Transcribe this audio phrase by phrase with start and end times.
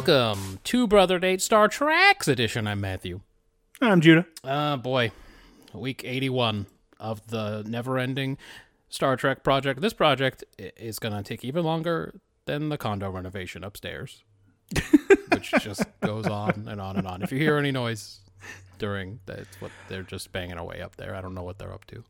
[0.00, 2.66] Welcome to Brother Date Star Trek's edition.
[2.66, 3.20] I'm Matthew.
[3.82, 4.24] I'm Judah.
[4.42, 5.12] Uh, boy,
[5.74, 6.64] week 81
[6.98, 8.38] of the never ending
[8.88, 9.82] Star Trek project.
[9.82, 12.14] This project is going to take even longer
[12.46, 14.24] than the condo renovation upstairs,
[15.34, 17.20] which just goes on and on and on.
[17.20, 18.20] If you hear any noise
[18.78, 21.14] during, that's what they're just banging away up there.
[21.14, 22.04] I don't know what they're up to.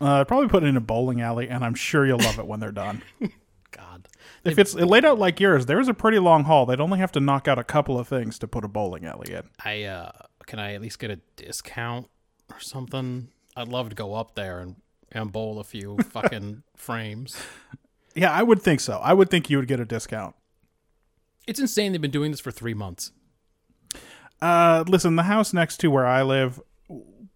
[0.00, 2.58] Uh, probably put it in a bowling alley, and I'm sure you'll love it when
[2.58, 3.04] they're done.
[3.72, 4.08] God.
[4.44, 6.66] if it's laid out like yours, there's a pretty long hall.
[6.66, 9.32] They'd only have to knock out a couple of things to put a bowling alley
[9.32, 9.42] in.
[9.64, 10.12] I uh
[10.46, 12.08] can I at least get a discount
[12.50, 13.28] or something?
[13.56, 14.76] I'd love to go up there and,
[15.10, 17.36] and bowl a few fucking frames.
[18.14, 18.98] Yeah, I would think so.
[18.98, 20.34] I would think you would get a discount.
[21.46, 23.12] It's insane they've been doing this for three months.
[24.40, 26.60] Uh, listen, the house next to where I live,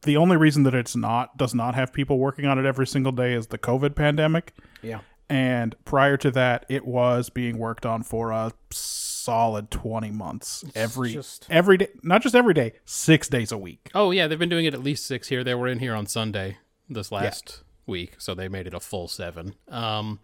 [0.03, 3.12] the only reason that it's not does not have people working on it every single
[3.12, 4.53] day is the COVID pandemic.
[4.83, 5.01] Yeah.
[5.29, 10.65] And prior to that, it was being worked on for a solid 20 months.
[10.75, 13.91] Every just- every day, not just every day, 6 days a week.
[13.95, 15.43] Oh yeah, they've been doing it at least six here.
[15.43, 19.09] They were in here on Sunday this last week, so they made it a full
[19.09, 19.55] seven.
[19.69, 20.21] Um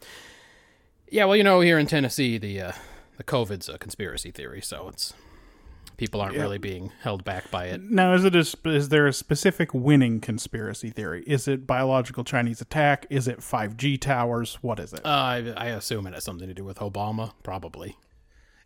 [1.11, 2.73] Yeah, well, you know, here in Tennessee the uh
[3.17, 5.14] the COVID's a conspiracy theory, so it's
[6.03, 7.81] people aren't really being held back by it.
[7.81, 11.22] Now, is it a, is there a specific winning conspiracy theory?
[11.28, 13.06] Is it biological Chinese attack?
[13.08, 14.58] Is it 5G towers?
[14.62, 15.06] What is it?
[15.06, 17.98] Uh, I, I assume it has something to do with Obama, probably.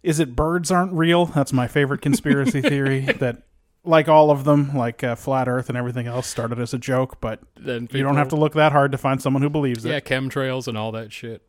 [0.02, 1.26] Is it birds aren't real?
[1.26, 3.00] That's my favorite conspiracy theory.
[3.00, 3.42] That,
[3.84, 7.20] like all of them, like uh, flat Earth and everything else, started as a joke,
[7.20, 9.96] but Then you don't have to look that hard to find someone who believes Yeah,
[9.96, 10.10] it.
[10.10, 11.42] Yeah, chemtrails and all that shit.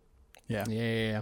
[0.50, 0.66] Yeah.
[0.68, 1.22] Yeah, yeah, yeah.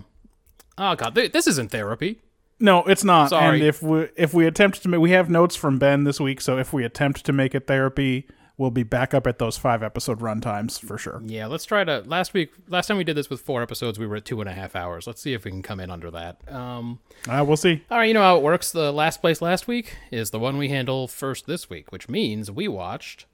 [0.79, 2.19] Oh god, th- this isn't therapy.
[2.59, 3.29] No, it's not.
[3.29, 3.59] Sorry.
[3.59, 6.39] And if we if we attempt to, make, we have notes from Ben this week,
[6.41, 8.27] so if we attempt to make it therapy,
[8.57, 11.21] we'll be back up at those five episode run times for sure.
[11.25, 11.99] Yeah, let's try to.
[12.05, 14.49] Last week, last time we did this with four episodes, we were at two and
[14.49, 15.05] a half hours.
[15.05, 16.37] Let's see if we can come in under that.
[16.51, 17.83] Um, Uh, we'll see.
[17.91, 18.71] all right, you know how it works.
[18.71, 22.49] The last place last week is the one we handle first this week, which means
[22.49, 23.25] we watched.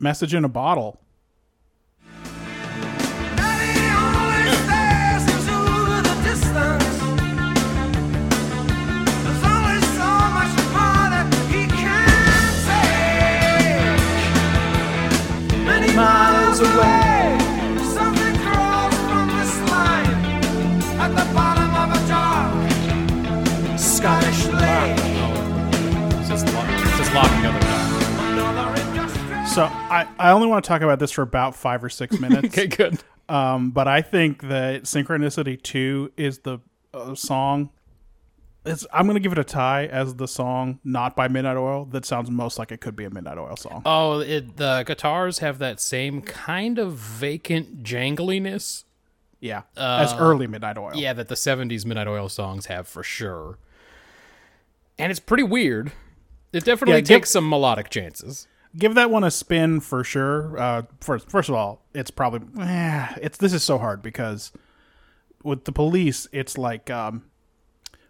[0.00, 0.98] Message in a bottle.
[16.64, 17.38] Away,
[17.94, 20.24] something crawls from the slime
[21.00, 24.98] at the bottom of a dark Scottish lake.
[26.20, 29.46] It's just, lo- it's just locking other time.
[29.46, 32.48] So I, I only want to talk about this for about five or six minutes.
[32.48, 32.98] Okay, good.
[33.28, 36.58] Um, but I think that Synchronicity 2 is the
[36.92, 37.70] uh, song.
[38.66, 41.84] It's, I'm going to give it a tie as the song, not by Midnight Oil,
[41.86, 43.82] that sounds most like it could be a Midnight Oil song.
[43.84, 48.84] Oh, it, the guitars have that same kind of vacant jangliness.
[49.40, 49.62] yeah.
[49.76, 50.92] as early Midnight Oil.
[50.94, 53.58] Uh, Yeah, that the 70s Midnight Oil songs have for sure.
[54.98, 55.92] And it's pretty weird.
[56.52, 58.46] It definitely Yeah, give- takes some melodic chances.
[58.76, 60.58] Give that one a spin for sure.
[60.58, 62.48] Uh, first, first of all, it's probably.
[62.64, 64.50] Eh, it's This is so hard because
[65.44, 67.22] with the police, it's like um,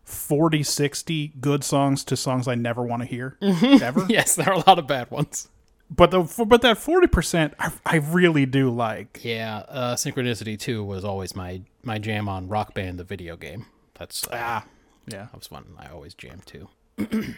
[0.05, 3.37] 40, 60 good songs to songs I never want to hear.
[3.41, 4.07] Ever.
[4.09, 5.49] Yes, there are a lot of bad ones.
[5.91, 9.21] But the but that forty percent, I, I really do like.
[9.23, 13.67] Yeah, uh, Synchronicity 2 was always my, my jam on Rock Band, the video game.
[13.99, 14.65] That's uh, Ah,
[15.07, 15.27] yeah.
[15.31, 16.69] that was one I always jammed to.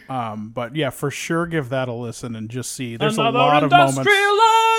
[0.07, 2.95] Um, but yeah, for sure, give that a listen and just see.
[2.95, 3.97] There's a lot of moments.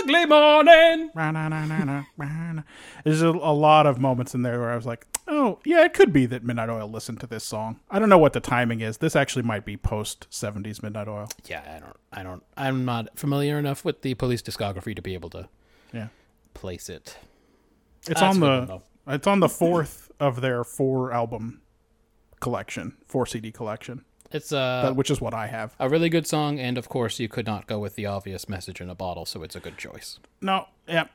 [0.00, 1.10] ugly morning.
[3.04, 5.94] There's a, a lot of moments in there where I was like, oh yeah, it
[5.94, 7.80] could be that Midnight Oil listened to this song.
[7.90, 8.98] I don't know what the timing is.
[8.98, 11.28] This actually might be post '70s Midnight Oil.
[11.46, 15.14] Yeah, I don't, I don't, I'm not familiar enough with the police discography to be
[15.14, 15.48] able to
[15.92, 16.08] Yeah,
[16.54, 17.16] place it.
[18.02, 21.62] it's That's on the it's on the fourth of their four album
[22.40, 25.74] collection, four CD collection, It's uh, that, which is what I have.
[25.78, 28.80] a really good song, and of course, you could not go with the obvious message
[28.80, 30.18] in a bottle, so it's a good choice.
[30.42, 31.06] No, yeah.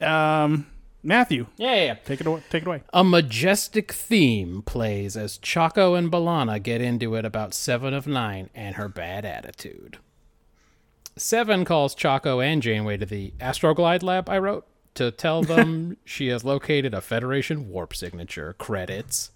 [0.00, 0.66] Um,
[1.02, 1.94] Matthew, Yeah, yeah, yeah.
[1.94, 2.42] take it away.
[2.48, 2.82] Take it away.
[2.94, 8.48] A majestic theme plays as Chaco and B'Elanna get into it about Seven of Nine
[8.54, 9.98] and her bad attitude.
[11.16, 16.28] Seven calls Chaco and Janeway to the Astroglide lab I wrote to tell them she
[16.28, 18.54] has located a Federation warp signature.
[18.58, 19.30] Credits.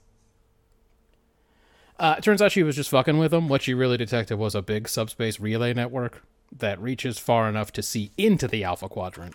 [1.99, 3.49] Uh, it turns out she was just fucking with them.
[3.49, 6.23] What she really detected was a big subspace relay network
[6.57, 9.35] that reaches far enough to see into the Alpha Quadrant,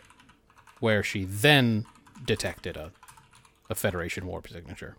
[0.79, 1.85] where she then
[2.25, 2.91] detected a,
[3.69, 4.95] a Federation warp signature.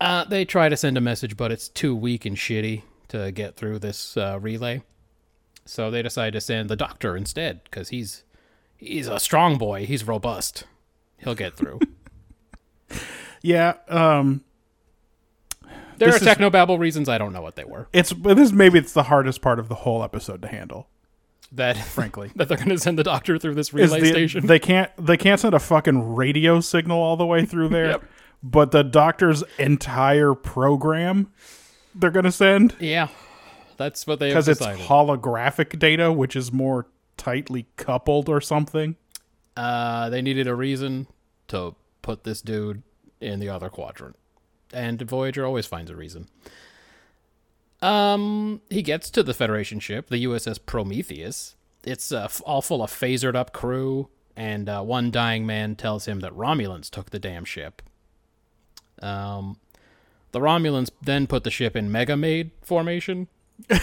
[0.00, 3.56] Uh, they try to send a message, but it's too weak and shitty to get
[3.56, 4.82] through this uh, relay.
[5.66, 8.24] So they decide to send the doctor instead, because he's
[8.76, 9.86] he's a strong boy.
[9.86, 10.64] He's robust.
[11.18, 11.80] He'll get through.
[13.42, 14.42] Yeah, um,
[16.00, 17.86] there This are technobabble reasons I don't know what they were.
[17.92, 20.88] it's this maybe it's the hardest part of the whole episode to handle.
[21.52, 24.46] That Frankly, that they're going to send the doctor through this relay the- station.
[24.46, 27.90] they can't they can't send a fucking radio signal all the way through there.
[27.90, 28.04] Yep.
[28.42, 31.30] But the doctor's entire program
[31.94, 33.08] they're gonna send yeah,
[33.76, 36.86] that's what they because it's holographic data, which is more
[37.16, 38.96] tightly coupled or something.
[39.56, 41.06] uh, they needed a reason
[41.48, 42.82] to put this dude
[43.20, 44.16] in the other quadrant,
[44.72, 46.28] and Voyager always finds a reason.
[47.82, 51.56] Um, he gets to the Federation ship, the USS Prometheus.
[51.82, 56.20] It's uh, all full of phasered up crew, and uh, one dying man tells him
[56.20, 57.80] that Romulans took the damn ship.
[59.00, 59.56] Um,
[60.32, 63.28] the Romulans then put the ship in Mega Maid formation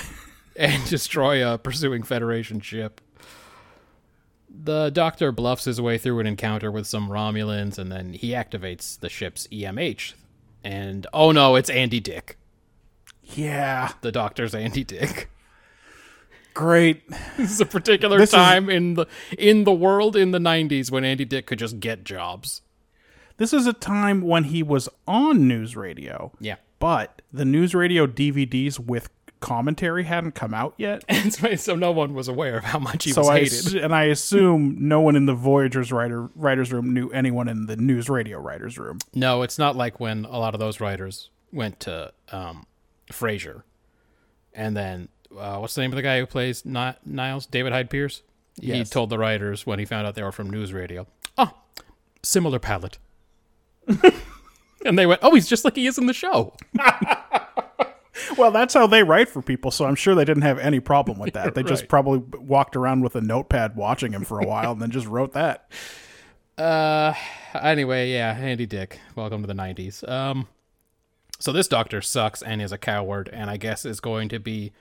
[0.56, 3.02] and destroy a pursuing Federation ship.
[4.50, 9.00] The Doctor bluffs his way through an encounter with some Romulans, and then he activates
[9.00, 10.14] the ship's EMH.
[10.68, 12.38] And oh no, it's Andy Dick.
[13.24, 15.30] Yeah, The Doctor's Andy Dick.
[16.54, 17.04] great.
[17.38, 19.06] This is a particular This is- time in the
[19.38, 22.62] in the world in the '90s when Andy Dick could just get jobs.
[23.38, 29.10] This is a time when he was on NewsRadio, Yeah, but the NewsRadio DVDs with
[29.40, 31.04] commentary hadn't come out yet.
[31.10, 33.54] and so, no one was aware of how much he so was I hated.
[33.54, 37.66] ass- and I assume no one in the Voyager's writer writers room knew anyone in
[37.66, 39.00] the NewsRadio writers room.
[39.14, 42.66] No, it's not like when a lot of those writers went to um,
[43.12, 43.64] Frasier,
[44.54, 47.46] and then uh, what's the name of the guy who plays Ni- Niles?
[47.46, 48.22] David Hyde Pierce.
[48.60, 51.06] He told the writers when he found out they were from NewsRadio,
[51.38, 51.52] "Oh,
[52.24, 52.98] similar palette,"
[54.86, 56.56] and they went, "Oh, he's just like he is in the show."
[58.38, 61.20] Well, that's how they write for people, so I'm sure they didn't have any problem
[61.20, 61.48] with that.
[61.58, 64.92] They just probably walked around with a notepad watching him for a while and then
[64.92, 65.72] just wrote that.
[66.58, 67.14] Uh,
[67.60, 69.00] anyway, yeah, Andy Dick.
[69.16, 70.08] Welcome to the '90s.
[70.08, 70.48] Um,
[71.40, 74.72] so this doctor sucks and is a coward, and I guess is going to be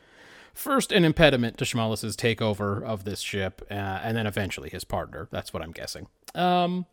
[0.55, 5.29] first an impediment to Schmollis's takeover of this ship, uh, and then eventually his partner.
[5.31, 6.09] That's what I'm guessing.
[6.35, 6.87] Um.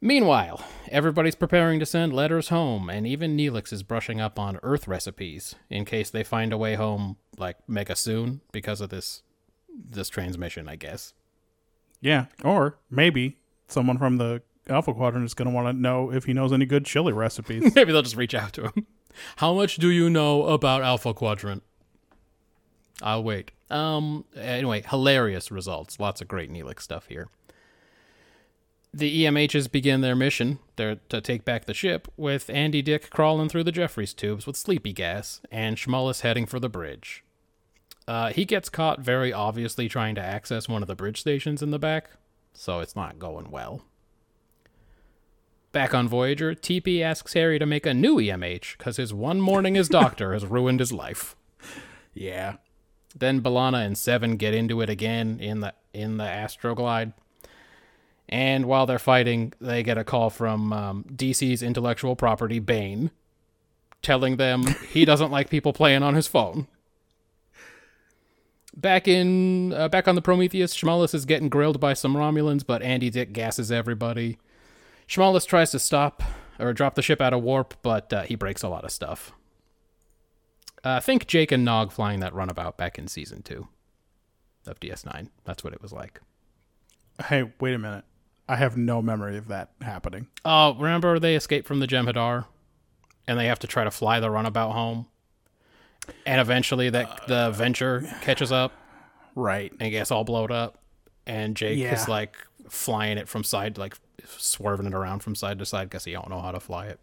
[0.00, 4.86] Meanwhile, everybody's preparing to send letters home, and even Neelix is brushing up on Earth
[4.86, 9.22] recipes in case they find a way home like mega soon because of this
[9.90, 11.14] this transmission, I guess.
[12.00, 16.24] Yeah, or maybe someone from the Alpha Quadrant is going to want to know if
[16.24, 17.72] he knows any good chili recipes.
[17.74, 18.86] Maybe they'll just reach out to him.
[19.36, 21.62] How much do you know about Alpha Quadrant?
[23.02, 23.50] I'll wait.
[23.70, 24.24] Um.
[24.36, 25.98] Anyway, hilarious results.
[25.98, 27.28] Lots of great Neelix stuff here.
[28.92, 30.58] The EMHs begin their mission.
[30.76, 34.56] They're to take back the ship, with Andy Dick crawling through the Jefferies tubes with
[34.56, 37.22] sleepy gas, and Schmollis heading for the bridge.
[38.06, 41.70] Uh, he gets caught very obviously trying to access one of the bridge stations in
[41.70, 42.10] the back,
[42.54, 43.82] so it's not going well.
[45.72, 49.76] Back on Voyager, TP asks Harry to make a new EMH because his one morning
[49.76, 51.36] as doctor has ruined his life.
[52.14, 52.56] yeah.
[53.14, 57.12] Then B'Elanna and Seven get into it again in the in the Astroglide.
[58.28, 63.10] And while they're fighting, they get a call from um, DC's intellectual property, Bane,
[64.02, 66.66] telling them he doesn't like people playing on his phone.
[68.76, 72.82] Back in uh, back on the Prometheus, Schmollis is getting grilled by some Romulans, but
[72.82, 74.38] Andy Dick gasses everybody.
[75.08, 76.22] Schmollis tries to stop
[76.60, 79.32] or drop the ship out of warp, but uh, he breaks a lot of stuff.
[80.84, 83.68] Uh, think Jake and Nog flying that runabout back in season two
[84.66, 85.28] of DS9.
[85.44, 86.20] That's what it was like.
[87.26, 88.04] Hey, wait a minute.
[88.48, 90.28] I have no memory of that happening.
[90.44, 92.46] Oh, remember they escape from the Jem'Hadar,
[93.26, 95.06] and they have to try to fly the runabout home,
[96.24, 98.72] and eventually that the Venture catches up
[99.34, 99.72] Right.
[99.78, 100.78] and gets all blowed up,
[101.26, 101.92] and Jake Yeah.
[101.94, 102.36] is like
[102.68, 106.28] flying it from side, like swerving it around from side to side because he don't
[106.30, 107.00] know how to fly it.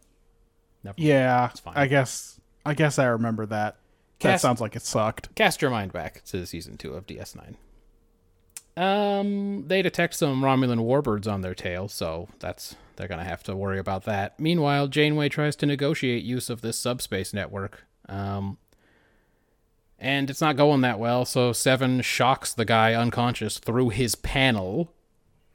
[0.84, 0.96] Never.
[1.00, 1.48] Yeah.
[1.48, 1.74] fine.
[1.78, 3.78] I guess I guess I remember that.
[4.22, 5.34] That sounds like it sucked.
[5.36, 7.56] cast your mind back to season two of DS9.
[8.78, 13.56] Um, they detect some Romulan warbirds on their tail, so that's they're gonna have to
[13.56, 14.40] worry about that.
[14.40, 17.86] Meanwhile, Janeway tries to negotiate use of this subspace network.
[18.10, 18.58] Um,
[19.98, 24.92] And it's not going that well, so Seven shocks the guy unconscious through his panel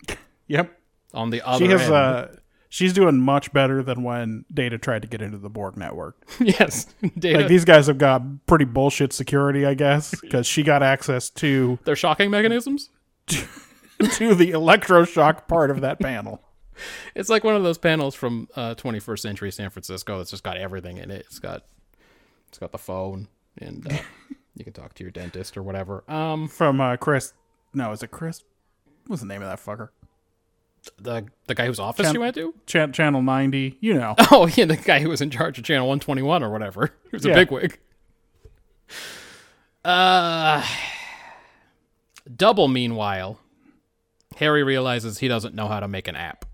[0.48, 0.78] Yep.
[1.12, 1.92] on the other She has end.
[1.92, 2.26] uh
[2.70, 6.16] she's doing much better than when Data tried to get into the Borg network.
[6.40, 6.86] yes,
[7.18, 11.28] Data, Like these guys have got pretty bullshit security, I guess, because she got access
[11.30, 12.88] to their shocking mechanisms.
[14.12, 16.42] to the electroshock part of that panel.
[17.14, 20.56] It's like one of those panels from uh, 21st century San Francisco that's just got
[20.56, 21.26] everything in it.
[21.26, 21.64] It's got
[22.48, 23.96] it's got the phone and uh,
[24.56, 26.04] you can talk to your dentist or whatever.
[26.10, 27.32] Um, From uh, Chris
[27.74, 28.42] no, is it Chris?
[29.06, 29.90] What's the name of that fucker?
[30.96, 32.54] the the guy whose office Chan- you went to?
[32.66, 34.14] Ch- Channel 90, you know.
[34.30, 36.90] Oh, yeah, the guy who was in charge of channel 121 or whatever.
[37.10, 37.34] He was a Yeah.
[37.34, 37.78] bigwig.
[39.84, 40.64] Uh,
[42.36, 42.68] double.
[42.68, 43.38] Meanwhile,
[44.36, 46.44] Harry realizes he doesn't know how to make an app.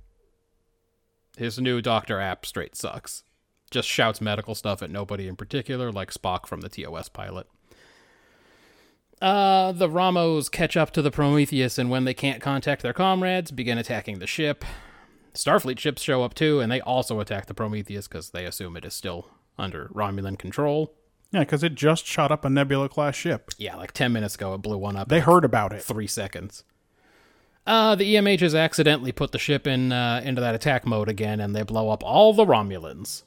[1.37, 3.23] His new Doctor app straight sucks.
[3.71, 7.47] Just shouts medical stuff at nobody in particular, like Spock from the TOS pilot.
[9.21, 13.51] Uh, the Ramos catch up to the Prometheus, and when they can't contact their comrades,
[13.51, 14.65] begin attacking the ship.
[15.35, 18.85] Starfleet ships show up too, and they also attack the Prometheus because they assume it
[18.85, 19.29] is still
[19.59, 20.95] under Romulan control.
[21.37, 23.51] Yeah, because it just shot up a Nebula class ship.
[23.59, 25.11] Yeah, like 10 minutes ago, it blew one up.
[25.11, 25.83] They heard about it.
[25.83, 26.65] three seconds.
[27.67, 31.55] Uh, the EMHs accidentally put the ship in uh, into that attack mode again, and
[31.55, 33.25] they blow up all the Romulans.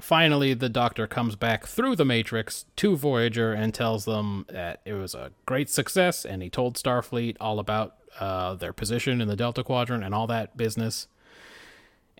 [0.00, 4.94] Finally, the Doctor comes back through the Matrix to Voyager and tells them that it
[4.94, 9.36] was a great success, and he told Starfleet all about uh, their position in the
[9.36, 11.08] Delta Quadrant and all that business.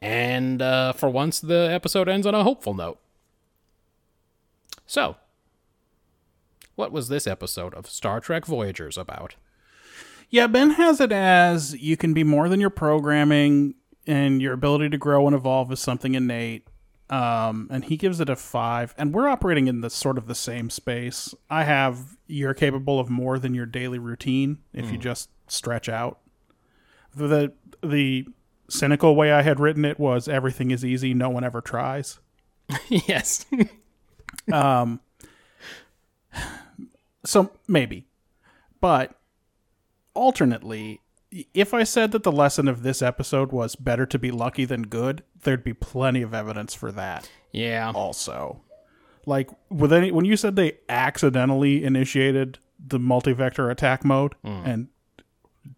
[0.03, 2.99] And uh, for once, the episode ends on a hopeful note.
[4.93, 5.17] So,
[6.75, 9.37] what was this episode of Star Trek Voyagers about?
[10.29, 14.91] Yeah, Ben has it as you can be more than your programming, and your ability
[14.91, 16.69] to grow and evolve is something innate.
[17.09, 18.95] Um, and he gives it a five.
[18.99, 21.35] And we're operating in the sort of the same space.
[21.49, 26.21] I have you're capable of more than your daily routine if you just stretch out.
[27.17, 28.27] The the
[28.69, 32.21] cynical way I had written it was everything is easy, no one ever tries.
[32.91, 33.47] yes.
[34.51, 35.01] Um,
[37.25, 38.07] so maybe.
[38.81, 39.15] But
[40.15, 41.01] alternately,
[41.55, 44.83] if I said that the lesson of this episode was better to be lucky than
[44.83, 47.93] good, there'd be plenty of evidence for that yeah.
[47.95, 48.61] also.
[49.25, 54.63] Like with any when you said they accidentally initiated the multi-vector attack mode hmm.
[54.65, 54.89] and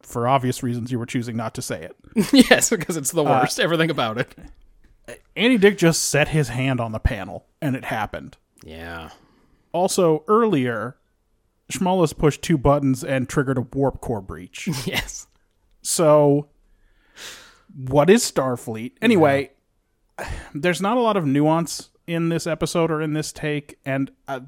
[0.00, 1.96] for obvious reasons you were choosing not to say it.
[2.50, 3.60] yes, because it's the uh, worst.
[3.60, 4.34] Everything about it.
[5.36, 8.38] Andy Dick just set his hand on the panel and it happened.
[8.64, 9.10] Yeah.
[9.72, 10.96] Also earlier
[11.72, 14.68] Schmollis pushed two buttons and triggered a warp core breach.
[14.86, 15.26] Yes.
[15.86, 16.48] So,
[17.74, 18.92] what is Starfleet?
[19.02, 19.50] Anyway,
[20.54, 24.40] there's not a lot of nuance in this episode or in this take, and uh,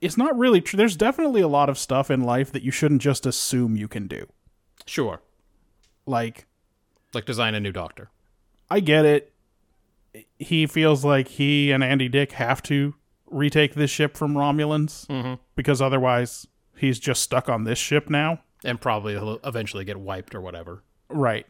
[0.00, 0.76] it's not really true.
[0.76, 4.06] There's definitely a lot of stuff in life that you shouldn't just assume you can
[4.06, 4.26] do.
[4.86, 5.20] Sure.
[6.06, 6.46] Like,
[7.12, 8.10] Like design a new doctor.
[8.70, 9.32] I get it.
[10.38, 12.94] He feels like he and Andy Dick have to
[13.30, 18.40] retake this ship from Romulans because otherwise he's just stuck on this ship now.
[18.64, 20.82] And probably he'll eventually get wiped or whatever.
[21.08, 21.46] Right.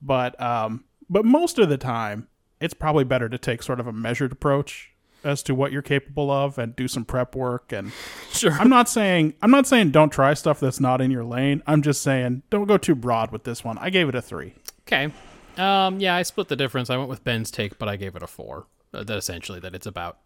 [0.00, 2.28] But um but most of the time
[2.60, 4.90] it's probably better to take sort of a measured approach
[5.24, 7.92] as to what you're capable of and do some prep work and
[8.30, 8.52] Sure.
[8.52, 11.62] I'm not saying I'm not saying don't try stuff that's not in your lane.
[11.66, 13.78] I'm just saying don't go too broad with this one.
[13.78, 14.54] I gave it a 3.
[14.86, 15.12] Okay.
[15.56, 16.90] Um, yeah, I split the difference.
[16.90, 18.66] I went with Ben's take, but I gave it a four.
[18.92, 20.18] Uh, that essentially that it's about.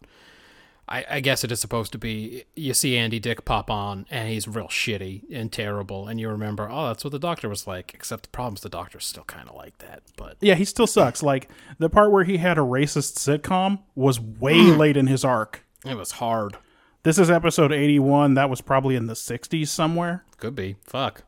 [0.91, 2.45] I, I guess it is supposed to be.
[2.55, 6.67] You see Andy Dick pop on, and he's real shitty and terrible, and you remember,
[6.69, 7.93] oh, that's what the doctor was like.
[7.93, 10.01] Except the problem's the doctor's still kind of like that.
[10.17, 11.21] But Yeah, he still sucks.
[11.21, 15.63] Like the part where he had a racist sitcom was way late in his arc.
[15.85, 16.57] it was hard.
[17.03, 18.33] This is episode 81.
[18.33, 20.25] That was probably in the 60s somewhere.
[20.37, 20.75] Could be.
[20.83, 21.23] Fuck.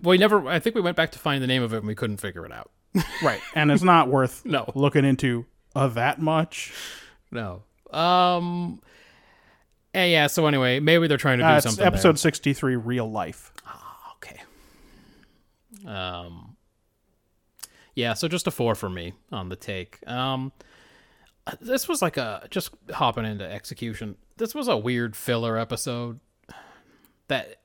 [0.00, 0.46] We never.
[0.48, 2.46] I think we went back to find the name of it, and we couldn't figure
[2.46, 2.70] it out.
[3.22, 3.40] Right.
[3.54, 4.70] And it's not worth No.
[4.74, 5.44] looking into
[5.74, 6.72] uh, that much.
[7.30, 7.64] No.
[7.94, 8.80] Um.
[9.92, 10.26] And yeah.
[10.26, 11.84] So anyway, maybe they're trying to do Uh, something.
[11.84, 13.52] episode 63 real life.
[13.64, 13.74] there.
[14.16, 15.90] Okay.
[15.90, 16.56] Um.
[17.94, 18.14] Yeah.
[18.14, 19.98] So just a four for me on the take.
[20.08, 20.52] Um.
[21.60, 24.16] This was like a just hopping into execution.
[24.38, 26.18] This was a weird filler episode.
[27.28, 27.56] That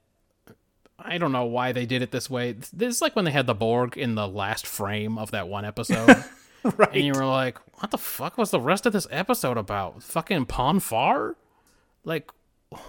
[1.00, 2.52] I don't know why they did it this way.
[2.52, 5.64] This is like when they had the Borg in the last frame of that one
[5.66, 6.24] episode.
[6.78, 6.94] Right.
[6.94, 10.04] And you were like, what the fuck was the rest of this episode about?
[10.04, 11.38] Fucking Pon farr?
[12.04, 12.32] Like,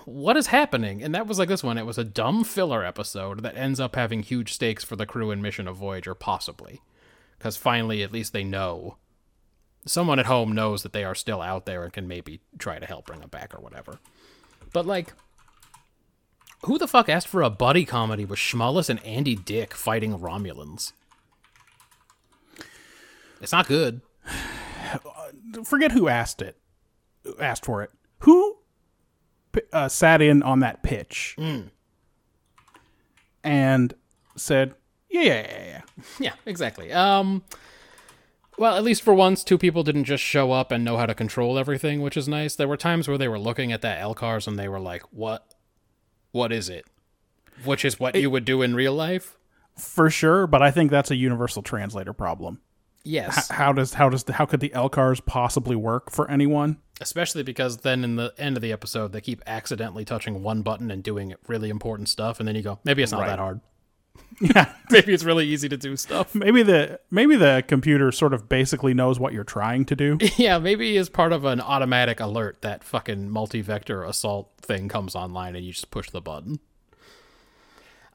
[0.05, 1.03] what is happening?
[1.03, 1.79] And that was like this one.
[1.79, 5.31] It was a dumb filler episode that ends up having huge stakes for the crew
[5.31, 6.81] and mission of Voyager, possibly.
[7.39, 8.97] Because finally, at least they know.
[9.87, 12.87] Someone at home knows that they are still out there and can maybe try to
[12.87, 13.99] help bring them back or whatever.
[14.73, 15.15] But, like,
[16.67, 20.93] who the fuck asked for a buddy comedy with Schmullis and Andy Dick fighting Romulans?
[23.41, 24.01] It's not good.
[25.65, 26.57] Forget who asked it.
[27.39, 27.91] Asked for it.
[28.21, 28.59] Who
[29.73, 31.37] uh, sat in on that pitch
[33.43, 33.95] and
[34.37, 34.75] said,
[35.09, 35.81] "Yeah, yeah, yeah, yeah."
[36.19, 36.93] Yeah, exactly.
[36.93, 37.43] Um,
[38.59, 41.15] well, at least for once, two people didn't just show up and know how to
[41.15, 42.55] control everything, which is nice.
[42.55, 45.55] There were times where they were looking at that LCARS and they were like, "What?
[46.33, 46.87] What is it?"
[47.65, 49.37] Which is what you would do in real life.
[49.77, 52.61] For sure, but I think that's a universal translator problem.
[53.03, 56.79] Yes, How does how does how could the LCARS possibly work for anyone?
[57.03, 60.91] especially because then in the end of the episode, they keep accidentally touching one button
[60.91, 63.29] and doing really important stuff, and then you go, "Maybe it's not Right.
[63.29, 63.61] that hard.
[64.41, 68.51] Yeah, Maybe it's really easy to do stuff." maybe the maybe the computer sort of
[68.51, 70.19] basically knows what you're trying to do.
[70.37, 75.57] Yeah, maybe as part of an automatic alert, that fucking multi-vector assault thing comes online,
[75.57, 76.61] and you just push the button.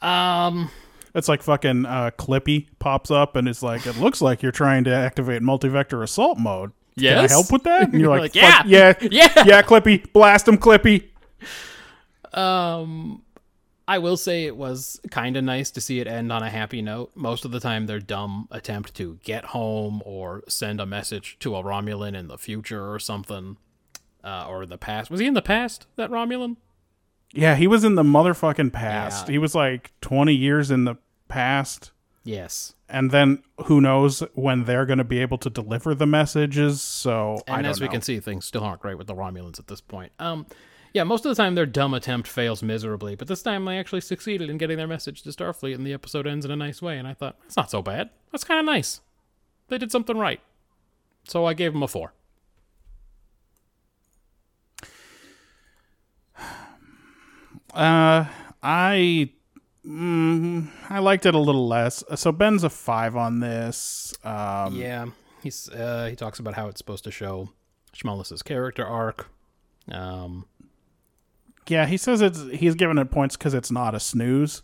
[0.03, 0.69] Um,
[1.15, 4.83] It's like fucking uh, Clippy pops up and it's like, it looks like you're trying
[4.83, 6.71] to activate multi-vector assault mode.
[6.99, 7.91] Can I help with that?
[7.93, 11.05] And you're like, Like, yeah, yeah, yeah." yeah, Clippy, blast him, Clippy.
[12.33, 13.21] um,
[13.87, 16.81] I will say it was kind of nice to see it end on a happy
[16.81, 17.11] note.
[17.15, 21.55] Most of the time, their dumb attempt to get home or send a message to
[21.55, 23.57] a Romulan in the future or something,
[24.23, 25.11] uh, or the past.
[25.11, 25.85] Was he in the past?
[25.97, 26.57] That Romulan?
[27.31, 29.27] Yeah, he was in the motherfucking past.
[29.27, 29.33] Yeah.
[29.33, 30.95] He was like 20 years in the
[31.27, 31.91] past.
[32.23, 32.73] Yes.
[32.89, 36.81] And then who knows when they're going to be able to deliver the messages.
[36.81, 39.67] So I And as we can see, things still aren't great with the Romulans at
[39.67, 40.11] this point.
[40.17, 40.47] Um,
[40.95, 44.01] yeah, most of the time their dumb attempt fails miserably, but this time they actually
[44.01, 46.97] succeeded in getting their message to Starfleet, and the episode ends in a nice way.
[46.97, 48.09] And I thought that's not so bad.
[48.31, 49.01] That's kind of nice.
[49.67, 50.39] They did something right.
[51.27, 52.13] So I gave them a four.
[57.73, 58.25] Uh,
[58.63, 59.31] I
[59.87, 62.03] mm, I liked it a little less.
[62.15, 64.13] So Ben's a five on this.
[64.23, 65.07] Um, Yeah,
[65.43, 67.49] he's uh, he talks about how it's supposed to show
[67.95, 69.29] Schmullis's character arc.
[69.91, 70.45] Um,
[71.67, 74.61] yeah, he says it's he's giving it points because it's not a snooze.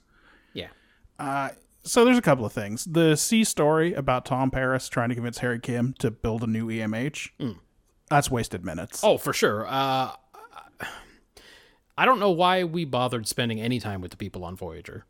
[0.54, 1.50] yeah,
[1.84, 2.86] So there's a couple of things.
[2.86, 6.68] The C story about Tom Paris trying to convince Harry Kim to build a new
[6.68, 7.30] EMH.
[8.10, 9.04] That's wasted minutes.
[9.04, 9.66] Oh, for sure.
[9.68, 10.12] Uh,
[11.98, 15.06] I don't know why we bothered spending any time with the people on Voyager.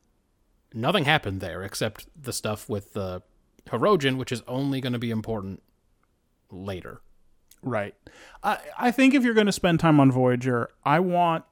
[0.74, 3.22] Nothing happened there except the stuff with the
[3.68, 5.62] Hirogen, which is only going to be important
[6.50, 7.02] later.
[7.64, 7.94] Right.
[8.44, 11.46] I I think if you're going to spend time on Voyager, I want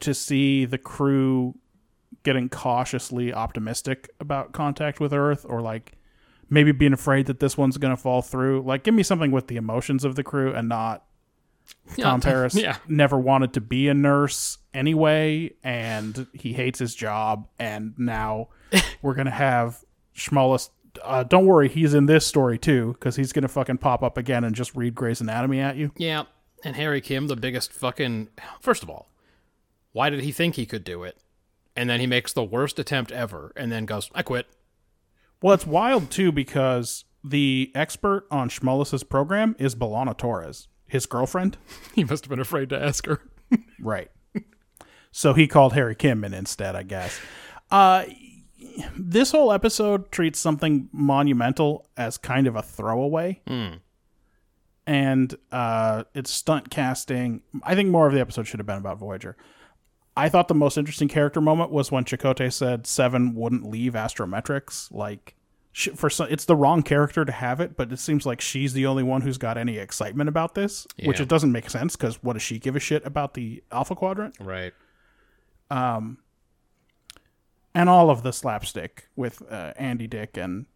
[0.00, 1.56] to see the crew
[2.22, 5.92] getting cautiously optimistic about contact with Earth or like
[6.50, 8.62] maybe being afraid that this one's going to fall through.
[8.62, 11.04] Like give me something with the emotions of the crew and not
[11.98, 12.76] Tom Paris Yeah.
[12.86, 18.48] never wanted to be a nurse anyway and he hates his job and now
[19.02, 19.82] we're going to have
[20.14, 20.70] Schmullis
[21.04, 24.42] uh, don't worry, he's in this story too, because he's gonna fucking pop up again
[24.42, 25.92] and just read Grey's Anatomy at you.
[25.96, 26.24] Yeah,
[26.64, 28.28] and Harry Kim, the biggest fucking.
[28.60, 29.08] First of all,
[29.92, 31.16] why did he think he could do it?
[31.76, 34.46] And then he makes the worst attempt ever, and then goes, "I quit."
[35.40, 41.56] Well, it's wild too because the expert on Schmullis's program is B'Elanna Torres, his girlfriend.
[41.94, 43.20] He must have been afraid to ask her.
[43.80, 44.10] Right.
[45.10, 47.20] so he called Harry Kim in instead, I guess.
[47.70, 48.04] Uh,
[48.96, 53.40] this whole episode treats something monumental as kind of a throwaway.
[54.86, 57.42] And uh, it's stunt casting.
[57.62, 59.36] I think more of the episode should have been about Voyager.
[60.16, 64.90] I thought the most interesting character moment was when Chakotay said Seven wouldn't leave Astrometrics.
[64.90, 65.34] Like,
[65.78, 68.72] sh- for some, it's the wrong character to have it, but it seems like she's
[68.72, 72.22] the only one who's got any excitement about this, which it doesn't make sense because
[72.22, 74.34] what does she give a shit about the Alpha Quadrant?
[74.40, 74.72] Right.
[75.70, 76.16] and
[77.88, 80.66] all of the slapstick with uh, Andy Dick and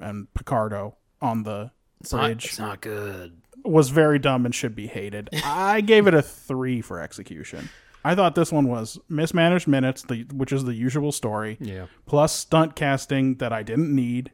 [0.00, 1.70] and Picardo on the
[2.10, 3.40] bridge It's not good.
[3.64, 5.28] was very dumb and should be hated.
[5.44, 7.68] I gave it a three for execution.
[8.10, 11.86] I thought this one was mismanaged minutes, the, which is the usual story, Yeah.
[12.06, 14.30] plus stunt casting that I didn't need.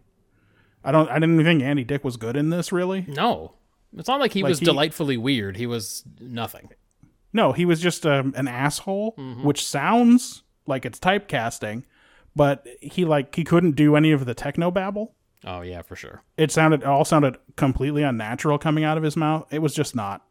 [0.85, 1.09] I don't.
[1.11, 2.71] I didn't think Andy Dick was good in this.
[2.73, 3.55] Really, No.
[3.97, 5.57] It's not like he was he- delightfully weird.
[5.57, 6.71] He was nothing.
[7.33, 7.53] no.
[7.53, 11.85] He was just um, an asshole, which sounds like it's typecasting,
[12.37, 15.15] but he like he couldn't do any of the techno babble.
[15.47, 16.23] Oh yeah, for sure.
[16.37, 19.47] it sounded it all sounded completely unnatural coming out of his mouth.
[19.53, 20.23] It was just not.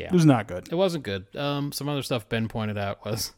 [0.00, 0.06] Yeah.
[0.06, 0.68] It was not good.
[0.70, 1.26] It wasn't good.
[1.36, 3.32] Um, some other stuff Ben pointed out was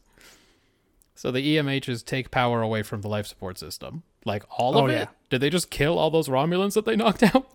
[1.15, 4.03] so the EMHs take power away from the life support system.
[4.25, 4.93] Like all of Oh, it.
[4.93, 5.05] yeah.
[5.29, 7.47] Did they just kill all those Romulans that they knocked out?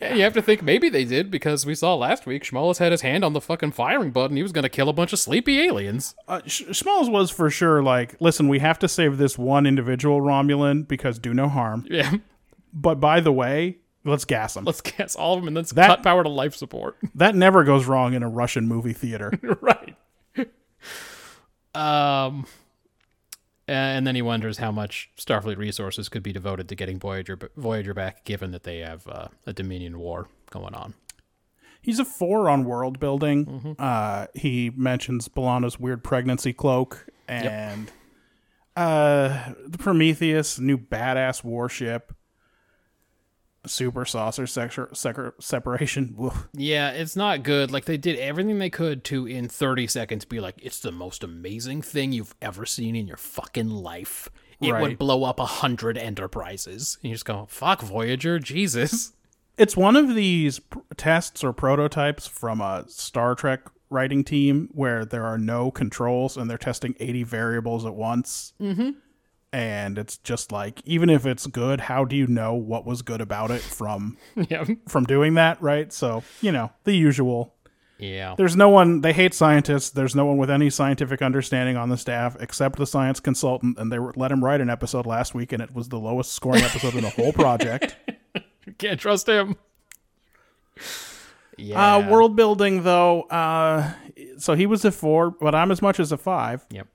[0.00, 2.92] And you have to think maybe they did because we saw last week Schmollus had
[2.92, 4.36] his hand on the fucking firing button.
[4.36, 6.14] He was going to kill a bunch of sleepy aliens.
[6.28, 10.86] Uh, Sh- was for sure like, listen, we have to save this one individual Romulan
[10.86, 11.86] because do no harm.
[11.90, 12.14] Yeah.
[12.72, 14.64] But by the way, let's gas them.
[14.64, 16.96] Let's gas all of them and then That- cut power to life support.
[17.14, 19.32] That never goes wrong in a Russian movie theater.
[19.60, 19.96] right.
[21.74, 22.46] um,
[23.68, 27.94] and then he wonders how much Starfleet resources could be devoted to getting Voyager Voyager
[27.94, 30.94] back, given that they have uh, a Dominion war going on.
[31.82, 33.74] He's a four on world building.
[33.78, 37.90] Uh, he mentions B'Elanna's weird pregnancy cloak and
[38.76, 42.12] uh, the Prometheus, new badass warship,
[43.66, 46.14] super saucer sector, sector, separation.
[46.52, 47.70] Yeah, it's not good.
[47.70, 51.22] Like they did everything they could to, in 30 seconds, be like, "It's the most
[51.22, 54.28] amazing thing you've ever seen in your fucking life."
[54.60, 54.82] It Right.
[54.82, 56.98] would blow up a hundred enterprises.
[57.02, 59.12] And you just go, "Fuck Voyager, Jesus."
[59.56, 65.04] It's one of these pr- tests or prototypes from a Star Trek writing team where
[65.04, 68.52] there are no controls and they're testing 80 variables at once.
[68.60, 68.90] Mm-hmm.
[69.52, 73.20] And it's just like, even if it's good, how do you know what was good
[73.20, 74.16] about it from
[74.48, 75.92] yeah, from doing that, right?
[75.92, 77.54] So, you know, the usual.
[77.98, 78.34] yeah.
[78.36, 79.90] There's no one, they hate scientists.
[79.90, 83.76] There's no one with any scientific understanding on the staff except the science consultant.
[83.76, 86.62] And they let him write an episode last week, and it was the lowest scoring
[86.62, 87.96] episode in the whole project.
[88.78, 89.56] Can't trust him.
[91.58, 91.96] Yeah.
[91.96, 93.92] Uh, world building, though, uh,
[94.38, 96.64] so he was a four, but I'm as much as a five.
[96.70, 96.86] Yep.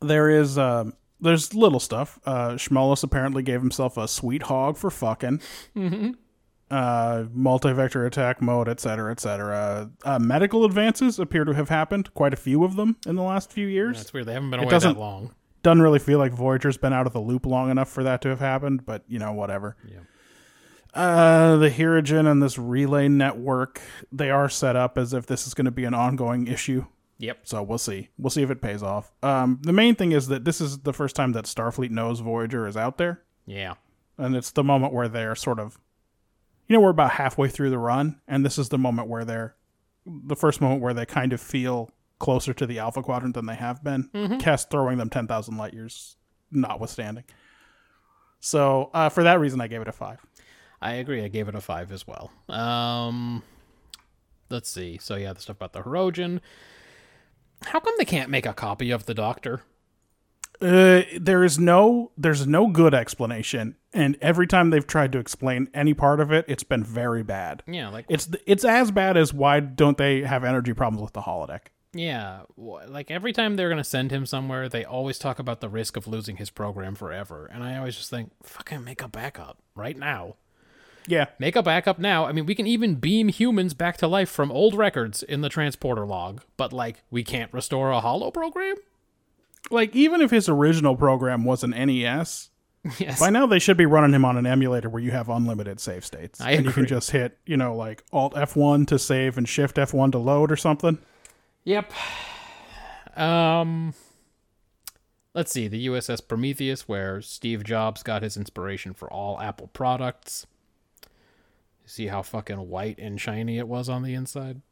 [0.00, 2.18] There is, um, there's little stuff.
[2.26, 5.40] Uh, Schmollus apparently gave himself a sweet hog for fucking.
[6.70, 9.90] Uh, multi-vector attack mode, etc., cetera, et cetera.
[10.04, 13.52] Uh, medical advances appear to have happened, quite a few of them in the last
[13.52, 13.98] few years.
[13.98, 14.26] That's weird.
[14.26, 15.34] They haven't been away doesn't- that long.
[15.62, 18.30] Doesn't really feel like Voyager's been out of the loop long enough for that to
[18.30, 19.76] have happened, but you know, whatever.
[19.88, 19.98] Yeah.
[20.92, 23.80] Uh, the Hirogen and this relay network,
[24.10, 26.86] they are set up as if this is going to be an ongoing issue.
[27.18, 27.38] Yep.
[27.44, 28.08] So we'll see.
[28.18, 29.12] We'll see if it pays off.
[29.22, 32.66] Um, the main thing is that this is the first time that Starfleet knows Voyager
[32.66, 33.74] is out there, Yeah.
[34.18, 35.78] and it's the moment where they're sort of,
[36.68, 39.54] you know, we're about halfway through the run, and this is the moment where they're,
[40.06, 43.54] the first moment where they kind of feel closer to the Alpha Quadrant than they
[43.54, 44.08] have been.
[44.40, 46.16] Kest throwing them ten thousand light years,
[46.50, 47.24] notwithstanding.
[48.40, 50.18] So uh, for that reason, I gave it a five.
[50.80, 51.22] I agree.
[51.22, 52.32] I gave it a five as well.
[52.48, 53.42] Um,
[54.50, 54.98] let's see.
[55.00, 56.40] So yeah, the stuff about the Hirogen.
[57.66, 59.62] How come they can't make a copy of the Doctor?
[60.60, 65.68] Uh, there is no there's no good explanation, and every time they've tried to explain
[65.74, 67.64] any part of it, it's been very bad.
[67.66, 71.22] Yeah, like It's it's as bad as why don't they have energy problems with the
[71.22, 71.62] holodeck?
[71.94, 75.96] yeah, like every time they're gonna send him somewhere, they always talk about the risk
[75.96, 79.98] of losing his program forever, and I always just think, fucking make a backup right
[79.98, 80.36] now.
[81.06, 82.24] Yeah, Make a backup now.
[82.26, 85.48] I mean, we can even beam humans back to life from old records in the
[85.48, 88.76] transporter log, but like we can't restore a hollow program.
[89.70, 92.50] like even if his original program was an NES,
[92.98, 93.20] Yes.
[93.20, 96.04] by now they should be running him on an emulator where you have unlimited save
[96.04, 99.38] states, I and you can just hit you know like Alt F one to save
[99.38, 100.98] and Shift F one to load or something.
[101.64, 101.92] Yep.
[103.16, 103.94] Um
[105.34, 110.46] let's see, the USS Prometheus where Steve Jobs got his inspiration for all Apple products.
[111.92, 114.62] See how fucking white and shiny it was on the inside?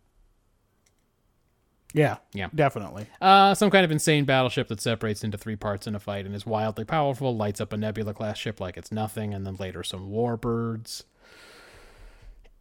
[1.93, 2.49] Yeah, Yeah.
[2.55, 3.09] definitely.
[3.21, 6.35] Uh, some kind of insane battleship that separates into three parts in a fight and
[6.35, 9.83] is wildly powerful, lights up a Nebula class ship like it's nothing, and then later
[9.83, 11.03] some warbirds.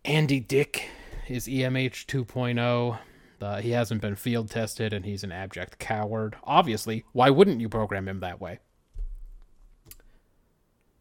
[0.03, 0.89] Andy Dick
[1.29, 2.99] is EMH 2.0.
[3.41, 6.35] Uh, he hasn't been field tested and he's an abject coward.
[6.43, 8.59] Obviously, why wouldn't you program him that way?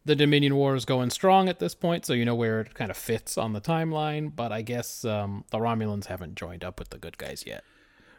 [0.05, 2.89] The Dominion War is going strong at this point, so you know where it kind
[2.89, 6.89] of fits on the timeline, but I guess um, the Romulans haven't joined up with
[6.89, 7.63] the good guys yet.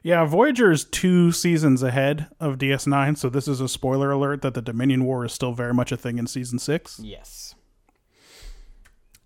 [0.02, 4.54] Yeah, Voyager is two seasons ahead of DS9, so this is a spoiler alert that
[4.54, 6.98] the Dominion War is still very much a thing in season six.
[7.02, 7.54] Yes.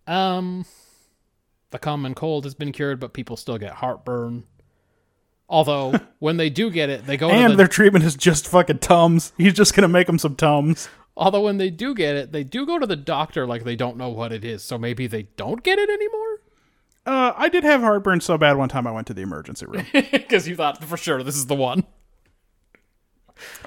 [0.06, 0.64] Um,
[1.70, 4.44] the common cold has been cured, but people still get heartburn.
[5.48, 8.78] Although when they do get it, they go And the, their treatment is just fucking
[8.78, 9.32] Tums.
[9.36, 10.88] He's just gonna make them some Tums.
[11.16, 13.96] Although when they do get it, they do go to the doctor like they don't
[13.96, 14.62] know what it is.
[14.62, 16.40] So maybe they don't get it anymore
[17.06, 19.86] Uh, I did have heartburn so bad one time I went to the emergency room.
[19.92, 21.84] because you thought for sure this is the one.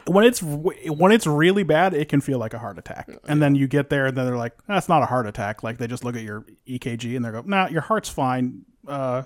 [0.05, 3.09] when it's when it's really bad, it can feel like a heart attack.
[3.27, 5.77] And then you get there, and then they're like, "That's not a heart attack." Like
[5.77, 9.23] they just look at your EKG and they go, "Nah, your heart's fine." Uh,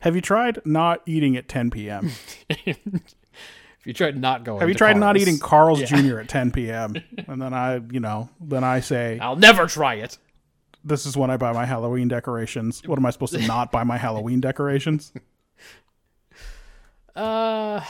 [0.00, 2.10] have you tried not eating at 10 p.m.?
[3.82, 6.20] If you tried not going, Have you tried not eating Carl's Jr.
[6.20, 6.94] at 10 p.m.?
[7.26, 10.18] And then I, you know, then I say, I'll never try it.
[10.84, 12.80] this is when I buy my Halloween decorations.
[12.86, 15.12] What am I supposed to not buy my Halloween decorations?
[17.14, 17.80] Uh,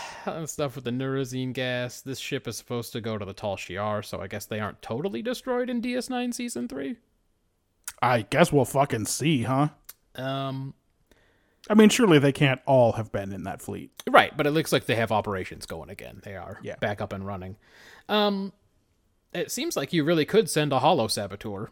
[0.46, 2.00] stuff with the Neurozine gas.
[2.00, 4.82] This ship is supposed to go to the Tal Shiar, so I guess they aren't
[4.82, 6.96] totally destroyed in DS9 Season 3.
[8.00, 9.68] I guess we'll fucking see, huh?
[10.16, 10.74] Um,
[11.70, 13.90] I mean, surely they can't all have been in that fleet.
[14.10, 16.20] right, but it looks like they have operations going again.
[16.24, 16.76] They are Yeah.
[16.76, 17.56] back up and running.
[18.08, 18.52] Um,
[19.32, 21.70] it seems like you really could send a Hollow Saboteur.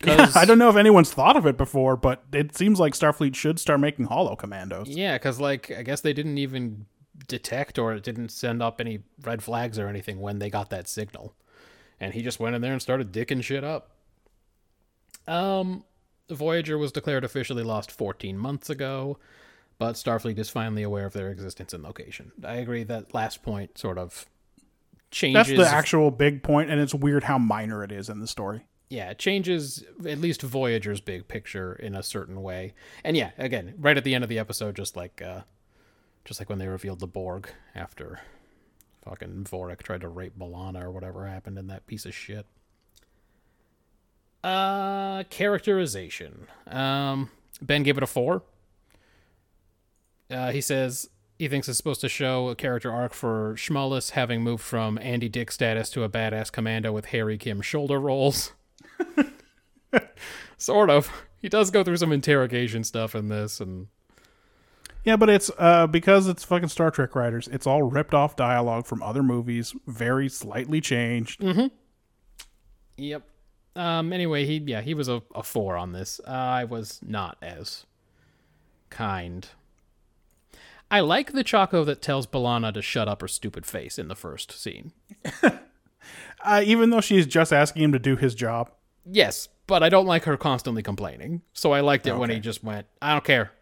[0.00, 3.34] 'Cause- I don't know if anyone's thought of it before, but it seems like Starfleet
[3.36, 4.88] should start making Hollow Commandos.
[4.88, 6.86] Yeah, because like I guess they didn't even
[7.28, 10.88] detect or it didn't send up any red flags or anything when they got that
[10.88, 11.34] signal,
[12.00, 13.90] and he just went in there and started dicking shit up.
[15.28, 15.84] Um,
[16.32, 19.18] the Voyager was declared officially lost 14 months ago,
[19.76, 22.32] but Starfleet is finally aware of their existence and location.
[22.42, 24.24] I agree that last point sort of
[25.10, 25.48] changes.
[25.48, 28.62] That's the actual big point, and it's weird how minor it is in the story.
[28.88, 32.72] yeah, it changes at least Voyager's big picture in a certain way.
[33.04, 35.42] And yeah, again, right at the end of the episode, just like uh
[36.24, 38.20] just like when they revealed the Borg after
[39.04, 42.46] fucking Vorik tried to rape B'Elanna or whatever happened in that piece of shit.
[44.44, 46.46] Uh characterization.
[46.66, 48.42] Um Ben gave it a four.
[50.30, 54.42] Uh, he says he thinks it's supposed to show a character arc for Schmullis having
[54.42, 58.52] moved from Andy Dick status to a badass commando with Harry Kim shoulder rolls.
[60.56, 61.10] sort of.
[61.40, 63.88] He does go through some interrogation stuff in this, and
[65.04, 67.48] Yeah, but it's uh, because it's fucking Star Trek writers.
[67.48, 71.40] It's all ripped off dialogue from other movies, very slightly changed.
[71.40, 71.66] Mm-hmm.
[72.96, 73.24] yep.
[73.74, 74.12] Um.
[74.12, 76.20] Anyway, he yeah he was a, a four on this.
[76.26, 77.86] I was not as
[78.90, 79.48] kind.
[80.90, 84.14] I like the Choco that tells B'Elanna to shut up her stupid face in the
[84.14, 84.92] first scene.
[86.44, 88.70] Uh, even though she's just asking him to do his job.
[89.04, 91.42] Yes, but I don't like her constantly complaining.
[91.52, 93.52] So I liked it when he just went, "I don't care."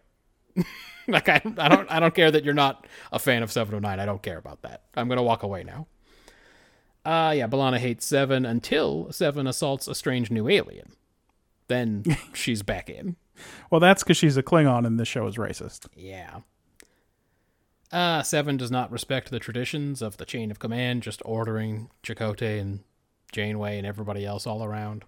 [1.08, 4.00] like I, I don't, I don't care that you're not a fan of 709.
[4.00, 4.82] I don't care about that.
[4.96, 5.86] I'm gonna walk away now.
[7.04, 10.92] Uh yeah, B'Elanna hates Seven until Seven assaults a strange new alien.
[11.68, 13.16] Then she's back in.
[13.70, 15.86] Well, that's because she's a Klingon and this show is racist.
[15.96, 16.40] Yeah.
[17.90, 22.60] Uh, Seven does not respect the traditions of the chain of command, just ordering Chakotay
[22.60, 22.80] and
[23.32, 25.04] Janeway and everybody else all around.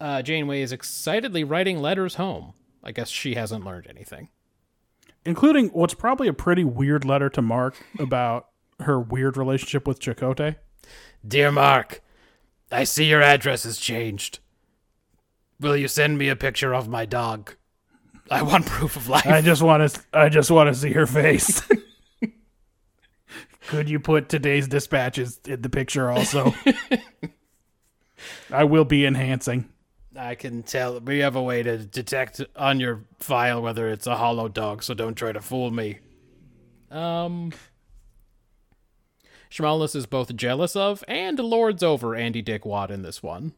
[0.00, 2.54] Uh, Janeway is excitedly writing letters home.
[2.82, 4.28] I guess she hasn't learned anything.
[5.24, 8.48] Including what's probably a pretty weird letter to Mark about
[8.82, 10.56] her weird relationship with Chakotay.
[11.26, 12.02] Dear Mark,
[12.70, 14.40] I see your address has changed.
[15.60, 17.54] Will you send me a picture of my dog?
[18.30, 19.26] I want proof of life.
[19.26, 20.00] I just want to.
[20.12, 21.62] I just want to see her face.
[23.68, 26.52] Could you put today's dispatches in the picture also?
[28.50, 29.68] I will be enhancing.
[30.16, 34.16] I can tell we have a way to detect on your file whether it's a
[34.16, 36.00] hollow dog, so don't try to fool me.
[36.90, 37.52] Um
[39.52, 43.52] Schmallis is both jealous of and lords over Andy Dick Watt in this one.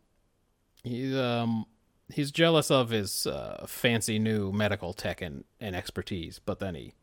[0.83, 1.67] He's um
[2.13, 6.95] he's jealous of his uh, fancy new medical tech and, and expertise, but then he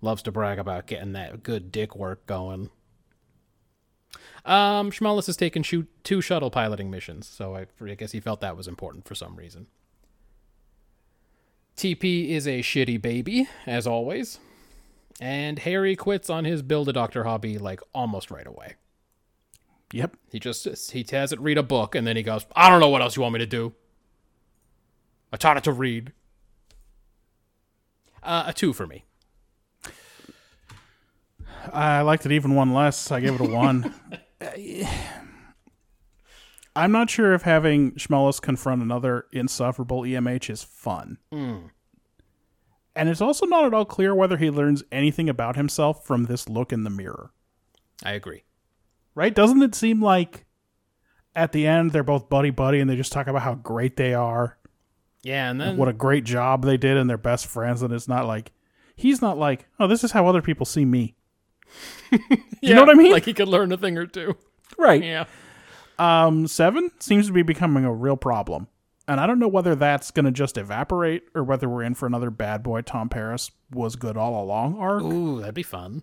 [0.00, 2.70] loves to brag about getting that good dick work going.
[4.44, 8.56] Um, has taken shoot two shuttle piloting missions, so I, I guess he felt that
[8.56, 9.66] was important for some reason.
[11.76, 14.38] TP is a shitty baby, as always,
[15.20, 18.74] and Harry quits on his build a doctor hobby like almost right away.
[19.92, 20.16] Yep.
[20.30, 22.88] He just he has it read a book, and then he goes, "I don't know
[22.88, 23.74] what else you want me to do.
[25.32, 26.12] I taught it to read."
[28.22, 29.04] Uh, a two for me.
[31.72, 33.10] I liked it even one less.
[33.10, 33.94] I gave it a one.
[36.76, 41.18] I'm not sure if having Schmellis confront another insufferable EMH is fun.
[42.98, 46.48] And it's also not at all clear whether he learns anything about himself from this
[46.48, 47.30] look in the mirror.
[48.04, 48.42] I agree.
[49.14, 49.32] Right?
[49.32, 50.46] Doesn't it seem like
[51.36, 54.14] at the end they're both buddy buddy and they just talk about how great they
[54.14, 54.58] are,
[55.22, 58.08] Yeah, and then what a great job they did, and they're best friends, and it's
[58.08, 58.50] not like
[58.96, 61.14] he's not like, oh, this is how other people see me.
[62.60, 63.12] you know what I mean?
[63.12, 64.36] Like he could learn a thing or two.
[64.76, 65.04] Right.
[65.04, 65.26] Yeah.
[65.98, 68.66] Um, seven seems to be becoming a real problem.
[69.08, 72.06] And I don't know whether that's going to just evaporate or whether we're in for
[72.06, 75.02] another bad boy Tom Paris was good all along arc.
[75.02, 76.02] Ooh, that'd be fun.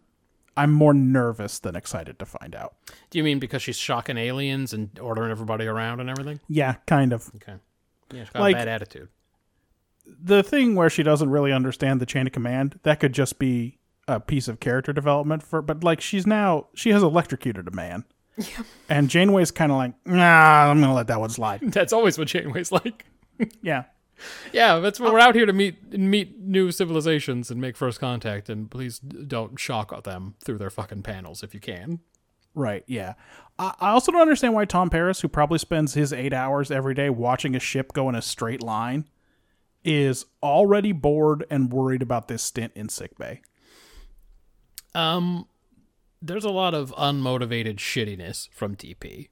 [0.58, 2.76] I'm more nervous than excited to find out.
[3.12, 6.40] Do you mean because she's shocking aliens and ordering everybody around and everything?
[6.48, 7.30] Yeah, kind of.
[7.36, 7.56] Okay.
[8.12, 9.10] Yeah, she's got Like- a bad attitude.
[10.08, 13.78] The thing where she doesn't really understand the chain of command, that could just be
[14.08, 18.06] a piece of character development for but like she's now she has electrocuted a man.
[18.90, 21.62] And Janeway's kind of like, nah, I'm gonna let that one slide.
[21.72, 23.06] That's always what Janeway's like.
[23.62, 23.84] Yeah,
[24.54, 28.48] Yeah, that's what we're out here to meet meet new civilizations and make first contact.
[28.50, 32.00] And please don't shock them through their fucking panels if you can.
[32.54, 32.86] right.
[32.88, 33.16] Yeah.
[33.60, 36.94] I, I also don't understand why Tom Paris, who probably spends his eight hours every
[36.94, 39.06] day watching a ship go in a straight line,
[39.84, 43.42] is already bored and worried about this stint in sickbay.
[44.94, 45.48] Um,
[46.22, 49.30] there's a lot of unmotivated shittiness from DP.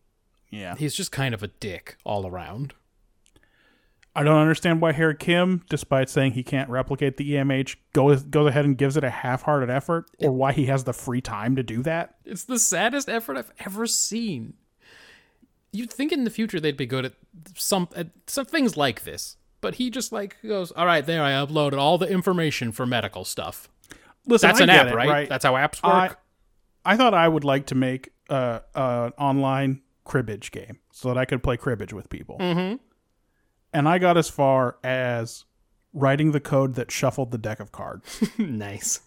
[0.50, 0.76] Yeah.
[0.76, 2.74] He's just kind of a dick all around.
[4.16, 8.48] I don't understand why Harry Kim, despite saying he can't replicate the EMH, goes goes
[8.48, 11.64] ahead and gives it a half-hearted effort, or why he has the free time to
[11.64, 12.18] do that.
[12.24, 14.54] It's the saddest effort I've ever seen.
[15.72, 17.14] You'd think in the future they'd be good at
[17.56, 21.32] some at some things like this, but he just like goes, "All right, there I
[21.32, 23.68] uploaded all the information for medical stuff."
[24.28, 25.28] Listen, That's I an app, it, right?
[25.28, 26.20] That's how apps work.
[26.86, 31.26] I thought I would like to make a, a online cribbage game so that I
[31.26, 32.38] could play cribbage with people.
[32.40, 32.76] Mm-hmm.
[33.74, 35.46] And I got as far as
[35.94, 38.24] writing the code that shuffled the deck of cards.
[38.38, 39.02] nice.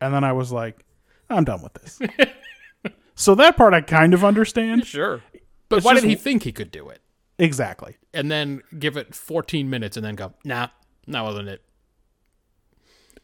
[0.00, 0.84] and then I was like,
[1.28, 1.98] I'm done with this.
[3.14, 4.86] so that part I kind of understand.
[4.86, 5.22] Sure.
[5.68, 7.00] But It's why just- did he think he could do it?
[7.38, 7.96] Exactly.
[8.12, 10.68] And then give it 14 minutes and then go, "Nah,
[11.08, 11.62] that wasn't it."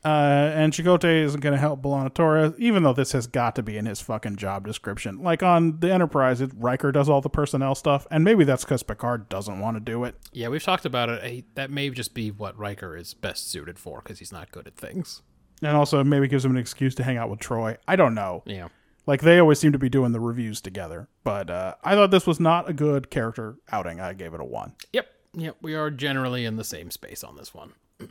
[0.06, 3.62] Uh, and Chakotay isn't going to help B'Elanna Torres, even though this has got to
[3.64, 5.20] be in his fucking job description.
[5.20, 8.84] Like on the Enterprise, it, Riker does all the personnel stuff, and maybe that's because
[8.84, 10.14] Picard doesn't want to do it.
[10.32, 11.52] Yeah, we've talked about it.
[11.56, 14.76] That may just be what Riker is best suited for because he's not good at
[14.76, 15.22] things.
[15.60, 17.76] And also, maybe gives him an excuse to hang out with Troi.
[17.88, 18.44] I don't know.
[18.46, 18.68] Yeah.
[19.08, 22.28] Like they always seem to be doing the reviews together, but uh, I thought this
[22.28, 23.98] was not a good character outing.
[23.98, 24.74] I gave it a one.
[24.92, 25.08] Yep.
[25.34, 25.56] Yep.
[25.62, 27.72] We are generally in the same space on this one.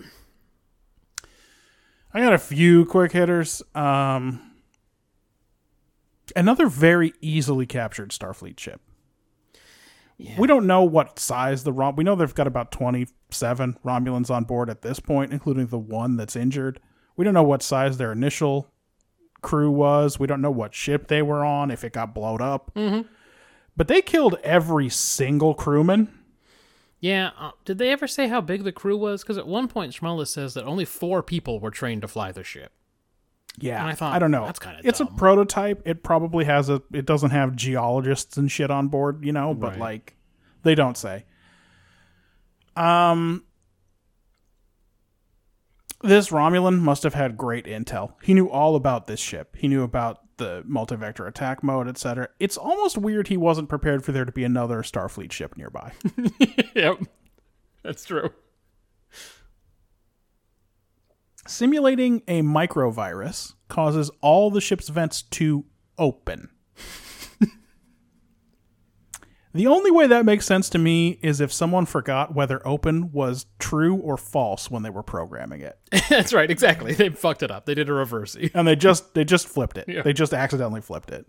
[2.16, 3.62] I got a few quick hitters.
[3.76, 4.54] Um,
[6.34, 8.80] another very easily captured Starfleet ship.
[10.38, 11.98] We don't know what size the Rom.
[11.98, 16.16] We know they've got about twenty-seven Romulans on board at this point, including the one
[16.16, 16.80] that's injured.
[17.18, 18.72] We don't know what size their initial
[19.42, 20.18] crew was.
[20.18, 22.72] We don't know what ship they were on, if it got blown up.
[22.76, 23.10] Mm-hmm.
[23.76, 26.08] But they killed every single crewman.
[27.06, 27.30] Yeah.
[27.38, 29.22] Uh, did they ever say how big the crew was?
[29.22, 32.44] Because at one point, Schmullus says that only four people were trained to fly the
[32.44, 32.72] ship.
[33.60, 34.44] Yeah, And I thought, I don't know.
[34.46, 35.84] that's kinda It's a prototype.
[35.86, 36.82] It probably has a.
[36.92, 39.54] It doesn't have geologists and shit on board, you know.
[39.54, 39.80] But Right.
[39.80, 40.16] like,
[40.64, 41.26] they don't say.
[42.76, 43.44] Um,
[46.02, 48.14] this Romulan must have had great intel.
[48.24, 49.56] He knew all about this ship.
[49.58, 52.30] He knew about the multi-vector attack mode, etc.
[52.40, 55.94] It's almost weird he wasn't prepared for there to be another Starfleet ship nearby.
[56.76, 57.00] yep.
[57.84, 58.32] That's true.
[61.48, 65.66] Simulating a microvirus causes all the ship's vents to
[65.98, 66.50] open.
[69.56, 73.46] The only way that makes sense to me is if someone forgot whether open was
[73.58, 75.80] true or false when they were programming it.
[76.10, 76.52] That's right.
[76.52, 76.94] Exactly.
[76.94, 77.66] They fucked it up.
[77.66, 78.52] They did a reversey.
[78.56, 79.86] And they just they just flipped it.
[79.88, 80.02] Yeah.
[80.02, 81.26] They just accidentally flipped it.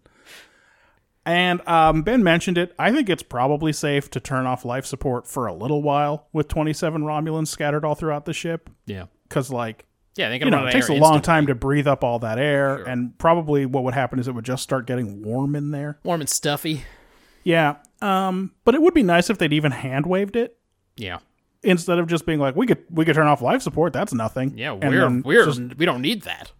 [1.24, 2.72] And um, Ben mentioned it.
[2.78, 6.46] I think it's probably safe to turn off life support for a little while with
[6.48, 8.70] 27 Romulans scattered all throughout the ship.
[8.86, 9.06] Yeah.
[9.28, 10.32] Because, like, Yeah.
[10.32, 13.18] You know, it takes a air long time to breathe up all that air, and
[13.18, 15.98] probably what would happen is it would just start getting warm in there.
[16.04, 16.84] Warm and stuffy.
[17.46, 20.58] Yeah, um, but it would be nice if they'd even hand waved it
[20.96, 21.18] Yeah.
[21.62, 23.92] instead of just being like, "We could we could turn off life support.
[23.92, 24.72] That's nothing." Yeah.
[24.72, 26.50] And We're we're we don't need that.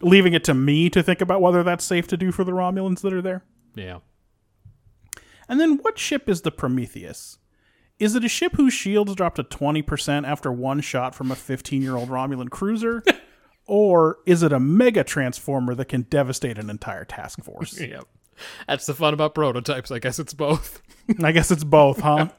[0.00, 3.02] leaving it to me to think about whether that's safe to do for the Romulans
[3.02, 3.44] that are there.
[3.76, 3.98] Yeah.
[5.48, 7.38] And then, what ship is the Prometheus?
[8.00, 11.36] Is it a ship whose shields drop to twenty percent after one shot from a
[11.36, 13.02] fifteen-year-old Romulan cruiser?
[13.64, 17.78] Or is it a mega transformer that can devastate an entire task force?
[17.80, 18.06] Yep.
[18.66, 19.90] That's the fun about prototypes.
[19.90, 20.82] I guess it's both.
[21.22, 22.28] I guess it's both, huh?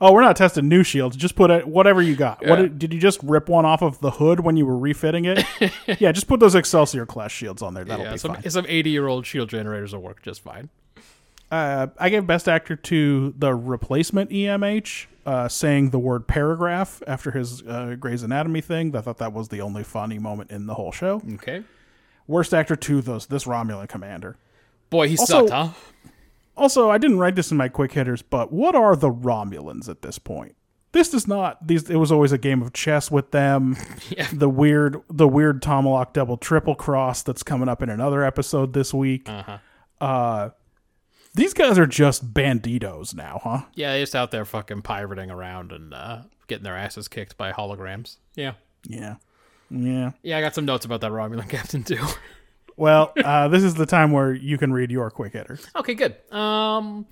[0.00, 1.16] Oh, we're not testing new shields.
[1.16, 2.40] Just put it whatever you got.
[2.44, 2.62] What Yeah.
[2.62, 5.44] did, did you just rip one off of the hood when you were refitting it?
[6.00, 7.84] yeah, just put those Excelsior class shields on there.
[7.84, 8.12] That'll yeah.
[8.12, 8.50] be Some fine.
[8.50, 10.68] some eighty year old shield generators will work just fine.
[11.48, 17.30] Uh, I gave best actor to the replacement EMH, uh, saying the word paragraph after
[17.30, 18.96] his uh, Grey's Anatomy thing.
[18.96, 21.22] I thought that was the only funny moment in the whole show.
[21.34, 21.62] Okay.
[22.26, 24.36] Worst actor to those this Romulan commander.
[24.90, 25.68] Boy, he Also- sucked, huh?
[26.56, 30.02] Also, I didn't write this in my quick hitters, but what are the Romulans at
[30.02, 30.54] this point?
[30.92, 31.66] This is not.
[31.66, 33.76] These it was always a game of chess with them.
[34.10, 34.28] Yeah.
[34.32, 38.94] The weird, the weird Tomahawk double triple cross that's coming up in another episode this
[38.94, 39.28] week.
[39.28, 39.58] Uh-huh.
[40.00, 40.50] Uh,
[41.34, 43.62] these guys are just banditos now, huh?
[43.74, 47.50] Yeah, they're just out there fucking pirating around and uh, getting their asses kicked by
[47.50, 48.18] holograms.
[48.36, 48.52] Yeah.
[48.86, 49.16] Yeah,
[49.70, 50.12] yeah.
[50.22, 52.06] Yeah, I got some notes about that Romulan captain too.
[52.76, 55.58] Well, uh, this is the time where you can read your quick hitter.
[55.76, 56.16] Okay, good.
[56.32, 57.06] Um,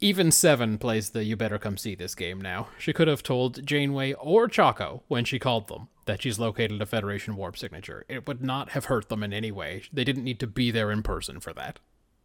[0.00, 2.68] even Seven plays the "You better come see this" game now.
[2.78, 6.86] She could have told Janeway or Chakotay when she called them that she's located a
[6.86, 8.04] Federation warp signature.
[8.08, 9.82] It would not have hurt them in any way.
[9.92, 11.80] They didn't need to be there in person for that.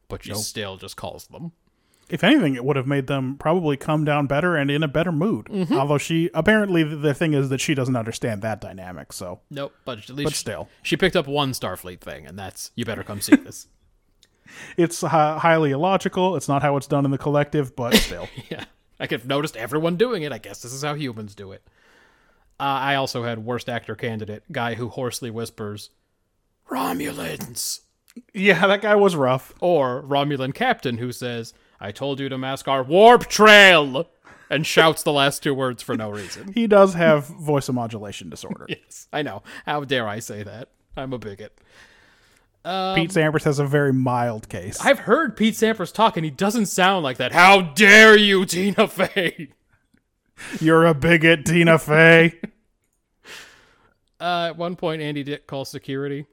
[0.08, 1.54] But she still just calls them.
[2.12, 5.12] If anything, it would have made them probably come down better and in a better
[5.12, 5.47] mood.
[5.72, 9.14] Although she apparently the- thing is that she doesn't understand that dynamic.
[9.14, 10.70] So Nope, but at least But still.
[10.84, 13.68] she picked up one Starfleet thing, and that's "You better come see this."
[14.78, 16.36] it's hi- highly illogical.
[16.36, 18.28] It's not how it's done in the collective, but still.
[18.49, 18.66] Yeah.
[18.99, 20.32] I could have noticed everyone doing it.
[20.32, 21.64] I guess this is how humans do it.
[22.59, 25.89] Uh, I also had worst actor candidate, guy who hoarsely whispers,
[26.70, 27.82] Romulans.
[28.34, 29.53] yeah, that guy was rough.
[29.59, 34.08] Or Romulan captain who says, I told you to mask our warp trail,
[34.52, 36.54] and shouts the last two words for no reason.
[36.54, 38.66] He does have voice modulation disorder.
[38.70, 39.42] yes, I know.
[39.66, 40.70] How dare I say that?
[40.96, 41.58] I'm a bigot.
[42.64, 44.80] Pete Sampras has a very mild case.
[44.86, 47.32] I've heard Pete Sampras talk, and he doesn't sound like that.
[47.32, 49.50] How dare you, Tina Fey?
[50.60, 52.40] You're a bigot, Tina Fey.
[54.20, 56.28] Uh, at one point, Andy Dick calls security,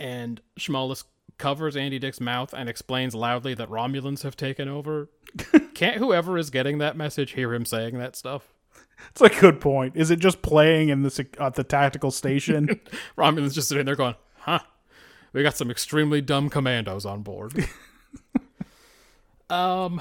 [0.00, 1.04] and Schmullus
[1.38, 5.08] covers Andy Dick's mouth and explains loudly that Romulans have taken over.
[5.74, 8.52] Can't whoever is getting that message hear him saying that stuff?
[9.10, 9.96] It's a good point.
[9.96, 12.80] Is it just playing in the at the tactical station?
[13.18, 14.60] Romulans just sitting there going, "Huh,
[15.32, 17.68] we got some extremely dumb commandos on board."
[19.50, 20.00] um,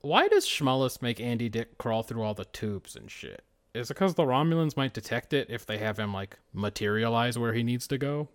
[0.00, 3.42] why does Schmullus make Andy Dick crawl through all the tubes and shit?
[3.74, 7.52] Is it because the Romulans might detect it if they have him like materialize where
[7.52, 8.28] he needs to go?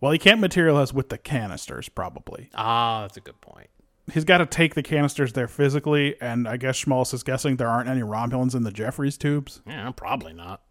[0.00, 2.50] Well, he can't materialize with the canisters, probably.
[2.54, 3.68] Ah, that's a good point.
[4.12, 7.68] He's got to take the canisters there physically, and I guess Schmaltz is guessing there
[7.68, 9.62] aren't any Romulans in the Jefferies tubes.
[9.66, 10.62] Yeah, probably not.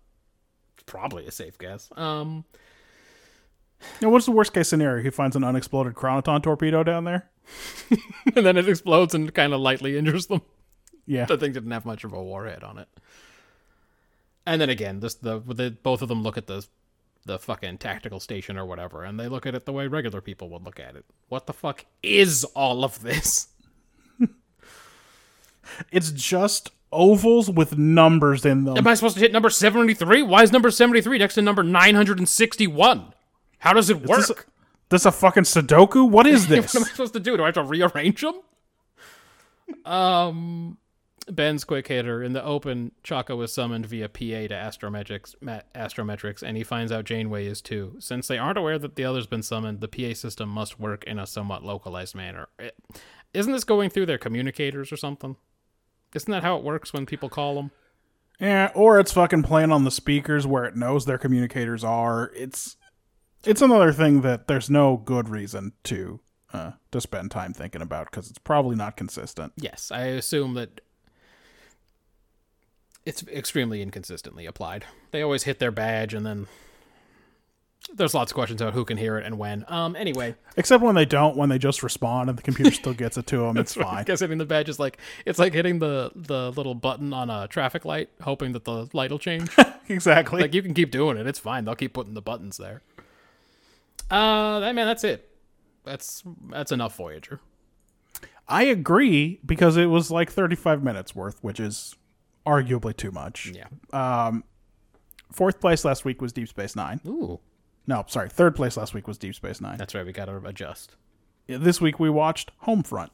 [0.85, 1.89] Probably a safe guess.
[1.97, 2.45] Um,
[4.01, 5.03] Now, what's the worst case scenario?
[5.03, 7.29] He finds an unexploded Chroniton torpedo down there?
[8.35, 10.41] and then it explodes and kind of lightly injures them.
[11.05, 11.25] Yeah.
[11.25, 12.87] The thing didn't have much of a warhead on it.
[14.45, 16.65] And then again, this the, the both of them look at the
[17.25, 20.49] the fucking tactical station or whatever, and they look at it the way regular people
[20.49, 21.05] would look at it.
[21.27, 23.47] What the fuck is all of this?
[25.91, 28.77] It's just ovals with numbers in them.
[28.77, 30.21] Am I supposed to hit number seventy three?
[30.21, 33.13] Why is number seventy three next to number nine hundred and sixty one?
[33.57, 34.27] How does it work?
[34.27, 34.31] this,
[34.89, 36.07] this a fucking Sudoku?
[36.07, 36.65] What is this?
[36.73, 37.35] what am I supposed to do?
[37.35, 38.35] Do I have to rearrange them?
[39.83, 40.77] Um,
[41.27, 42.91] Ben's quick hitter in the open.
[43.03, 47.61] Chakotay was summoned via PA to Astrometrics, Ma- Astrometrics, and he finds out Janeway is
[47.61, 47.95] too.
[47.99, 51.17] Since they aren't aware that the other's been summoned, the PA system must work in
[51.17, 52.47] a somewhat localized manner.
[53.33, 55.35] Isn't this going through their communicators or something?
[56.13, 57.71] Isn't that how it works when people call them?
[58.39, 62.31] Yeah, or it's fucking playing on the speakers where it knows their communicators are.
[62.35, 62.77] It's
[63.43, 66.19] it's another thing that there's no good reason to
[66.53, 69.53] uh, to spend time thinking about because it's probably not consistent.
[69.57, 70.81] Yes, I assume that
[73.05, 74.85] it's extremely inconsistently applied.
[75.11, 76.47] They always hit their badge and then
[77.93, 79.63] there's lots of questions about who can hear it and when.
[79.67, 83.17] Um anyway, Except when they don't, when they just respond and the computer still gets
[83.17, 84.03] it to them, it's fine.
[84.05, 87.47] Guess hitting the badge is like it's like hitting the the little button on a
[87.47, 89.49] traffic light hoping that the light will change.
[89.89, 90.41] exactly.
[90.41, 91.27] like you can keep doing it.
[91.27, 91.65] It's fine.
[91.65, 92.81] They'll keep putting the buttons there.
[94.09, 95.29] Uh that man, that's it.
[95.83, 97.39] That's that's enough Voyager.
[98.47, 101.95] I agree because it was like 35 minutes worth, which is
[102.45, 103.51] arguably too much.
[103.53, 103.67] Yeah.
[103.93, 104.43] Um,
[105.31, 106.99] fourth place last week was Deep Space Nine.
[107.07, 107.39] Ooh,
[107.87, 109.77] No, sorry, third place last week was Deep Space Nine.
[109.77, 110.05] that's right.
[110.05, 110.95] We got to adjust.
[111.47, 113.09] This week we watched Homefront.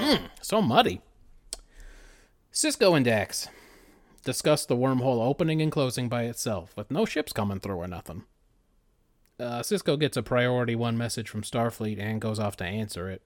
[0.00, 1.00] Hmm, so muddy.
[2.52, 3.48] Sisko and Dax
[4.24, 8.24] discuss the wormhole opening and closing by itself, with no ships coming through or nothing.
[9.38, 13.22] Uh, Sisko gets a priority one message from Starfleet and goes off to answer it.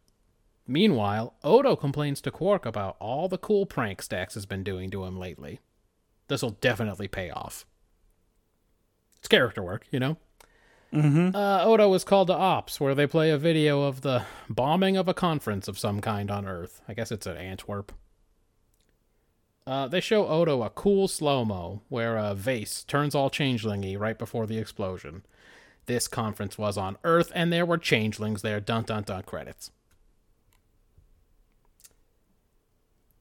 [0.67, 5.05] Meanwhile, Odo complains to Quark about all the cool prank Dax has been doing to
[5.05, 5.61] him lately.
[6.29, 7.65] This'll definitely pay off.
[9.19, 10.17] It's character work, you know?
[11.35, 15.09] Uh, Odo is called to Ops, where they play a video of the bombing of
[15.09, 16.81] a conference of some kind on Earth.
[16.89, 17.93] I guess it's at Antwerp.
[19.69, 24.19] Uh, they show Odo a cool slow mo where a vase turns all changelingy right
[24.19, 25.27] before the explosion.
[25.85, 28.61] This conference was on Earth, and there were changelings there.
[28.61, 29.71] Dun dun dun credits.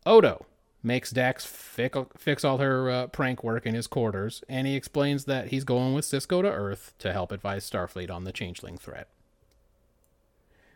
[0.06, 0.46] Odo
[0.82, 5.50] makes Dax fix, all her uh, prank work in his quarters, and he explains that
[5.50, 9.10] he's going with Sisko to Earth to help advise Starfleet on the changeling threat.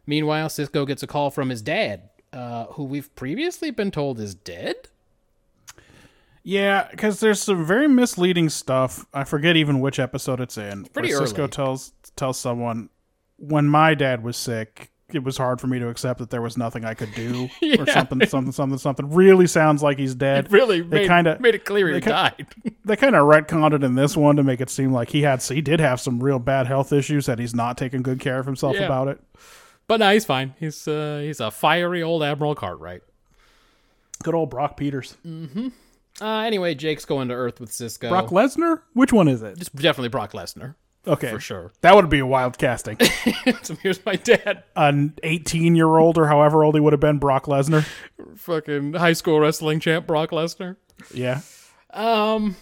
[0.06, 4.36] Meanwhile, Sisko gets a call from his dad, uh, who we've previously been told is
[4.36, 4.90] dead.
[6.44, 9.06] Yeah, because there's some very misleading stuff.
[9.14, 10.86] I forget even which episode it's in.
[10.86, 11.48] pretty where Sisko early.
[11.50, 12.90] tells tells someone
[13.38, 16.58] when my dad was sick, it was hard for me to accept that there was
[16.58, 17.94] nothing I could do or Yeah.
[17.94, 19.10] something, something, something, something.
[19.12, 20.52] Really sounds like he's dead.
[20.52, 22.48] Really they made, kind of made it clear he they died.
[22.86, 25.44] they kind of retconned it in this one to make it seem like he had
[25.44, 28.46] he did have some real bad health issues that he's not taking good care of
[28.48, 28.86] himself Yeah.
[28.86, 29.20] about it.
[29.88, 30.56] but no, he's fine.
[30.60, 33.02] He's uh, he's a fiery old Admiral Cartwright.
[34.24, 35.18] Good old Brock Peters,
[36.22, 38.10] Uh, anyway, Jake's going to Earth with Sisko.
[38.10, 38.82] Brock Lesnar.
[38.94, 39.58] Which one is it?
[39.60, 40.76] It's definitely Brock Lesnar
[41.08, 41.74] Okay, for sure.
[41.82, 42.98] That would be a wild casting.
[43.64, 47.18] so here's my dad, An 18 year old or however old he would have been,
[47.18, 47.88] Brock Lesnar.
[48.36, 50.78] fucking high school wrestling champ Brock Lesnar.
[51.14, 51.42] Yeah.
[51.92, 52.56] Um.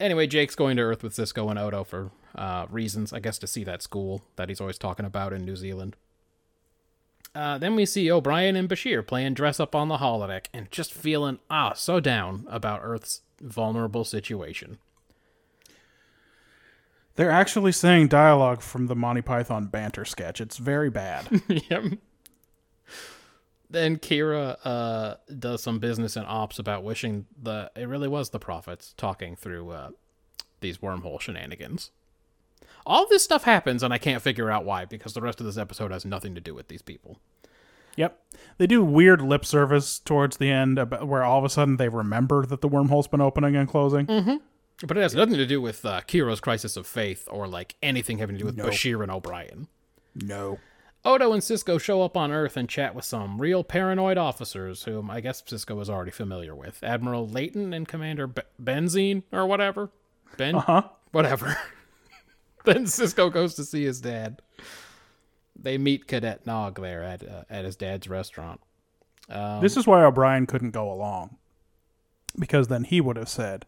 [0.00, 3.46] Anyway, Jake's going to Earth with Sisko and Odo for uh, reasons, I guess, to
[3.46, 5.96] see that school that he's always talking about in New Zealand.
[7.34, 10.92] Uh, then we see O'Brien and Bashir playing dress up on the holodeck and just
[10.92, 14.78] feeling ah so down about Earth's vulnerable situation.
[17.14, 20.40] They're actually saying dialogue from the Monty Python banter sketch.
[20.40, 21.42] It's very bad.
[21.48, 21.84] yep.
[23.68, 28.38] Then Kira uh, does some business and ops about wishing the it really was the
[28.38, 29.90] prophets talking through uh,
[30.60, 31.90] these wormhole shenanigans.
[32.86, 35.56] All this stuff happens, and I can't figure out why because the rest of this
[35.58, 37.18] episode has nothing to do with these people.
[37.96, 38.20] yep.
[38.58, 42.44] They do weird lip service towards the end where all of a sudden they remember
[42.46, 44.06] that the wormhole's been opening and closing.
[44.84, 48.18] But it has nothing to do with uh, Kira's crisis of faith or like anything
[48.18, 49.68] having to do with Bashir and O'Brien.
[50.14, 50.58] No.
[51.04, 55.10] Odo and Sisko show up on Earth and chat with some real paranoid officers, whom
[55.10, 59.90] I guess Sisko is already familiar with Admiral Leyton and Commander Be- Benzine, or whatever.
[60.36, 60.54] Ben?
[60.54, 60.82] Huh?
[61.10, 61.56] Whatever.
[62.64, 64.42] then Sisko goes to see his dad.
[65.54, 68.60] They meet Cadet Nog there at, uh, at his dad's restaurant.
[69.28, 71.36] this is why O'Brien couldn't go along.
[72.38, 73.66] Because then he would have said,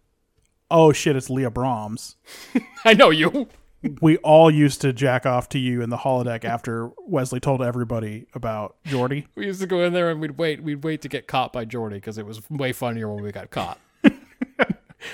[0.71, 2.17] Oh shit, it's Leah Brahms.
[2.85, 3.49] I know you.
[4.01, 8.27] We all used to jack off to you in the holodeck after Wesley told everybody
[8.35, 9.27] about Geordi.
[9.35, 10.63] We used to go in there and we'd wait.
[10.63, 13.51] We'd wait to get caught by Geordi because it was way funnier when we got
[13.51, 13.79] caught.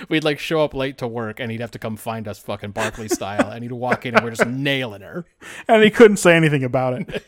[0.09, 2.71] We'd like show up late to work and he'd have to come find us, fucking
[2.71, 5.25] Barkley style, and he'd walk in and we're just nailing her.
[5.69, 7.25] And he couldn't say anything about it.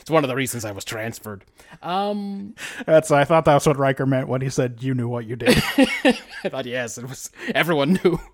[0.00, 1.44] It's one of the reasons I was transferred.
[1.82, 2.54] Um,
[2.86, 5.56] That's I thought that's what Riker meant when he said you knew what you did.
[5.76, 7.30] I thought yes, it was.
[7.54, 8.18] Everyone knew.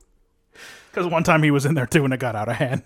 [0.91, 2.83] Because one time he was in there too and it got out of hand.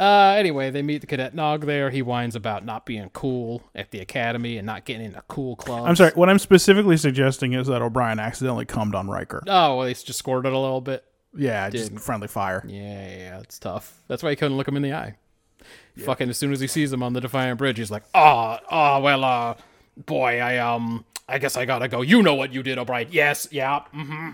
[0.00, 1.90] Uh, anyway, they meet the cadet Nog there.
[1.90, 5.86] He whines about not being cool at the academy and not getting into cool clubs.
[5.86, 6.12] I'm sorry.
[6.14, 9.42] What I'm specifically suggesting is that O'Brien accidentally cummed on Riker.
[9.46, 11.04] Oh, well, he's just squirted a little bit.
[11.36, 12.00] Yeah, just Didn't.
[12.00, 12.64] friendly fire.
[12.66, 14.02] Yeah, yeah, yeah, it's tough.
[14.08, 15.16] That's why he couldn't look him in the eye.
[16.04, 19.00] Fucking as soon as he sees him on the Defiant Bridge, he's like, "Oh, oh,
[19.00, 19.54] well, uh,
[20.06, 22.02] boy, I um, I guess I gotta go.
[22.02, 23.08] You know what you did, O'Brien?
[23.10, 24.30] Yes, yeah, mm-hmm."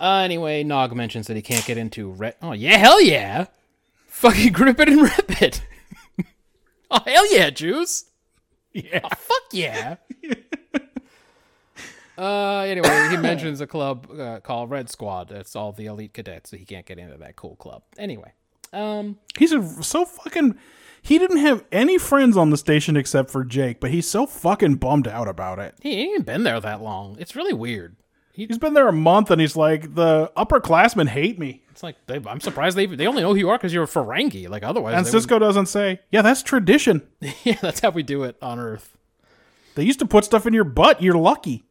[0.00, 2.34] Uh, anyway, Nog mentions that he can't get into red.
[2.40, 3.46] Oh yeah, hell yeah!
[4.06, 5.62] Fucking grip it and rip it.
[6.90, 8.06] oh hell yeah, Juice.
[8.72, 9.00] Yeah.
[9.04, 9.96] Oh, fuck yeah.
[12.18, 15.28] uh, anyway, he mentions a club uh, called Red Squad.
[15.28, 17.82] That's all the elite cadets, so he can't get into that cool club.
[17.98, 18.32] Anyway,
[18.72, 20.56] um, He's a, so fucking.
[21.02, 24.76] He didn't have any friends on the station except for Jake, but he's so fucking
[24.76, 25.74] bummed out about it.
[25.82, 27.16] he ain't even been there that long.
[27.18, 27.96] It's really weird.
[28.48, 31.62] He's been there a month and he's like, the upperclassmen hate me.
[31.70, 33.88] It's like they, I'm surprised they they only know who you are because you're a
[33.88, 34.48] Ferengi.
[34.48, 37.02] Like otherwise, And Sisko doesn't say, yeah, that's tradition.
[37.44, 38.96] yeah, that's how we do it on Earth.
[39.74, 41.02] They used to put stuff in your butt.
[41.02, 41.64] You're lucky.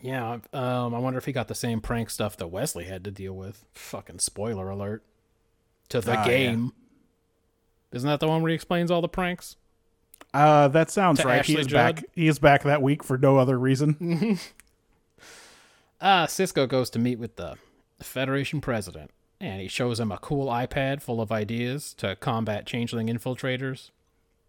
[0.00, 3.10] Yeah, um, I wonder if he got the same prank stuff that Wesley had to
[3.10, 3.64] deal with.
[3.74, 5.02] Fucking spoiler alert
[5.90, 6.72] to the Ah, game.
[7.92, 9.56] Isn't that the one where he explains all the pranks?
[10.32, 11.44] Uh, that sounds To right.
[11.44, 11.96] He is Judd?
[11.96, 12.04] back.
[12.14, 14.38] He is back that week for no other reason.
[16.02, 17.54] Uh, Sisko goes to meet with the
[18.00, 23.06] Federation president, and he shows him a cool iPad full of ideas to combat changeling
[23.06, 23.90] infiltrators.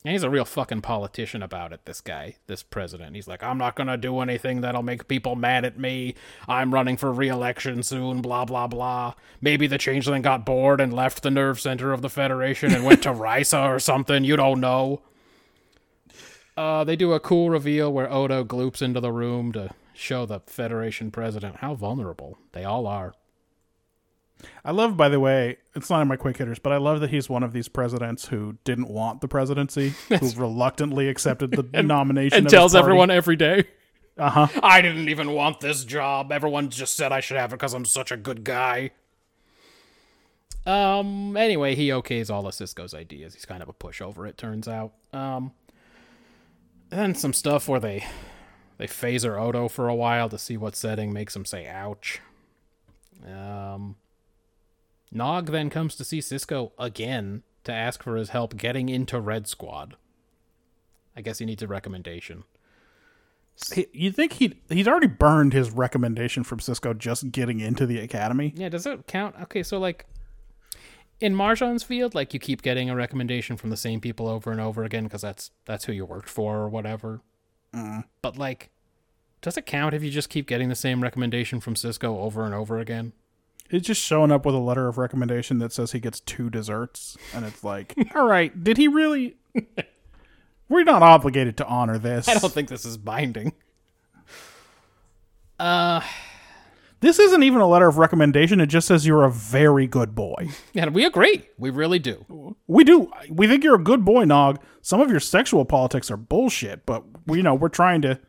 [0.03, 3.15] And he's a real fucking politician about it, this guy, this president.
[3.15, 6.15] He's like, I'm not gonna do anything that'll make people mad at me.
[6.47, 9.13] I'm running for re election soon, blah, blah, blah.
[9.39, 13.03] Maybe the changeling got bored and left the nerve center of the Federation and went
[13.03, 14.23] to Risa or something.
[14.23, 15.03] You don't know.
[16.57, 19.69] Uh, they do a cool reveal where Odo gloops into the room to
[20.03, 23.13] show the Federation president how vulnerable they all are.
[24.65, 27.09] I love, by the way, it's not in my quick hitters, but I love that
[27.09, 32.39] he's one of these presidents who didn't want the presidency, who reluctantly accepted the nomination
[32.39, 33.65] And tells everyone every day.
[34.17, 34.59] Uh huh.
[34.61, 36.31] I didn't even want this job.
[36.31, 38.91] Everyone just said I should have it because I'm such a good guy.
[40.65, 41.35] Um.
[41.35, 43.33] Anyway, he okays all of Sisko's ideas.
[43.33, 44.93] He's kind of a pushover, it turns out.
[45.13, 45.51] Um.
[46.91, 48.05] And then some stuff where they
[48.78, 52.21] they phaser Odo for a while to see what setting makes him say "ouch."
[53.26, 53.95] Um.
[55.11, 59.47] Nog then comes to see Sisko again to ask for his help getting into Red
[59.47, 59.95] Squad.
[61.15, 62.43] I guess he needs a recommendation.
[63.71, 67.99] He, you think he he's already burned his recommendation from Sisko just getting into the
[67.99, 68.53] academy?
[68.55, 69.36] Yeah, does it count?
[69.43, 70.07] Okay, so like
[71.19, 74.59] in Marjan's field, like you keep getting a recommendation from the same people over and
[74.59, 77.21] over again because that's that's who you worked for or whatever.
[78.21, 78.69] But like,
[79.41, 82.53] does it count if you just keep getting the same recommendation from Sisko over and
[82.53, 83.13] over again?
[83.69, 87.17] He's just showing up with a letter of recommendation that says he gets two desserts,
[87.34, 89.38] and it's like, all right, did he really?
[90.69, 92.28] We're not obligated to honor this.
[92.28, 93.53] I don't think this is binding.
[95.59, 96.01] Uh,
[97.03, 98.61] This isn't even a letter of recommendation.
[98.61, 100.47] It just says you're a very good boy.
[100.73, 101.49] and we agree.
[101.57, 102.55] We really do.
[102.65, 103.11] We do.
[103.29, 104.63] We think you're a good boy, Nog.
[104.81, 108.21] Some of your sexual politics are bullshit, but we you know we're trying to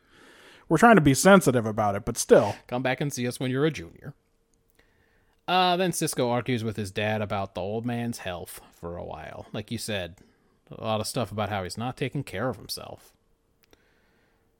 [0.68, 2.04] we're trying to be sensitive about it.
[2.04, 4.12] But still, Come back and see us when you're a junior.
[5.46, 9.46] Uh, then Sisko argues with his dad about the old man's health for a while.
[9.52, 10.16] Like you said,
[10.68, 13.12] a lot of stuff about how he's not taking care of himself.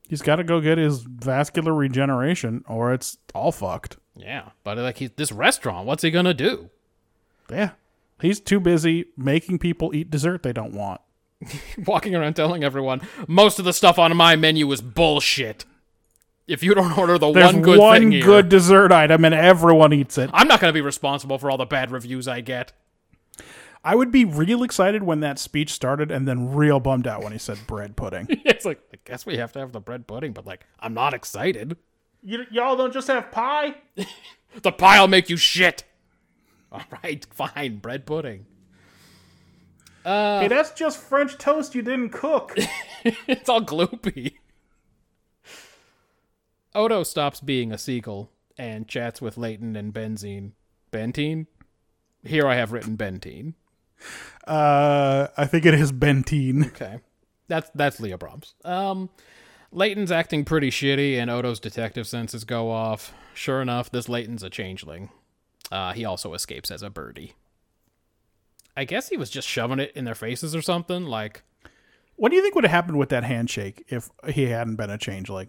[0.09, 3.97] he's got to go get his vascular regeneration, or it's all fucked.
[4.17, 6.71] Yeah, but like he, this restaurant, what's he gonna do?
[7.51, 7.71] Yeah,
[8.21, 11.01] he's too busy making people eat dessert they don't want.
[11.87, 15.65] Walking around telling everyone most of the stuff on my menu is bullshit.
[16.47, 19.93] If you don't order the There's one good thing here, good dessert item, and everyone
[19.93, 20.31] eats it.
[20.33, 22.73] I'm not gonna be responsible for all the bad reviews I get.
[23.83, 27.33] I would be real excited when that speech started, and then real bummed out when
[27.33, 28.27] he said bread pudding.
[28.31, 31.15] it's like I guess we have to have the bread pudding, but like I'm not
[31.15, 31.77] excited.
[32.25, 33.77] You, y'all don't just have pie.
[34.63, 35.83] The pie'll make you shit.
[36.71, 38.47] All right, fine, bread pudding.
[40.05, 42.57] hey, that's just French toast you didn't cook.
[43.27, 44.35] it's all gloopy.
[46.73, 50.53] Odo stops being a seagull and chats with Leyton and Benzine.
[50.93, 51.47] Bentine?
[52.23, 53.55] Here I have written Bentine.
[54.47, 56.69] uh, I think it is Bentine.
[56.69, 57.01] Okay.
[57.49, 58.55] That's that's Leah Brahms.
[58.65, 59.11] Um
[59.75, 63.13] Leyton's acting pretty shitty and Odo's detective senses go off.
[63.35, 65.11] Sure enough, this Leyton's a changeling.
[65.71, 67.35] Uh he also escapes as a birdie.
[68.77, 71.43] I guess he was just shoving it in their faces or something, like
[72.17, 74.99] What do you think would have happened with that handshake if he hadn't been a
[74.99, 75.49] changeling?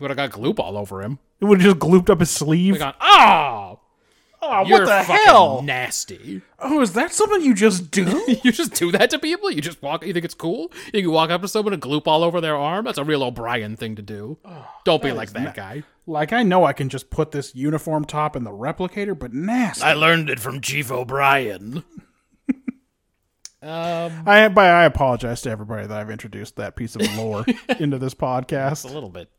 [0.00, 1.18] would have got gloop all over him.
[1.40, 2.78] It would have just glooped up his sleeve.
[2.78, 3.78] Gone, oh,
[4.42, 5.62] oh, you're what the hell?
[5.62, 6.42] nasty.
[6.58, 8.24] Oh, is that something you just do?
[8.42, 9.50] you just do that to people?
[9.50, 10.04] You just walk.
[10.04, 10.70] You think it's cool?
[10.92, 12.84] You can walk up to someone and gloop all over their arm.
[12.84, 14.38] That's a real O'Brien thing to do.
[14.84, 15.84] Don't be like that guy.
[16.06, 19.84] like, I know I can just put this uniform top in the replicator, but nasty.
[19.84, 21.84] I learned it from Chief O'Brien.
[23.62, 27.44] um, I, but I apologize to everybody that I've introduced that piece of lore
[27.78, 28.72] into this podcast.
[28.72, 29.30] it's a little bit.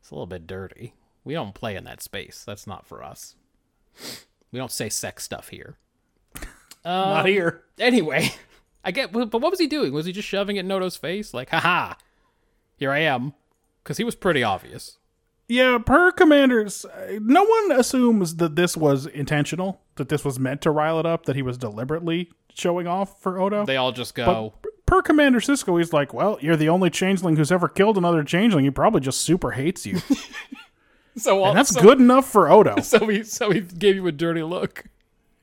[0.00, 0.94] It's a little bit dirty.
[1.24, 2.44] We don't play in that space.
[2.46, 3.36] That's not for us.
[4.54, 5.74] We don't say sex stuff here.
[6.84, 7.64] Not here.
[7.76, 8.30] Anyway,
[8.84, 9.10] I get.
[9.10, 9.92] But what was he doing?
[9.92, 11.34] Was he just shoving it in Odo's face?
[11.34, 11.94] Like, haha,
[12.76, 13.34] here I am.
[13.82, 14.98] Because he was pretty obvious.
[15.48, 20.60] Yeah, per commanders, uh, no one assumes that this was intentional, that this was meant
[20.62, 23.66] to rile it up, that he was deliberately showing off for Odo.
[23.66, 24.54] They all just go.
[24.62, 28.22] But per Commander Sisko, he's like, well, you're the only changeling who's ever killed another
[28.22, 28.64] changeling.
[28.64, 30.00] He probably just super hates you.
[31.16, 32.76] so And that's so, good enough for Odo.
[32.82, 34.84] So he so he gave you a dirty look.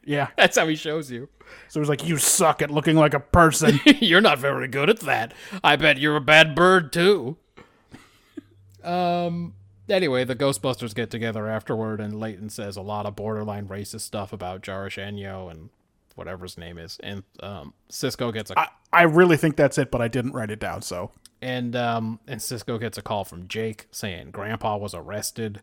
[0.03, 0.29] Yeah.
[0.37, 1.29] That's how he shows you.
[1.67, 3.79] So he's like, you suck at looking like a person.
[3.99, 5.33] you're not very good at that.
[5.63, 7.37] I bet you're a bad bird too.
[8.83, 9.53] Um.
[9.89, 14.31] Anyway, the Ghostbusters get together afterward, and Leyton says a lot of borderline racist stuff
[14.31, 15.69] about Jaresh-Inyo and
[16.15, 19.91] whatever his name is, and um, Sisko gets a I, I really think that's it,
[19.91, 21.11] but I didn't write it down, so.
[21.41, 25.61] And um and Sisko gets a call from Jake saying Grandpa was arrested.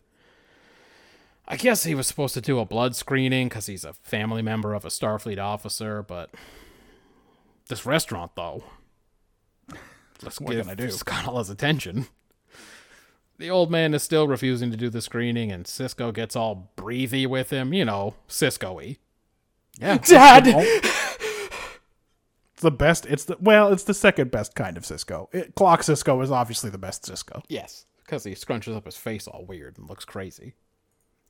[1.46, 4.74] I guess he was supposed to do a blood screening because he's a family member
[4.74, 6.30] of a Starfleet officer, but
[7.68, 8.64] this restaurant though,
[10.22, 10.84] let's What give can I do?
[11.36, 12.06] His attention.
[13.38, 17.24] The old man is still refusing to do the screening, and Sisko gets all breathy
[17.24, 18.96] with him, you know, Sisko-y.
[19.80, 19.98] Yeah.
[20.04, 20.82] Dad!
[22.58, 23.06] It's the best.
[23.06, 23.72] It's the well.
[23.72, 25.32] It's the second best kind of Sisko.
[25.32, 27.44] It, Clock Sisko is obviously the best Sisko.
[27.48, 30.54] Yes, because he scrunches up his face all weird and looks crazy.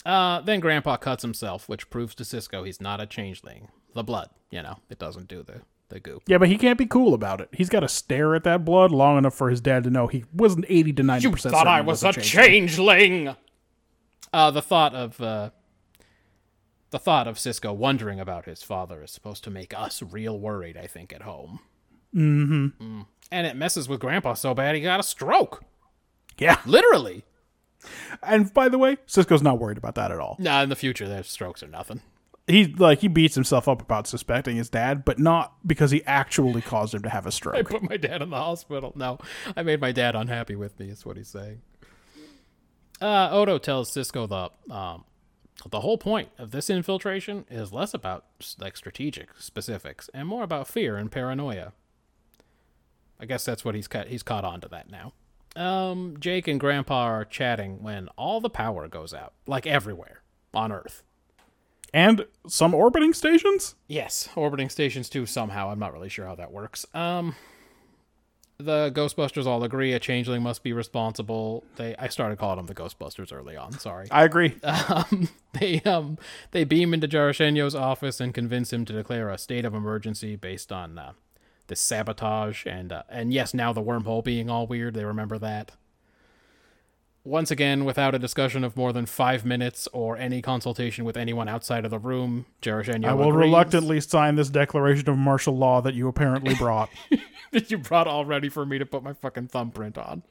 [0.07, 3.69] Uh, then Grandpa cuts himself, which proves to Sisko he's not a changeling.
[3.95, 5.61] The blood, you know, it doesn't do the,
[5.91, 6.23] the goop.
[6.27, 7.51] Yeah, but he can't be cool about it.
[7.53, 10.25] He's got to stare at that blood long enough for his dad to know he
[10.33, 11.55] wasn't eighty to ninety You percent.
[11.55, 13.35] thought I was a changeling!
[14.33, 15.51] Uh, the thought of uh,
[16.91, 20.77] The thought of Sisko wondering about his father is supposed to make us real worried,
[20.77, 21.61] I think, at home.
[22.15, 23.03] Mm-hmm.
[23.31, 25.63] And it messes with Grandpa so bad he got a stroke.
[26.39, 26.59] Yeah.
[26.65, 27.25] Literally.
[28.23, 30.37] And by the way, Sisko's not worried about that at all.
[30.39, 32.01] Nah, in the future, their strokes are nothing.
[32.47, 36.63] He like he beats himself up about suspecting his dad, but not because he actually
[36.63, 37.57] caused him to have a stroke.
[37.57, 38.93] I put my dad in the hospital.
[38.97, 39.19] No,
[39.55, 40.89] I made my dad unhappy with me.
[40.89, 41.61] Is what he's saying.
[43.03, 45.05] Uh, Odo tells Cisco the um,
[45.67, 48.27] the whole point of this infiltration is less about
[48.59, 51.73] like strategic specifics and more about fear and paranoia.
[53.21, 54.09] I guess that's what he's cut.
[54.09, 55.13] He's caught on to that now.
[55.57, 60.23] Um, Jake and Grandpa are chatting when all the power goes out, like everywhere
[60.55, 61.03] on Earth.
[61.93, 63.75] And some orbiting stations?
[63.89, 65.27] Yes, orbiting stations too.
[65.27, 66.87] Somehow, I'm not really sure how that works.
[66.95, 67.35] Um,
[68.59, 71.63] the Ghostbusters all agree a changeling must be responsible.
[71.77, 73.73] They, I started calling them the Ghostbusters early on.
[73.73, 74.09] Sorry.
[74.11, 74.57] I agree.
[74.89, 76.19] Um, they um
[76.53, 80.73] they beam into Jaresh-Inyo's office and convince him to declare a state of emergency based
[80.73, 81.13] on uh,
[81.67, 84.95] this sabotage and uh, and yes, now the wormhole being all weird.
[84.95, 85.73] They remember that.
[87.29, 91.47] Once again, without a discussion of more than five minutes or any consultation with anyone
[91.47, 93.45] outside of the room, Jaresh-Inyo I will agrees.
[93.45, 96.89] reluctantly sign this declaration of martial law that you apparently brought.
[97.53, 100.23] that you brought all ready for me to put my fucking thumbprint on.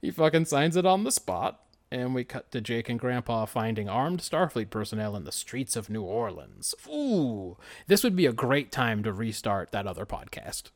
[0.00, 1.60] He fucking signs it on the spot,
[1.90, 5.90] and we cut to Jake and Grandpa finding armed Starfleet personnel in the streets of
[5.90, 6.74] New Orleans.
[6.88, 10.70] Ooh, this would be a great time to restart that other podcast.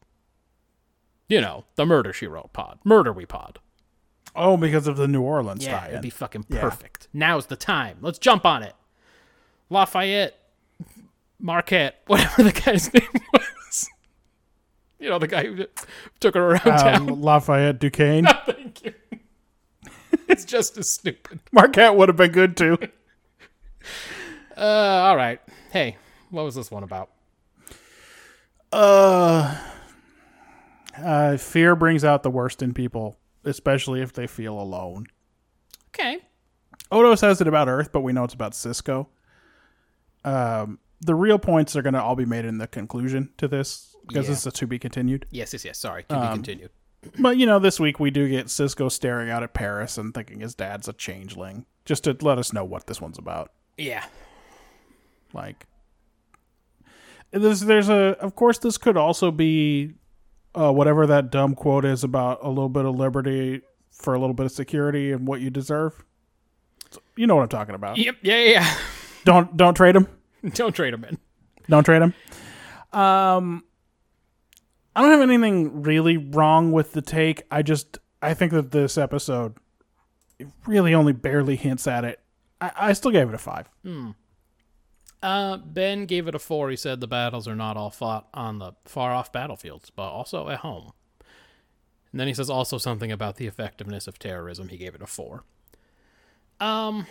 [1.27, 2.81] You know, the Murder She Wrote pod.
[2.85, 3.61] Murder We pod.
[4.39, 5.91] Oh, because of the New Orleans Yeah, tie-in.
[5.91, 6.61] it'd be fucking Yeah.
[6.61, 7.09] perfect.
[7.13, 7.99] Now's the time.
[8.01, 8.75] Let's jump on it.
[9.71, 10.35] Lafayette,
[11.41, 13.89] Marquette, whatever the guy's name was.
[14.99, 15.67] You know, the guy who
[16.21, 17.11] took her around town.
[17.11, 18.25] um, Lafayette Duquesne.
[18.25, 18.95] No, Thank you.
[20.29, 21.41] it's just as stupid.
[21.53, 22.79] Marquette would have been good too.
[24.57, 25.41] Uh, all right.
[25.71, 25.97] Hey,
[26.31, 27.11] what was this one about?
[28.73, 29.57] Uh,
[30.97, 35.07] uh, fear brings out the worst in people, especially if they feel alone.
[35.95, 36.19] Okay.
[36.91, 39.07] Odo says it about Earth, but we know it's about Sisko.
[40.25, 43.95] Um, the real points are going to all be made in the conclusion to this
[44.07, 44.31] because Yeah.
[44.33, 45.27] this is a to be continued.
[45.31, 45.79] Yes, yes, yes.
[45.79, 46.05] Sorry.
[46.09, 46.71] To be continued.
[47.19, 50.41] But you know, this week we do get Sisko staring out at Paris and thinking
[50.41, 53.53] his dad's a changeling, just to let us know what this one's about.
[53.77, 54.05] Yeah.
[55.33, 55.67] Like,
[57.31, 59.95] there's there's a of course this could also be
[60.55, 64.35] uh, whatever that dumb quote is about a little bit of liberty for a little
[64.35, 66.05] bit of security and what you deserve.
[67.17, 67.99] You know what I'm talking about.
[67.99, 68.17] Yep.
[68.23, 68.77] Yeah, yeah,
[69.25, 70.07] Don't don't trade him.
[70.55, 71.19] Don't trade him in.
[71.69, 72.15] Don't trade him.
[72.93, 73.65] Um,
[74.95, 77.43] I don't have anything really wrong with the take.
[77.51, 79.57] I just I think that this episode
[80.67, 82.21] really only barely hints at it.
[82.61, 83.69] I, I still gave it a five.
[85.23, 86.71] Uh, Ben gave it a four.
[86.71, 90.49] He said the battles are not all fought on the far off battlefields, but also
[90.49, 90.93] at home.
[92.13, 94.69] And then he says also something about the effectiveness of terrorism.
[94.69, 95.45] He gave it a four.
[96.61, 97.07] Um,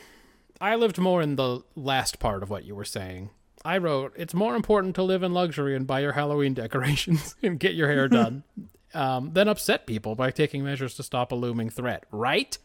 [0.60, 3.30] I lived more in the last part of what you were saying.
[3.64, 7.60] I wrote, it's more important to live in luxury and buy your Halloween decorations and
[7.60, 8.44] get your hair done
[8.94, 12.58] um, than upset people by taking measures to stop a looming threat, right?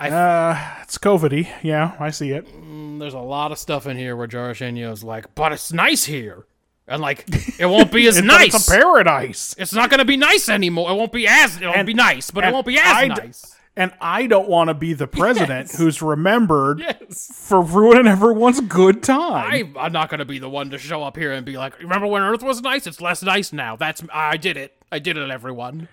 [0.00, 1.48] Uh, it's COVIDy.
[1.62, 2.46] Yeah, I see it.
[2.46, 6.46] Mm, There's a lot of stuff in here where Jaresh-Inyo's like, but it's nice here.
[6.86, 7.24] And like,
[7.58, 8.54] it won't be as nice.
[8.54, 9.54] It's a paradise.
[9.58, 10.90] It's not going to be nice anymore.
[10.90, 13.14] It won't be as, it'll And- be nice, but it won't be as I d-
[13.14, 13.54] nice.
[13.76, 15.76] And I don't want to be the president Yes.
[15.78, 17.28] who's remembered Yes.
[17.34, 19.74] for ruining everyone's good time.
[19.76, 21.80] I, I'm not going to be the one to show up here and be like,
[21.80, 22.86] remember when Earth was nice?
[22.86, 23.74] It's less nice now.
[23.74, 24.76] That's, I did it.
[24.92, 25.88] I did it, everyone.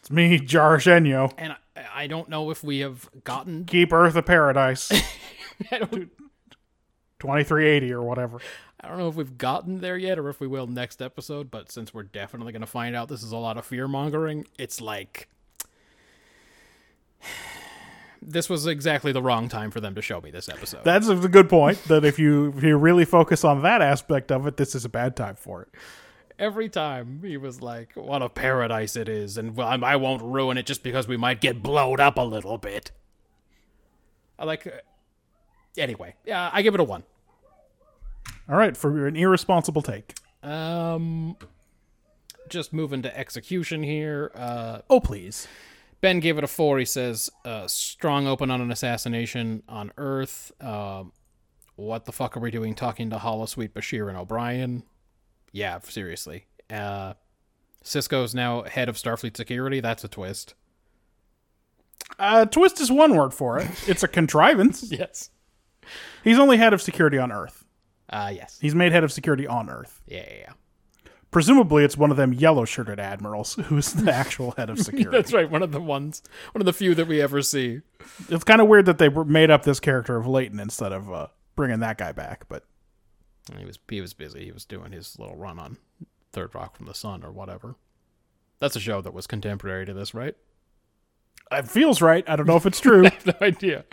[0.00, 1.32] It's me, Jaresh-Inyo.
[1.36, 4.90] And I, I don't know if we have gotten, Keep Earth a paradise.
[5.70, 6.10] I don't,
[7.20, 8.40] 2380 or whatever.
[8.80, 11.70] I don't know if we've gotten there yet or if we will next episode, but
[11.70, 14.80] since we're definitely going to find out this is a lot of fear mongering, it's
[14.80, 15.28] like.
[18.22, 20.84] This was exactly the wrong time for them to show me this episode.
[20.84, 21.82] That's a good point.
[21.84, 24.90] That if you if you really focus on that aspect of it, this is a
[24.90, 25.68] bad time for it.
[26.40, 30.64] Every time he was like, "What a paradise it is," and I'm- won't ruin it
[30.66, 32.90] just because we might get blowed up a little bit.
[34.38, 34.66] I like.
[34.66, 34.70] Uh,
[35.76, 37.04] anyway, yeah, I give it a one.
[38.48, 40.14] All right, for an irresponsible take.
[40.42, 41.36] Um,
[42.48, 44.32] just moving to execution here.
[44.34, 45.46] Uh, Oh please.
[46.00, 46.78] Ben gave it a four.
[46.78, 50.50] He says, uh, strong open on an assassination on Earth.
[50.58, 51.12] Um,
[51.76, 54.82] what the fuck are we doing talking to Holosuite, Bashir, and O'Brien?
[55.52, 56.46] Yeah, seriously.
[56.68, 57.14] Uh,
[57.84, 59.80] Sisko's now head of Starfleet security.
[59.80, 60.54] That's a twist.
[62.18, 63.68] Uh, twist is one word for it.
[63.88, 64.90] It's a contrivance.
[64.90, 65.30] Yes.
[66.22, 67.64] He's only head of security on Earth.
[68.08, 68.58] Uh, yes.
[68.60, 70.02] He's made head of security on Earth.
[70.06, 70.52] Yeah, yeah, yeah.
[71.30, 75.16] Presumably, it's one of them yellow shirted admirals who's the actual head of security.
[75.16, 75.48] That's right.
[75.50, 76.22] One of the ones,
[76.52, 77.80] one of the few that we ever see.
[78.28, 81.28] it's kind of weird that they made up this character of Leyton instead of uh,
[81.56, 82.46] bringing that guy back.
[82.48, 82.64] But
[83.58, 84.44] He was he was busy.
[84.44, 85.78] He was doing his little run on
[86.32, 87.76] Third Rock from the Sun or whatever.
[88.58, 90.36] That's a show that was contemporary to this, right?
[91.52, 92.22] it feels right.
[92.28, 93.06] I don't know if it's true.
[93.06, 93.84] I have no idea.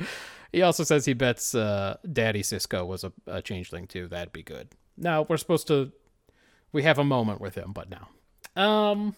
[0.51, 4.07] He also says he bets uh, Daddy Sisko was a, a changeling too.
[4.07, 4.69] That'd be good.
[4.97, 5.91] Now we're supposed to.
[6.71, 8.09] We have a moment with him, but now,
[8.61, 9.15] um,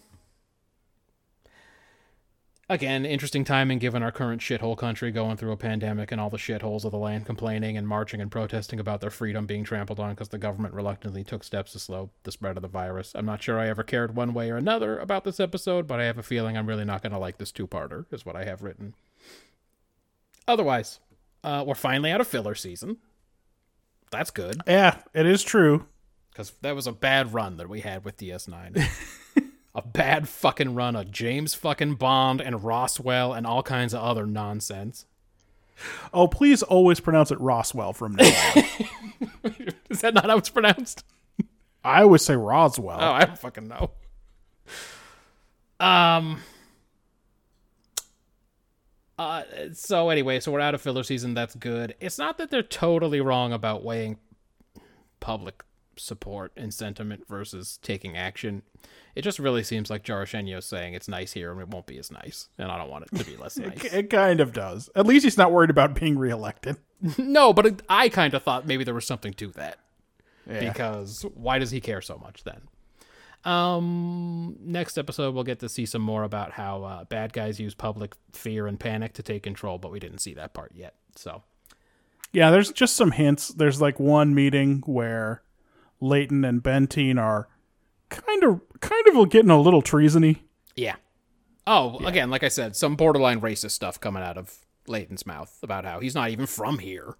[2.70, 6.38] again, interesting timing given our current shithole country going through a pandemic and all the
[6.38, 10.11] shitholes of the land complaining and marching and protesting about their freedom being trampled on
[10.11, 13.13] because the government reluctantly took steps to slow the spread of the virus.
[13.15, 16.05] I'm not sure I ever cared one way or another about this episode, but I
[16.05, 18.05] have a feeling I'm really not going to like this two-parter.
[18.11, 18.93] Is what I have written.
[20.47, 20.99] Otherwise,
[21.43, 22.97] uh, we're finally out of filler season.
[24.11, 25.86] That's good yeah, it is true.
[26.32, 28.84] because that was a bad run that we had with DS9.
[29.76, 34.26] a bad fucking run of James fucking Bond and Roswell and all kinds of other
[34.26, 35.05] nonsense.
[36.13, 38.63] Oh, please always pronounce it Roswell from now on.
[39.89, 41.03] Is that not how it's pronounced?
[41.84, 42.97] I always say Roswell.
[42.99, 43.91] Oh, I don't fucking know.
[45.80, 46.41] Um.
[49.17, 49.43] Uh,
[49.74, 51.34] so anyway, so we're out of filler season.
[51.34, 51.95] That's good.
[51.99, 54.17] It's not that they're totally wrong about weighing
[55.20, 55.63] public
[56.00, 58.64] support and sentiment versus taking action.
[59.16, 62.12] It just really seems like Jaresh-Inyo's saying it's nice here and it won't be as
[62.12, 63.84] nice, and I don't want it to be less nice.
[63.86, 64.89] It kind of does.
[64.95, 66.78] At least he's not worried about being reelected.
[67.18, 69.78] no, but it, I kind of thought maybe there was something to that.
[70.50, 70.72] Yeah.
[70.72, 72.62] because why does he care so much then?
[73.45, 77.74] Um, next episode we'll get to see some more about how uh, bad guys use
[77.74, 80.95] public fear and panic to take control, but we didn't see that part yet.
[81.16, 81.43] So
[82.34, 83.50] Yeah, there's just some hints.
[83.50, 85.41] There's like one meeting where
[86.02, 87.47] Leyton and Benteen are
[88.10, 90.39] kind of kind of getting a little treasony.
[90.76, 90.95] yeah.
[91.68, 95.86] Oh, again, like I said, some borderline racist stuff coming out of Leyton's mouth about
[95.86, 97.16] how he's not even from here.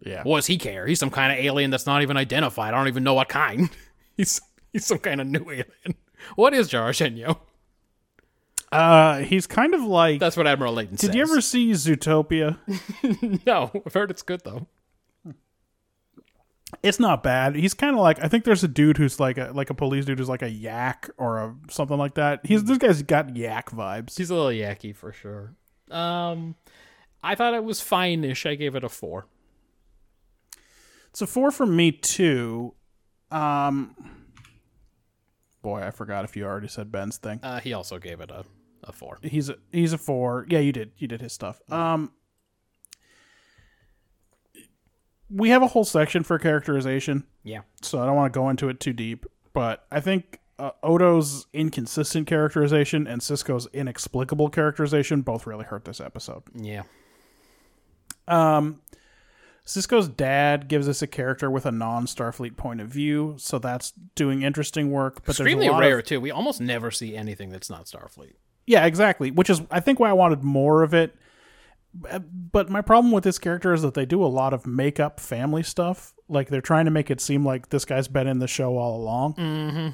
[0.00, 0.24] Yeah.
[0.24, 0.86] What does he care?
[0.88, 2.74] He's some kind of alien that's not even identified.
[2.74, 3.70] I don't even know what kind.
[4.16, 4.40] he's
[4.72, 5.94] he's some kind of new alien.
[6.34, 7.38] What is Jaresh-Inyo?
[8.72, 11.10] Uh he's kind of like That's what Admiral Leyton says.
[11.10, 12.58] Did you ever see Zootopia?
[13.46, 14.66] No, I've heard it's good though.
[16.82, 17.56] It's not bad.
[17.56, 20.04] He's kind of like I think there's a dude who's like a like a police
[20.04, 22.40] dude who's like a yak or a something like that.
[22.44, 24.16] He's this guy's got yak vibes.
[24.16, 25.54] He's a little yucky for sure.
[25.90, 26.54] Um,
[27.22, 28.46] I thought it was fine-ish.
[28.46, 29.26] I gave it a four.
[31.10, 32.74] It's a four from me too.
[33.32, 33.96] Um,
[35.62, 37.40] boy, I forgot if you already said Ben's thing.
[37.42, 38.44] Uh, he also gave it a,
[38.84, 39.18] a four.
[39.22, 40.46] He's a he's a four.
[40.48, 40.92] Yeah, you did.
[40.98, 41.60] You did his stuff.
[41.70, 42.12] Um,
[45.30, 47.60] we have a whole section for characterization, Yeah.
[47.82, 49.26] so I don't want to go into it too deep.
[49.52, 56.00] But I think uh, Odo's inconsistent characterization and Sisko's inexplicable characterization both really hurt this
[56.00, 56.42] episode.
[56.54, 56.82] Yeah.
[58.28, 58.80] Um,
[59.66, 64.42] Sisko's dad gives us a character with a non-Starfleet point of view, so that's doing
[64.42, 65.16] interesting work.
[65.24, 66.20] But Extremely there's a lot rare Of, too.
[66.20, 68.34] We almost never see anything that's not Starfleet.
[68.66, 69.30] yeah, exactly.
[69.30, 71.14] Which is, I think, why I wanted more of it.
[72.10, 75.20] Uh, But my problem with this character is that they do a lot of make-up
[75.20, 76.14] family stuff.
[76.28, 78.96] Like they're trying to make it seem like this guy's been in the show all
[79.00, 79.34] along.
[79.34, 79.88] Mm-hmm.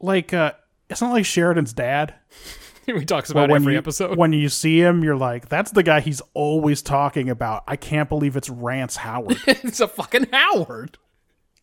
[0.00, 0.52] Like, uh,
[0.88, 2.14] it's not like Sheridan's dad.
[2.86, 4.16] he talks about every you, episode.
[4.16, 7.64] When you see him, you're like, that's the guy he's always talking about.
[7.66, 9.38] I can't believe it's Rance Howard.
[9.46, 10.96] it's a fucking Howard.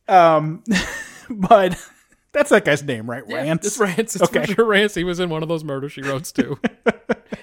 [0.08, 0.64] Um,
[1.30, 1.76] but
[2.32, 3.24] that's that guy's name, right?
[3.28, 3.66] Rance.
[3.66, 4.16] It's Rance.
[4.16, 4.54] It's Okay.
[4.62, 4.94] Rance.
[4.94, 6.60] He was in one of those murder she wrote too.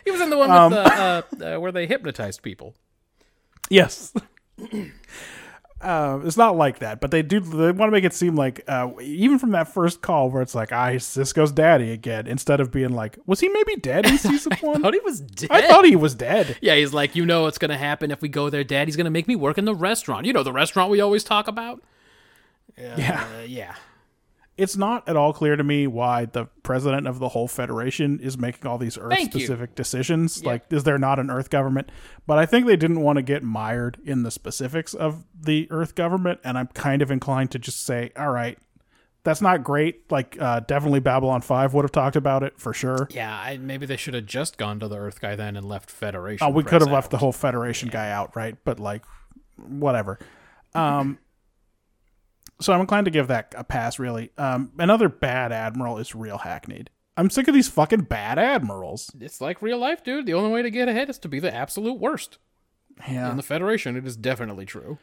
[0.04, 2.74] He was in the one with Um, the, uh, uh, where they hypnotized people.
[3.70, 4.12] Yes.
[5.80, 7.40] Uh, it's not like that, but they do.
[7.40, 10.54] They want to make it seem like, uh, even from that first call, where it's
[10.54, 14.52] like, "Ah, Sisko's daddy again," instead of being like, "Was he maybe dead in season
[14.52, 15.50] I one?" thought he was dead.
[15.50, 16.56] I thought he was dead.
[16.62, 18.86] Yeah, he's like, you know what's gonna happen if we go there, Dad?
[18.86, 20.24] He's gonna make me work in the restaurant.
[20.24, 21.82] You know the restaurant we always talk about.
[22.78, 23.26] Yeah.
[23.36, 23.74] Uh, yeah.
[24.58, 28.36] It's not at all clear to me why the president of the whole federation is
[28.36, 30.44] making all these Earth-specific decisions.
[30.44, 31.90] Like, is there not an Earth government?
[32.26, 35.94] But I think they didn't want to get mired in the specifics of the Earth
[35.94, 38.58] government, and I'm kind of inclined to just say, all right.
[39.24, 40.10] That's not great.
[40.10, 43.06] Like, uh, definitely Babylon 5 would have talked about it for sure.
[43.12, 45.92] Yeah, I, maybe they should have just gone to the Earth guy then and left
[45.92, 46.44] Federation.
[46.44, 48.56] Oh, we could have left the whole Federation guy out, right?
[48.64, 49.04] But like,
[49.56, 50.18] whatever.
[50.74, 51.18] Um,
[52.60, 53.98] so I'm inclined to give that a pass.
[53.98, 56.90] Really, um, another bad admiral is real hackneyed.
[57.16, 59.10] I'm sick of these fucking bad admirals.
[59.20, 60.26] It's like real life, dude.
[60.26, 62.38] The only way to get ahead is to be the absolute worst.
[63.08, 63.30] Yeah.
[63.30, 64.98] In the Federation, it is definitely true.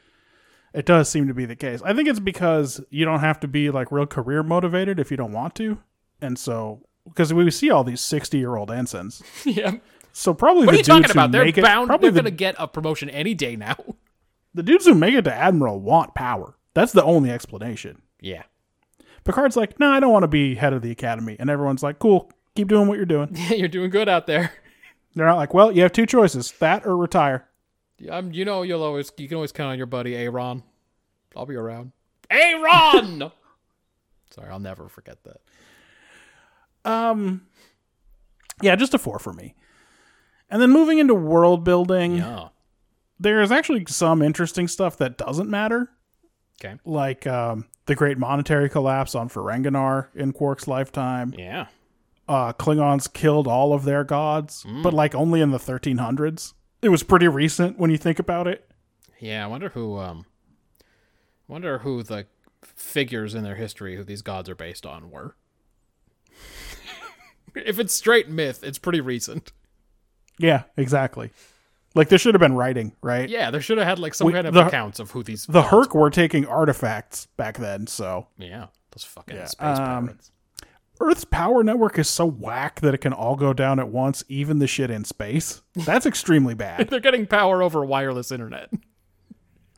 [0.74, 1.82] It does seem to be the case.
[1.84, 5.18] I think it's because you don't have to be like real career motivated if you
[5.18, 5.80] don't want to.
[6.22, 9.24] And so, because we see all these 60 year old ensigns.
[9.46, 9.78] yeah.
[10.12, 11.32] So probably What the are you talking about?
[11.32, 11.88] They're make it, bound.
[11.88, 13.78] probably They're the, going to get a promotion any day now.
[14.54, 16.56] the dudes who make it to Admiral want power.
[16.74, 18.02] That's the only explanation.
[18.22, 18.44] Yeah.
[19.24, 21.36] Picard's like, no, I don't want to be head of the academy.
[21.40, 23.30] And everyone's like, cool, keep doing what you're doing.
[23.36, 24.52] Yeah, you're doing good out there.
[25.16, 27.48] They're not like, well, you have two choices that or retire.
[28.10, 30.64] Um, you know, you'll always you can always count on your buddy Aaron.
[31.36, 31.92] I'll be around.
[32.30, 33.32] Aaron.
[34.32, 36.90] Sorry, I'll never forget that.
[36.90, 37.42] Um,
[38.62, 39.56] yeah, just a four for me.
[40.50, 42.50] And then moving into world building, Yeah.
[43.20, 45.90] there's actually some interesting stuff that doesn't matter.
[46.64, 46.76] Okay.
[46.86, 51.34] like um, the great monetary collapse on Ferenginar in Quark's lifetime.
[51.38, 51.68] Yeah.
[52.28, 56.54] Uh, Klingons killed all of their gods, but like only in the 1300s.
[56.82, 58.70] It was pretty recent when you think about it.
[59.20, 59.44] Yeah.
[59.44, 59.98] I wonder who.
[59.98, 60.26] Um.
[61.48, 62.28] Wonder who the
[62.62, 65.36] figures in their history who these gods are based on were.
[67.56, 69.52] if it's straight myth, it's pretty recent.
[70.38, 71.32] Yeah, exactly.
[71.96, 73.28] Like there should have been writing, right?
[73.28, 75.46] Yeah, there should have had like some We- kind of the- accounts of who these.
[75.48, 80.32] The Hur'q were taking artifacts back then, so Yeah, those fucking Yeah, space um, pirates.
[81.02, 84.60] Earth's power network is so whack that it can all go down at once, even
[84.60, 85.62] the shit in space.
[85.74, 86.88] That's extremely bad.
[86.90, 88.70] They're getting power over wireless internet.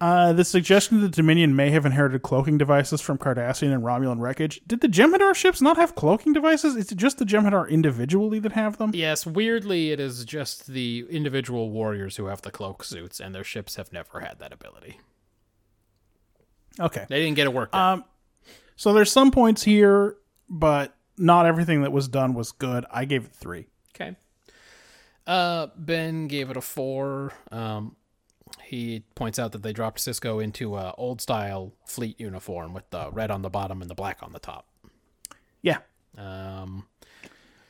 [0.01, 4.59] Uh, the suggestion that Dominion may have inherited cloaking devices from Cardassian and Romulan wreckage.
[4.65, 6.75] Did the Jem'Hadar ships not have cloaking devices?
[6.75, 8.89] Is it just the Jem'Hadar individually that have them?
[8.95, 13.43] Yes, weirdly, it is just the individual warriors who have the cloak suits, and their
[13.43, 14.99] ships have never had that ability.
[16.79, 17.05] Okay.
[17.07, 17.93] They didn't get it worked out.
[17.93, 18.05] Um,
[18.75, 20.17] so there's some points here,
[20.49, 22.87] but not everything that was done was good.
[22.89, 23.67] I gave it three.
[23.93, 24.15] Okay.
[25.27, 27.33] Uh, Ben gave it a four.
[27.51, 27.95] Um,
[28.63, 33.09] he points out that they dropped Sisko into a old style fleet uniform with the
[33.11, 34.67] red on the bottom and the black on the top.
[35.61, 35.77] Yeah.
[36.17, 36.87] Um,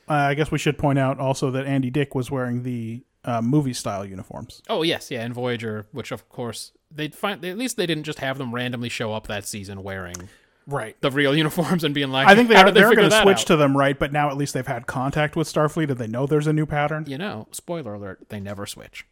[0.10, 3.42] Uh, I guess we should point out also that Andy Dick was wearing the uh,
[3.42, 4.62] movie style uniforms.
[4.70, 8.20] oh yes, yeah, and Voyager, which of course they'd find at least they didn't just
[8.20, 10.16] have them randomly show up that season wearing
[10.68, 11.00] Right.
[11.02, 13.42] the real uniforms and being like, I think they are, they they're going to switch
[13.42, 13.48] out?
[13.48, 13.98] to them, right?
[13.98, 16.66] But now at least they've had contact with Starfleet and they know there's a new
[16.66, 17.06] pattern.
[17.08, 19.06] You know, spoiler alert, they never switch.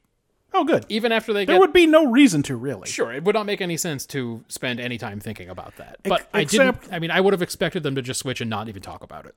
[0.54, 0.86] Oh, good.
[0.90, 2.88] Even after they There get would be no reason to, really.
[2.88, 5.98] Sure, it would not make any sense to spend any time thinking about that.
[6.04, 6.94] But Ex- I except- didn't.
[6.94, 9.26] I mean, I would have expected them to just switch and not even talk about
[9.28, 9.36] it.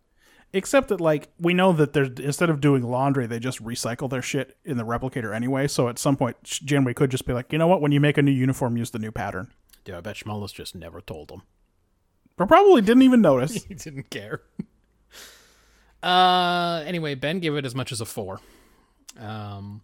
[0.55, 4.21] Except that, like, we know that they're instead of doing laundry, they just recycle their
[4.23, 5.67] shit in the replicator anyway.
[5.67, 7.81] So at some point, Janeway could just be like, you know what?
[7.81, 9.51] When you make a new uniform, use the new pattern.
[9.87, 11.43] Yeah, I bet Schmullus just never told them.
[12.37, 13.65] But probably didn't even notice.
[13.69, 14.43] He didn't care.
[16.03, 18.41] uh, anyway, Ben gave it as much as a four.
[19.19, 19.83] Um,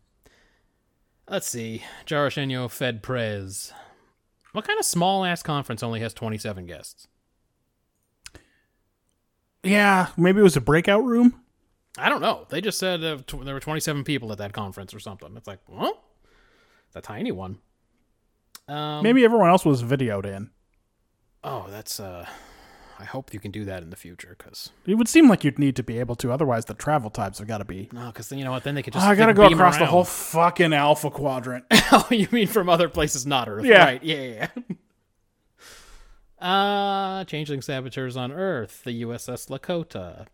[1.31, 1.83] let's see.
[2.07, 3.73] Jaresh-Inyo Fed Prez.
[4.53, 7.09] What kind of small ass conference only has 27 guests?
[9.63, 11.41] yeah, maybe it was a breakout room.
[11.99, 12.47] I don't know.
[12.49, 15.37] They just said uh, tw- there were 27 people at that conference or something.
[15.37, 15.93] It's like, huh?
[16.87, 17.59] It's a tiny one.
[18.69, 20.51] Um, Maybe everyone else was videoed in.
[21.43, 21.99] Oh, that's.
[22.01, 22.27] uh
[23.01, 25.59] I hope you can do that in the future, because It would seem like you'd
[25.59, 27.89] need to be able to, otherwise the travel times have got to be.
[27.93, 28.65] no, because then you know what?
[28.65, 29.07] Then they could Oh, just.
[29.07, 31.65] I gotta go across the whole fucking Alpha Quadrant.
[31.93, 33.65] oh, you mean from other places, not Earth?
[33.65, 33.85] Yeah.
[33.85, 34.03] Right?
[34.03, 34.49] Yeah, yeah.
[34.69, 34.75] yeah.
[37.21, 38.83] uh, changeling saboteurs on Earth.
[38.85, 40.27] The USS Lakota.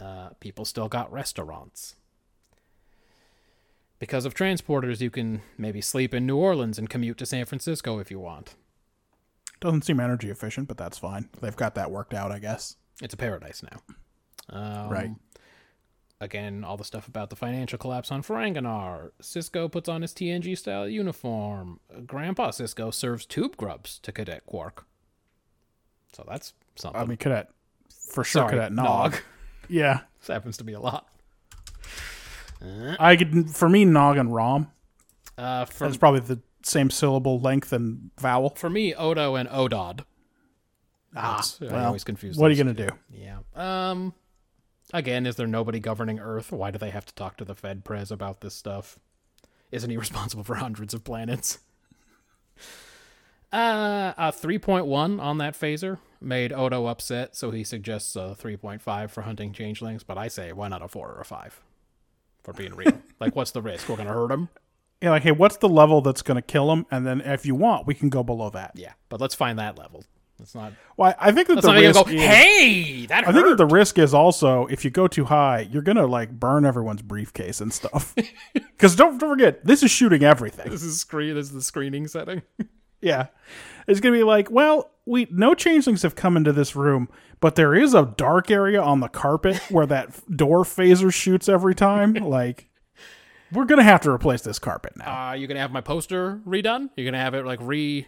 [0.00, 1.96] Uh, people still got restaurants.
[3.98, 7.98] Because of transporters, you can maybe sleep in New Orleans and commute to San Francisco
[8.00, 8.54] if you want.
[9.64, 11.30] Doesn't seem energy efficient, but that's fine.
[11.40, 12.76] They've got that worked out, I guess.
[13.00, 13.80] It's a paradise now.
[14.50, 15.10] Um, Right.
[16.20, 19.12] Again, all the stuff about the financial collapse on Ferenginar.
[19.22, 21.80] Sisko puts on his TNG style uniform.
[22.06, 24.84] Grandpa Sisko serves tube grubs to Cadet Quark.
[26.12, 27.00] So that's something.
[27.00, 27.48] I mean, Cadet,
[28.06, 29.16] for sure, Sorry, Cadet Nog.
[29.70, 31.08] Yeah, This happens to be a lot.
[32.98, 33.48] I could.
[33.48, 34.70] For me, Nog and Rom.
[35.38, 38.50] Uh, for, That's probably the same syllable length and vowel.
[38.56, 40.00] for me, Odo and Odod.
[41.16, 42.88] Ah, That's- I well, always confuse What are you gonna two.
[42.88, 42.98] do?
[43.12, 43.38] Yeah.
[43.54, 44.14] Um.
[44.92, 46.52] Again, is there nobody governing Earth?
[46.52, 48.98] Why do they have to talk to the Fed Prez about this stuff?
[49.72, 51.58] Isn't he responsible for hundreds of planets?
[53.52, 59.22] Uh, a 3.1 on that phaser made Odo upset, so he suggests a 3.5 for
[59.22, 60.02] hunting changelings.
[60.02, 61.60] But I say, why not a 4 or a 5?
[62.42, 63.00] For being real.
[63.20, 63.88] like, what's the risk?
[63.88, 64.48] We're going to hurt him?
[65.04, 66.86] Yeah, like, hey, what's the level that's gonna kill him?
[66.90, 68.72] And then, if you want, we can go below that.
[68.74, 70.04] Yeah, but let's find that level.
[70.38, 70.72] Let's not.
[70.96, 73.98] Well, I think that the risk go, is, hey, that I think that the risk
[73.98, 78.14] is also if you go too high, you're gonna like burn everyone's briefcase and stuff.
[78.54, 80.70] Because don't, don't forget, this is shooting everything.
[80.70, 81.36] This is screen.
[81.36, 82.42] This is the screening setting.
[83.04, 83.26] Yeah.
[83.86, 87.54] It's going to be like, well, we no changelings have come into this room, but
[87.54, 92.14] there is a dark area on the carpet where that door phaser shoots every time.
[92.14, 92.70] like,
[93.54, 95.30] we're going to have to replace this carpet now.
[95.30, 96.90] Uh, you gonna have my poster redone?
[96.96, 98.06] You're gonna have it like re,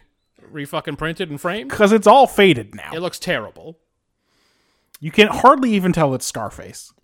[0.51, 1.69] re fucking printed and framed?
[1.69, 2.91] Because it's all faded now.
[2.93, 3.79] It looks terrible.
[4.99, 6.93] You can hardly even tell it's Scarface.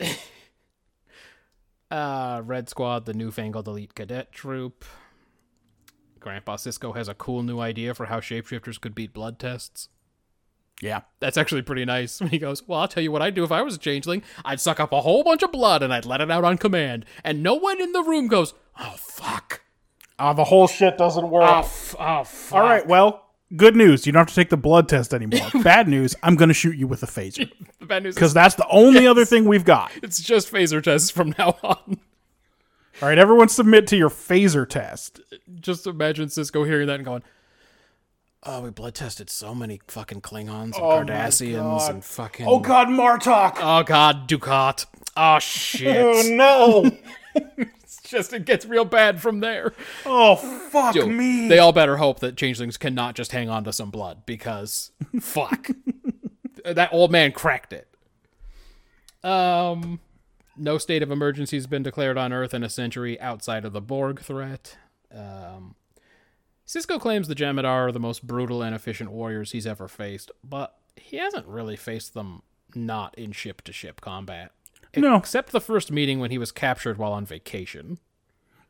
[1.90, 4.84] Uh, Red Squad, the newfangled elite cadet troop.
[6.18, 9.88] Grandpa Sisko has a cool new idea for how shapeshifters could beat blood tests.
[10.82, 11.02] Yeah.
[11.20, 12.20] That's actually pretty nice.
[12.20, 14.22] When he goes, Well, I'll tell you what I'd do if I was a changeling.
[14.44, 17.04] I'd suck up a whole bunch of blood and I'd let it out on command.
[17.22, 19.62] And no one in the room goes, Oh, fuck.
[20.18, 21.44] Uh, the whole shit doesn't work.
[21.48, 22.54] Oh, f- oh fuck.
[22.56, 24.06] all right, well, good news.
[24.06, 25.48] You don't have to take the blood test anymore.
[25.62, 27.50] Bad news, I'm going to shoot you with a phaser.
[27.80, 29.90] The bad news is Because that's the only other thing we've got.
[30.02, 31.98] it's just phaser tests from now on.
[33.02, 35.20] All right, everyone submit to your phaser test.
[35.60, 37.22] just imagine Sisko hearing that and going,
[38.46, 41.90] Oh, we blood tested so many fucking Klingons and Oh Cardassians God.
[41.94, 42.46] and fucking.
[42.46, 43.56] Oh God, Martok!
[43.60, 44.86] Oh god, Dukat.
[45.16, 46.26] Oh shit.
[46.32, 46.90] no!
[47.56, 49.72] It's just it gets real bad from there.
[50.06, 51.48] Oh, fuck Dude, me.
[51.48, 55.68] They all better hope that changelings cannot just hang on to some blood because fuck.
[56.64, 57.88] that old man cracked it.
[59.26, 60.00] Um
[60.56, 63.80] no state of emergency has been declared on Earth in a century outside of the
[63.80, 64.76] Borg threat.
[65.12, 65.74] Um
[66.66, 70.76] Sisko claims the Jem'Hadar are the most brutal and efficient warriors he's ever faced, but
[70.96, 72.42] he hasn't really faced them
[72.74, 74.52] not in ship to ship combat.
[74.96, 75.16] No.
[75.16, 77.98] Except the first meeting when he was captured while on vacation.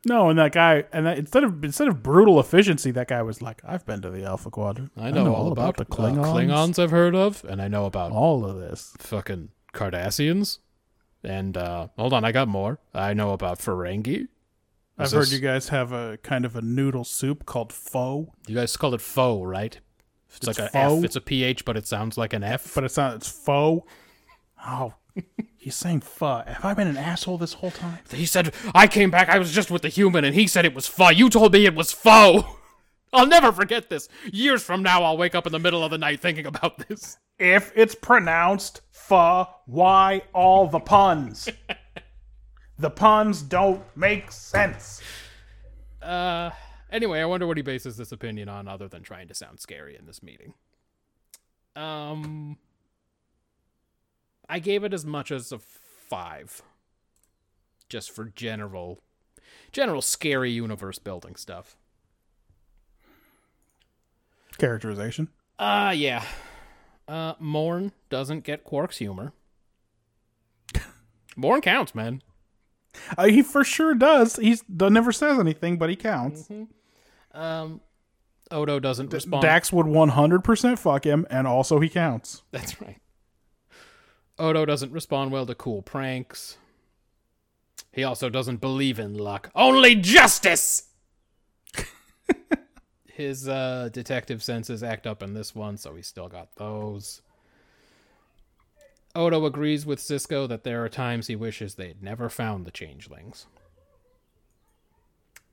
[0.05, 3.41] no, and that guy, and that, instead of instead of brutal efficiency, that guy was
[3.41, 4.91] like, "I've been to the Alpha Quadrant.
[4.97, 6.25] I know, all about, the uh, Klingons.
[6.25, 8.93] Klingons I've heard of, and I know about All of this.
[8.99, 10.59] fucking Cardassians.
[11.23, 12.77] And uh hold on, I got more.
[12.93, 14.27] I know about Ferengi.
[14.97, 18.55] I've Is heard you guys have a kind of a noodle soup called pho, You
[18.55, 19.77] guys call it faux, right?
[20.29, 21.03] It's, It's like a F.
[21.03, 22.73] It's a PH, but it sounds like an F.
[22.75, 23.15] but it's not.
[23.15, 23.85] It's pho.
[24.65, 24.93] Oh,
[25.57, 26.43] he's saying pho.
[26.47, 27.99] Have I been an asshole this whole time?
[28.11, 30.73] he said, I came back, I was just with the human, and he said it
[30.73, 31.09] was pho.
[31.09, 32.43] You told me it was faux.
[33.13, 34.09] I'll never forget this.
[34.31, 37.17] Years from now, I'll wake up in the middle of the night thinking about this.
[37.39, 41.47] If it's pronounced pho, why all the puns?
[42.77, 45.01] the puns don't make sense.
[46.01, 46.51] Uh,
[46.91, 49.95] anyway, I wonder what he bases this opinion on other than trying to sound scary
[49.97, 50.53] in this meeting.
[51.75, 52.57] Um,
[54.47, 56.61] I gave it as much as a five,
[57.89, 58.99] just for general,
[59.71, 61.75] general scary universe building stuff.
[64.57, 65.29] Characterization.
[65.59, 66.23] Uh, yeah.
[67.07, 69.33] Uh, Morn doesn't get Quark's humor.
[71.35, 72.21] Morn counts, man.
[73.17, 74.35] Uh, he for sure does.
[74.37, 76.49] He's never says anything, but he counts.
[77.33, 77.81] Um,
[78.51, 79.41] Odo doesn't respond.
[79.41, 82.43] Dax would 100% fuck him, and also he counts.
[82.51, 82.99] That's right.
[84.37, 86.57] Odo doesn't respond well to cool pranks.
[87.91, 89.49] He also doesn't believe in luck.
[89.55, 90.89] Only justice!
[93.05, 97.21] His uh, detective senses act up in this one, so he's still got those.
[99.15, 103.45] Odo agrees with Sisko that there are times he wishes they'd never found the changelings.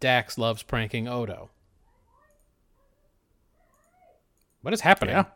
[0.00, 1.50] Dax loves pranking Odo.
[4.62, 5.14] What is happening?
[5.14, 5.26] Yeah.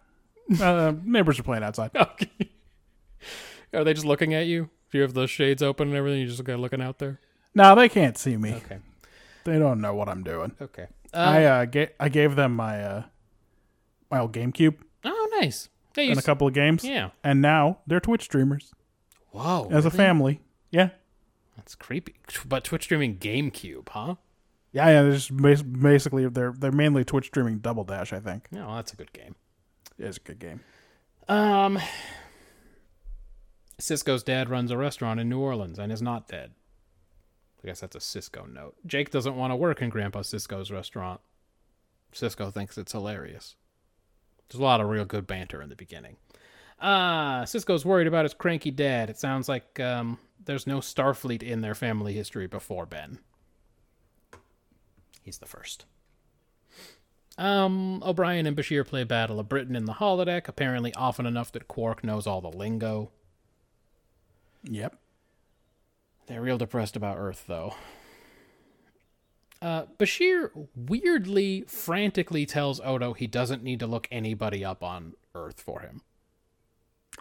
[0.62, 1.91] uh, neighbors are playing outside.
[2.01, 2.51] Okay.
[3.74, 4.70] Are they just looking at you?
[4.90, 6.20] Do you have those shades open and everything?
[6.20, 7.20] You just got looking out there?
[7.55, 8.55] No, they can't see me.
[8.55, 8.78] Okay.
[9.44, 10.53] They don't know what I'm doing.
[10.62, 10.86] Okay.
[11.12, 13.03] I Uh, uh, ga- I gave them my uh,
[14.11, 15.69] my old GameCube oh, nice.
[15.97, 17.10] Yeah, you in a couple of games, yeah.
[17.24, 18.73] and now they're Twitch streamers
[19.31, 19.68] Whoa.
[19.70, 19.97] as a really?
[19.97, 20.40] family.
[20.70, 20.90] Yeah,
[21.56, 22.16] That's creepy.
[22.47, 24.16] But Twitch streaming GameCube, huh?
[24.73, 25.02] yeah, yeah.
[25.02, 28.12] They're just bas- basically they're they're mainly Twitch streaming Double Dash.
[28.12, 29.35] I think No, that's a good game.
[29.98, 30.60] it's a good game.
[31.28, 31.78] Um,
[33.81, 36.52] Sisko's dad runs a restaurant in New Orleans and is not dead.
[37.62, 38.77] I guess that's a Sisko note.
[38.86, 41.20] Jake doesn't want to work in Grandpa Sisko's restaurant.
[42.12, 43.56] Sisko thinks it's hilarious.
[44.48, 46.16] There's a lot of real good banter in the beginning.
[46.81, 49.10] Ah, Sisko's worried about his cranky dad.
[49.10, 53.18] It sounds like um, there's no Starfleet in their family history before Ben.
[55.23, 55.86] He's the first.
[57.39, 61.68] Um, O'Brien and Bashir play Battle of Britain in the holodeck, apparently often enough that
[61.68, 63.10] Quark knows all the lingo.
[64.64, 64.97] Yep.
[66.27, 67.74] They're real depressed about Earth, though.
[69.66, 75.60] Uh, Bashir weirdly, frantically tells Odo he doesn't need to look anybody up on Earth
[75.60, 76.02] for him.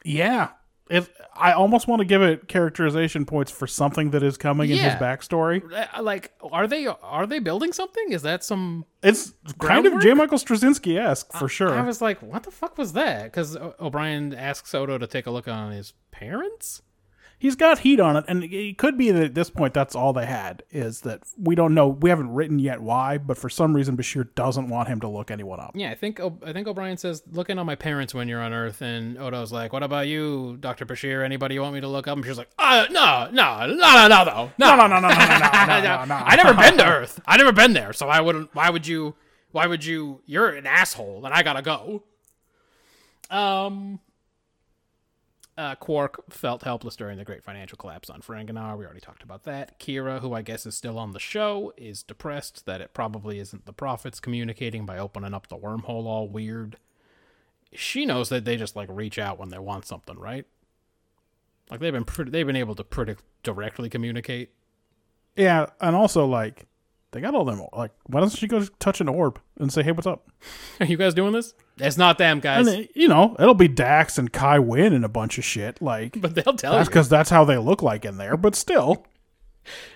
[0.03, 0.49] Yeah.
[0.88, 4.77] If I almost want to give it characterization points for something that is coming in
[4.77, 5.63] his backstory.
[5.73, 8.11] Uh, Like, are they are they building something?
[8.11, 8.85] Is that some?
[9.01, 10.13] It's kind of J.
[10.13, 11.73] Michael Straczynski esque for sure.
[11.73, 13.23] I was like, what the fuck was that?
[13.23, 16.84] Because O'Brien asks Odo to take a look on his parents.
[17.38, 20.14] He's got heat on it, and it could be that at this point that's all
[20.14, 21.88] they had is that we don't know.
[21.88, 25.30] We haven't written yet why, but for some reason Bashir doesn't want him to look
[25.30, 25.72] anyone up.
[25.76, 28.53] Yeah, I think I think O'Brien says, "Look in on my parents when you're on
[28.53, 31.24] Earth," and Odo's like, "What about you, Doctor Bashir?
[31.24, 34.07] Anybody you want me to look up?" And she's like, "Uh, no, no, no, no,
[34.07, 36.16] no, though, no, No, no, no, no, no, no, no, no, no.
[36.16, 37.20] I never been to Earth.
[37.28, 38.56] I never been there, so I wouldn't.
[38.56, 39.16] Why would you?
[39.52, 40.22] Why would you?
[40.26, 42.03] You're an asshole, and I gotta go."
[43.30, 43.99] Um.
[45.57, 48.77] Uh, Quark felt helpless during the great financial collapse on Ferenginar.
[48.77, 49.80] We already talked about that.
[49.80, 53.65] Kira, who I guess is still on the show, is depressed that it probably isn't
[53.65, 56.77] the prophets communicating by opening up the wormhole all weird.
[57.73, 60.45] She knows that they just like reach out when they want something, right?
[61.72, 64.52] Like they've been pretty, they've been able to pretty directly communicate.
[65.38, 66.65] Yeah, and also like
[67.15, 67.65] they got all them.
[67.71, 70.29] Like, why doesn't she go touch an orb and say, "Hey, what's up"?
[70.81, 71.53] Are you guys doing this?
[71.77, 72.67] It's not them, guys.
[72.67, 75.81] And uh, you know, it'll be Dax and Kai Wynn and a bunch of shit.
[75.81, 76.91] Like but they'll tell that's you.
[76.91, 78.35] because that's how they look like in there.
[78.35, 79.07] But still,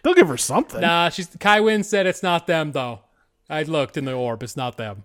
[0.02, 0.80] they'll give her something.
[0.80, 3.02] Nah, she's Kai Wynn said it's not them though.
[3.50, 5.04] I looked in the orb, it's not them.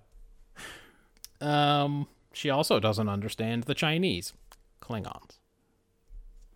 [1.41, 4.35] Um, she also doesn't understand the Chinese,
[4.81, 5.39] Klingons.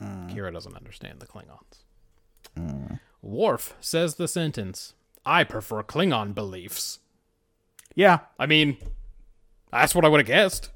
[0.00, 2.98] Kira doesn't understand the Klingons.
[3.22, 4.94] Worf says the sentence,
[5.28, 6.98] "I prefer Klingon beliefs."
[7.94, 8.78] Yeah, I mean,
[9.70, 10.70] that's what I would have guessed.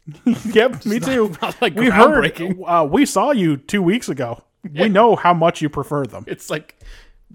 [0.44, 1.34] yep, me too.
[1.42, 2.40] Not like we heard.
[2.66, 4.44] Uh, we saw you two weeks ago.
[4.62, 6.24] We know how much you prefer them.
[6.26, 6.78] It's like,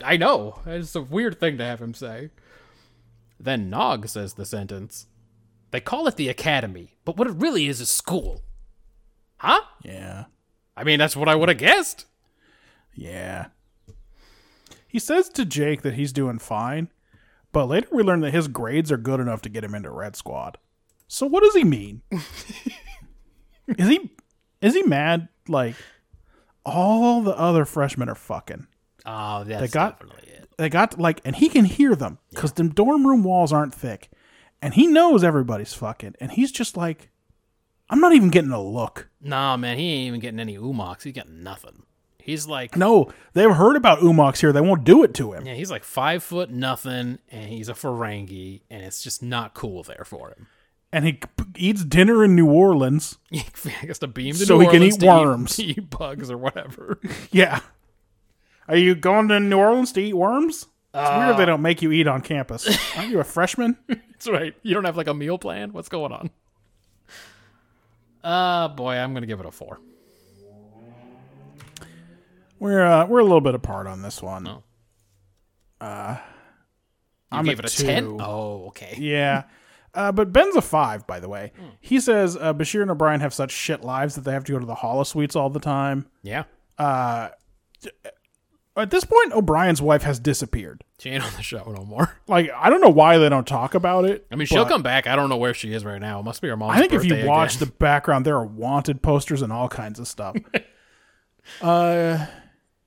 [0.03, 0.59] I know.
[0.65, 2.29] It's a weird thing to have him say.
[3.39, 5.07] Then Nog says the sentence.
[5.71, 8.43] They call it the academy, but what it really is is school.
[9.37, 9.61] Huh?
[9.83, 10.25] Yeah,
[10.77, 12.05] I mean, that's what I would have guessed.
[12.93, 13.47] yeah.
[14.93, 16.87] He says to Jake that he's doing fine,
[17.51, 20.15] but later we learn that his grades are good enough to get him into Red
[20.15, 20.59] Squad.
[21.07, 22.03] So what does he mean?
[23.67, 24.11] is he
[24.61, 25.29] is he mad?
[25.47, 25.73] Like
[26.63, 28.67] all the other freshmen are fucking.
[29.03, 30.49] Oh, that's got- definitely it.
[30.59, 34.11] They got like, and he can hear them because them dorm room walls aren't thick,
[34.61, 37.09] and he knows everybody's fucking, and he's just like,
[37.89, 39.09] I'm not even getting a look.
[39.19, 41.03] Nah, man, he ain't even getting any oo-mox.
[41.03, 41.81] He's getting nothing.
[42.23, 44.51] He's like, No, they've heard about Oo-mox here.
[44.53, 45.45] They won't do it to him.
[45.45, 49.83] yeah, he's like five foot nothing, and he's a Ferengi, and it's just not cool
[49.83, 50.47] there for him.
[50.91, 51.27] And he p-
[51.57, 53.17] eats dinner in New Orleans.
[53.29, 53.43] he
[53.87, 55.55] has to beam to So New he can eat to worms.
[55.57, 56.99] to eat bugs or whatever.
[57.31, 57.59] Yeah.
[58.69, 60.67] Are you going to New Orleans to eat worms?
[60.93, 62.67] It's weird they don't make you eat on campus.
[62.95, 63.77] Aren't you a freshman?
[63.87, 64.53] That's right.
[64.61, 65.73] You don't have like a meal plan?
[65.73, 66.29] What's going on?
[68.23, 69.79] Uh boy, I'm gonna give it a four.
[72.63, 74.47] We're uh, we're a little bit apart on this one.
[74.47, 74.63] Oh.
[75.81, 76.15] Uh,
[77.31, 78.03] You I'm gave a it a ten?
[78.05, 78.17] two.
[78.21, 78.95] Oh, okay.
[78.97, 79.43] Yeah.
[79.93, 81.51] Uh, but Ben's a five, by the way.
[81.81, 84.59] He says uh, Bashir and O'Brien have such shit lives that they have to go
[84.59, 86.07] to the holo suites all the time.
[86.21, 86.45] Yeah.
[86.79, 87.35] At
[88.89, 90.85] this point, O'Brien's wife has disappeared.
[90.99, 92.15] She ain't on the show no more.
[92.29, 94.25] Like, I don't know why they don't talk about it.
[94.31, 95.05] I mean, she'll come back.
[95.05, 96.21] I don't know where she is right now.
[96.21, 96.71] It must be her mom.
[96.71, 97.67] I think if you watch again.
[97.67, 100.37] the background, there are wanted posters and all kinds of stuff.
[101.61, 102.25] uh,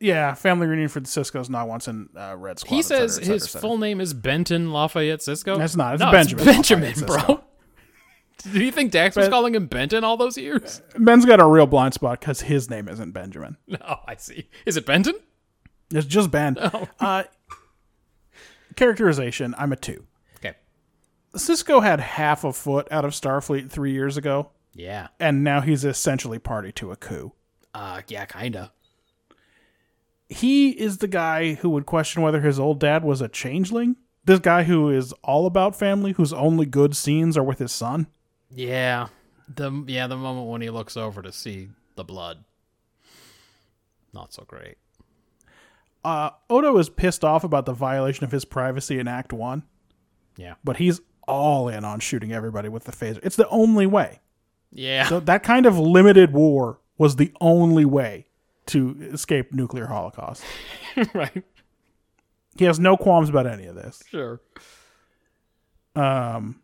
[0.01, 2.75] yeah, family reunion for the Sisko's not once in uh, Red Squad.
[2.77, 3.61] He says cetera, his cetera.
[3.61, 5.57] full name is Benton Lafayette Sisko.
[5.59, 5.95] That's not.
[5.95, 7.43] It's no, Benjamin It's Benjamin, bro.
[8.53, 10.83] Do you think Dax was calling him Benton all those years?
[10.99, 13.57] Ben's got a real blind spot because his name isn't Benjamin.
[13.67, 14.49] No, I see.
[14.67, 15.15] Is it Benton?
[15.91, 16.57] It's just Ben.
[17.01, 17.25] Uh,
[18.77, 20.05] characterization, I'm a two.
[20.39, 20.55] Okay.
[21.35, 25.09] Sisko had half a foot out of Starfleet three years ago, Yeah.
[25.19, 27.33] and now he's essentially party to a coup.
[27.75, 28.73] Uh, yeah, kinda.
[30.29, 33.97] He is the guy who would question whether his old dad was a changeling.
[34.25, 38.09] This guy who is all about family, whose only good scenes are with his son.
[38.51, 39.09] Yeah.
[39.55, 42.43] The yeah, the moment when he looks over to see the blood.
[44.13, 44.77] Not so great.
[46.05, 49.65] Uh, Odo is pissed off about the violation of his privacy in Act One,
[50.37, 50.55] Yeah.
[50.65, 53.19] but he's all in on shooting everybody with the phaser.
[53.25, 54.21] It's the only way.
[54.73, 55.07] Yeah.
[55.09, 58.27] So that kind of limited war was the only way
[58.67, 60.43] to escape nuclear holocaust.
[61.15, 61.45] right.
[62.57, 64.03] He has no qualms about any of this.
[64.11, 64.41] Sure.
[65.95, 66.61] Um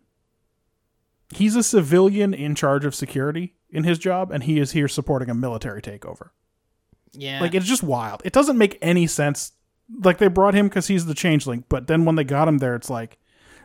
[1.34, 5.30] he's a civilian in charge of security in his job, and he is here supporting
[5.30, 6.30] a military takeover.
[7.12, 7.40] Yeah.
[7.40, 8.22] Like it's just wild.
[8.24, 9.52] It doesn't make any sense.
[10.02, 12.74] Like they brought him because he's the changeling, but then when they got him there,
[12.74, 13.18] it's like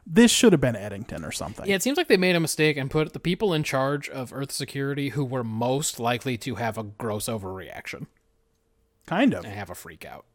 [0.05, 1.65] This should have been Eddington or something.
[1.67, 4.31] Yeah, it seems like they made a mistake and put the people in charge of
[4.33, 8.07] Earth security who were most likely to have a gross overreaction
[9.07, 9.43] Kind of.
[9.43, 10.25] and have a freak out.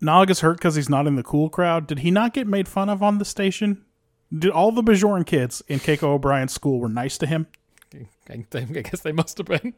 [0.00, 1.86] Nog is hurt because he's not in the cool crowd.
[1.86, 3.84] Did he not get made fun of on the station?
[4.36, 7.46] Did all the Bajoran kids in Keiko O'Brien's school were nice to him?
[8.28, 9.74] I, I guess they must have been.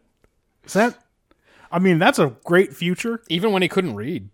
[0.65, 0.99] Is that?
[1.71, 3.23] I mean, that's a great future.
[3.29, 4.29] Even when he couldn't read.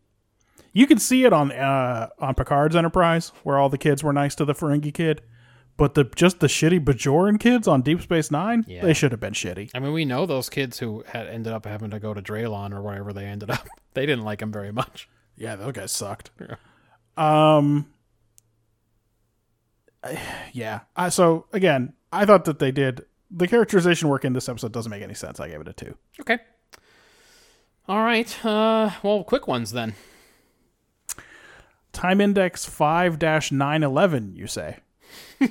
[0.73, 4.35] You could see it on uh, on Picard's Enterprise, where all the kids were nice
[4.37, 5.23] to the Ferengi kid,
[5.77, 8.83] but the just the shitty Bajoran kids on Deep Space Nine, Yeah.
[8.83, 9.71] they should have been shitty.
[9.75, 12.73] I mean, we know those kids who had ended up having to go to Draylon
[12.73, 13.67] or wherever they ended up.
[13.95, 15.09] They didn't like him very much.
[15.37, 16.31] Yeah, those guys sucked.
[16.41, 16.57] Yeah.
[17.17, 17.87] Um.
[20.53, 20.81] Yeah.
[20.97, 24.91] I, so again, I thought that they did the characterization work in this episode doesn't
[24.91, 25.41] make any sense.
[25.41, 25.97] I gave it a two.
[26.21, 26.39] Okay.
[27.89, 28.45] All right.
[28.45, 29.95] Uh, well, quick ones then.
[31.93, 33.21] Time index five
[33.53, 34.35] nine eleven.
[34.37, 34.79] You say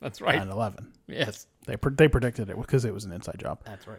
[0.00, 0.40] That's right.
[0.40, 0.86] 9-11.
[1.08, 3.60] Yes, They pre- they predicted it because it was an inside job.
[3.64, 3.98] that's right.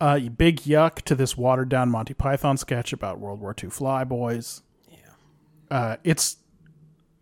[0.00, 4.62] Uh, big yuck to this watered down Monty Python sketch about World War II flyboys.
[4.90, 4.96] Yeah.
[5.70, 6.36] Uh, it's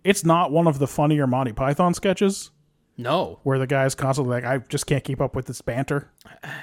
[0.04, 2.50] it's not one of the funnier Monty Python sketches
[2.96, 3.40] No.
[3.42, 6.10] where the guy's constantly like, I just can't keep up with this banter,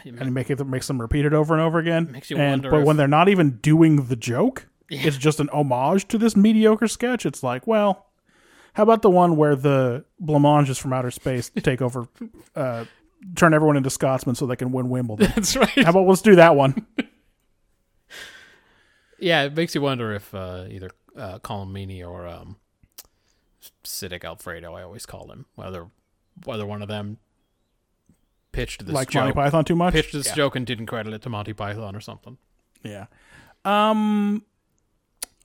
[0.06, 2.12] and make it makes them repeat it over and over again.
[2.12, 5.40] Makes you and wonder but if- when they're not even doing the joke, it's just
[5.42, 7.26] an homage to this mediocre sketch.
[7.26, 8.08] It's like, well,
[8.76, 12.08] how about the one where the blancmanges from outer space take over,
[12.56, 12.86] uh,
[13.36, 15.32] turn everyone into Scotsmen so they can win Wimbledon?
[15.36, 15.70] That's right.
[15.84, 16.86] How about let's do that one?
[19.18, 22.58] Yeah, it makes you wonder if uh, either uh, Colm Meaney or um,
[23.84, 25.88] Siddick Alfredo, I always call him, whether
[26.44, 27.18] whether one of them
[28.52, 29.94] pitched this like joke, Monty Python too much?
[29.94, 30.36] pitched this yeah.
[30.36, 32.38] joke and didn't credit it to Monty Python or something.
[32.84, 33.06] Yeah.
[33.64, 34.44] Um,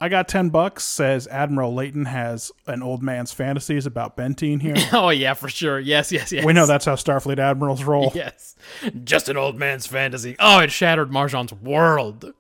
[0.03, 0.83] I got ten bucks.
[0.85, 4.75] Says Admiral Leyton has an old man's fantasies about Benteen here.
[4.93, 5.79] Oh yeah, for sure.
[5.79, 6.45] Yes, yes, yes.
[6.45, 8.11] we know that's how Starfleet admirals roll.
[8.15, 8.57] Yes,
[9.05, 10.37] just an old man's fantasy.
[10.39, 12.33] Oh, it shattered Marjan's world.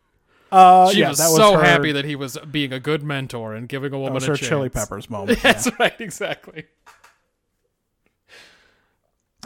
[0.50, 3.02] Uh, She yeah, was, that was so her, happy that he was being a good
[3.02, 4.48] mentor and giving a that woman was a her chance.
[4.48, 5.40] Chili Peppers moment.
[5.42, 5.72] That's yeah.
[5.78, 6.64] right, exactly.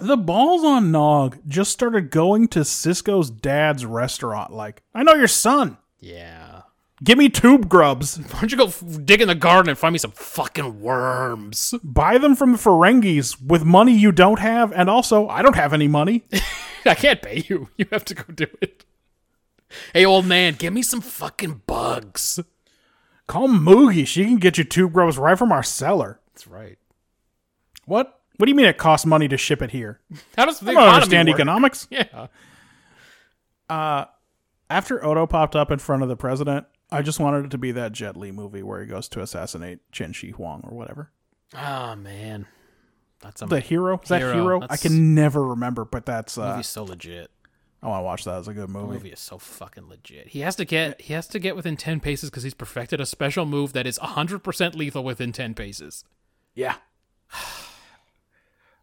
[0.01, 4.53] The balls on Nog just started going to Sisko's dad's restaurant.
[4.53, 5.78] Like, I know your son.
[6.01, 6.43] Yeah.
[7.05, 8.16] Give me tube grubs.
[8.18, 11.74] Why don't you go f- dig in the garden and find me some fucking worms?
[11.85, 15.72] Buy them from the Ferengis with money you don't have, and also I don't have
[15.74, 16.24] any money.
[16.86, 17.68] I can't pay you.
[17.76, 18.85] You have to go do it.
[19.93, 22.40] Hey, old man, give me some fucking bugs.
[23.26, 24.06] Call Moogie.
[24.06, 26.20] She can get you tube grubs right from our cellar.
[26.32, 26.78] That's right.
[27.86, 28.18] What?
[28.36, 30.01] What do you mean it costs money to ship it here?
[30.36, 31.36] How does the I don't understand work?
[31.36, 31.86] economics.
[31.90, 32.26] Yeah.
[33.68, 34.05] Uh,
[34.70, 37.73] after Odo popped up in front of the president, I just wanted it to be
[37.73, 41.11] that Jet Li movie where he goes to assassinate Qin Shi Huang or whatever.
[41.56, 42.47] Oh man,
[43.20, 43.98] that's a The hero?
[44.02, 44.61] Is that Hero, hero?
[44.69, 47.31] I can never remember, but that's uh, movie's so legit.
[47.82, 48.39] I want to watch that.
[48.39, 48.94] It's a good The movie.
[48.94, 50.28] movie is so fucking legit.
[50.28, 53.06] He has to get he has to get within ten paces because he's perfected a
[53.06, 56.05] special move that is hundred percent lethal within ten paces.
[56.55, 56.77] Yeah.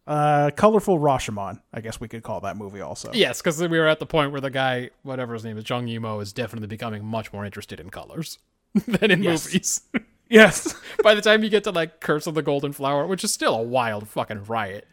[0.06, 1.60] Uh, colorful Rashomon.
[1.72, 3.10] I guess we could call that movie also.
[3.12, 5.88] Yes, because we were at the point where the guy, whatever his name is, Zhang
[5.88, 8.38] Yimou, is definitely becoming much more interested in colors
[8.86, 9.46] than in Yes.
[9.46, 9.80] movies.
[10.28, 10.74] Yes.
[11.02, 13.54] By the time you get to like Curse of the Golden Flower, which is still
[13.54, 14.88] a wild fucking riot,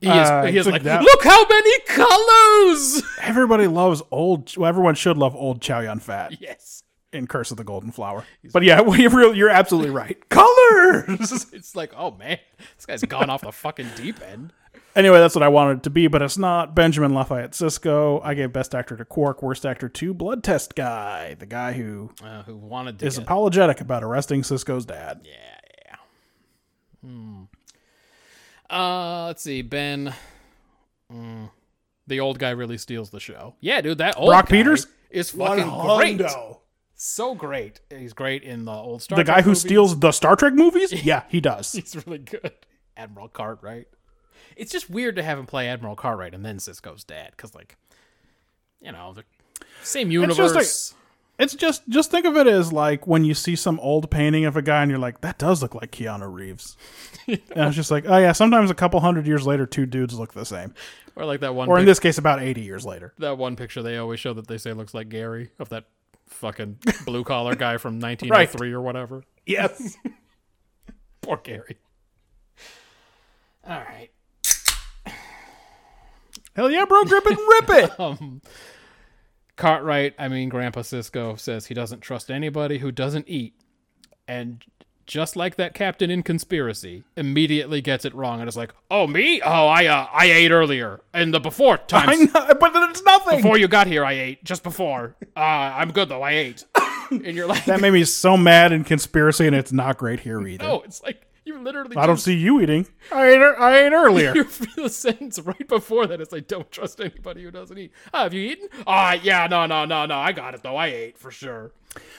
[0.00, 3.02] he is, Uh, he is like, that- look how many colors.
[3.20, 4.56] Everybody loves old.
[4.56, 8.24] Well, everyone should love old Chow Yun Fat yes, in Curse of the Golden Flower.
[8.52, 10.16] But yeah, well, you're, you're absolutely right.
[10.28, 11.46] Colors.
[11.52, 12.38] it's like, oh man,
[12.76, 14.52] this guy's gone off the fucking deep end.
[14.96, 16.74] anyway, that's what I wanted it to be, but it's not.
[16.74, 18.20] Benjamin Lafayette Sisko.
[18.22, 19.42] I gave Best Actor to Quark.
[19.42, 23.22] Worst Actor to Blood Test Guy, the guy who Uh, who wanted to is get-
[23.24, 25.20] apologetic about arresting Sisko's dad.
[25.24, 25.32] Yeah,
[25.86, 25.96] yeah.
[27.08, 27.42] Hmm.
[28.70, 30.12] Uh, let's see, Ben.
[31.10, 31.48] Mm,
[32.06, 33.54] the old guy really steals the show.
[33.60, 34.86] Yeah, dude, that old Brock guy Peters?
[35.10, 36.20] is fucking great.
[37.00, 37.80] So great.
[37.96, 39.60] He's great in the old Star The guy who movies.
[39.60, 40.92] steals the Star Trek movies?
[41.04, 41.72] Yeah, he does.
[41.72, 42.52] He's really good.
[42.96, 43.86] Admiral Cartwright.
[44.56, 47.76] It's just weird to have him play Admiral Cartwright and then Sisko's dad, because like,
[48.82, 49.22] you know, the
[49.84, 50.54] same just universe.
[50.54, 50.98] like-
[51.44, 54.56] It's just just think of it as like when you see some old painting of
[54.56, 56.76] a guy and you're like, that does look like Keanu Reeves.
[57.28, 60.34] and it's just like, oh yeah, sometimes a couple hundred years later, two dudes look
[60.34, 60.74] the same.
[61.14, 61.68] or like that one.
[61.68, 63.14] Or in this case, about eighty years later.
[63.18, 65.84] that one picture they always show that they say looks like Gary of that
[66.28, 69.22] fucking blue collar guy from 1903 or whatever.
[69.46, 69.96] Yes.
[71.22, 71.76] Poor Gary.
[73.66, 74.10] All right.
[76.54, 77.90] Hell yeah, bro, grip it and rip it.
[78.00, 78.42] Um,
[79.56, 83.54] Cartwright, I mean Grandpa Sisko says he doesn't trust anybody who doesn't eat,
[84.28, 84.62] and
[85.08, 89.40] just like that captain in Conspiracy, immediately gets it wrong and is like, "Oh, me?
[89.42, 93.38] Oh, I uh, I ate earlier in the before time but it's nothing.
[93.38, 95.16] Before you got here, I ate just before.
[95.36, 96.22] Uh, I'm good though.
[96.22, 96.64] I ate."
[97.10, 100.46] and you're like, that made me so mad in conspiracy, and it's not great here
[100.46, 100.64] either.
[100.64, 102.86] "No, it's like you literally." I don't see you eating.
[103.12, 103.38] I ate.
[103.40, 104.34] ear- I ate earlier.
[104.34, 106.20] You feel the sentence right before that.
[106.20, 107.92] It's like, don't trust anybody who doesn't eat.
[108.14, 108.68] Oh, have you eaten?
[108.86, 110.16] Ah, yeah, no, no, no, no.
[110.16, 110.76] I got it though.
[110.76, 111.72] I ate for sure.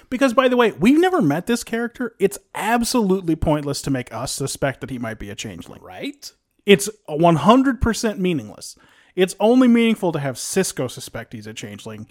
[0.10, 2.15] Because, by the way, we've never met this character.
[2.19, 5.81] It's absolutely pointless to make us suspect that he might be a changeling.
[5.81, 6.31] Right?
[6.65, 8.76] It's 100% meaningless.
[9.15, 12.07] It's only meaningful to have Sisko suspect he's a changeling,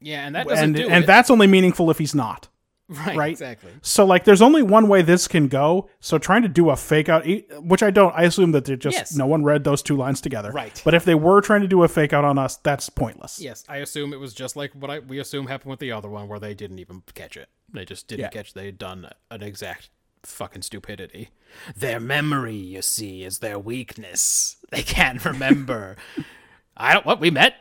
[0.00, 1.06] Yeah, and that doesn't and do and it.
[1.06, 2.48] that's only meaningful if he's not.
[3.06, 3.30] right, right?
[3.32, 3.70] exactly.
[3.82, 5.88] So, like, there's only one way this can go.
[6.00, 7.26] So, trying to do a fake out,
[7.60, 9.16] which I don't, I assume that they just Yes.
[9.16, 10.50] no one read those two lines together.
[10.52, 10.80] Right.
[10.84, 13.40] But if they were trying to do a fake out on us, that's pointless.
[13.40, 16.08] Yes, I assume it was just like what I we assume happened with the other
[16.08, 17.48] one, where they didn't even catch it.
[17.72, 18.28] They just didn't Yeah.
[18.28, 18.54] catch.
[18.54, 19.90] They had done an exact
[20.24, 21.30] fucking stupidity.
[21.76, 24.56] Their memory, you see, is their weakness.
[24.70, 25.96] They can't remember.
[26.76, 27.04] I don't.
[27.04, 27.54] What we met?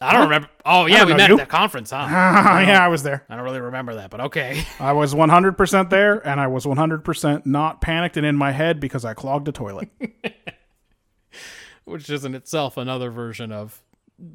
[0.00, 0.48] I don't remember.
[0.64, 1.36] Oh yeah, we met you.
[1.36, 2.06] at that conference, huh?
[2.10, 3.24] yeah, I was there.
[3.28, 4.64] I don't really remember that, but okay.
[4.80, 9.04] I was 100% there, and I was 100% not panicked and in my head because
[9.04, 9.88] I clogged a toilet.
[11.84, 13.82] Which is in itself another version of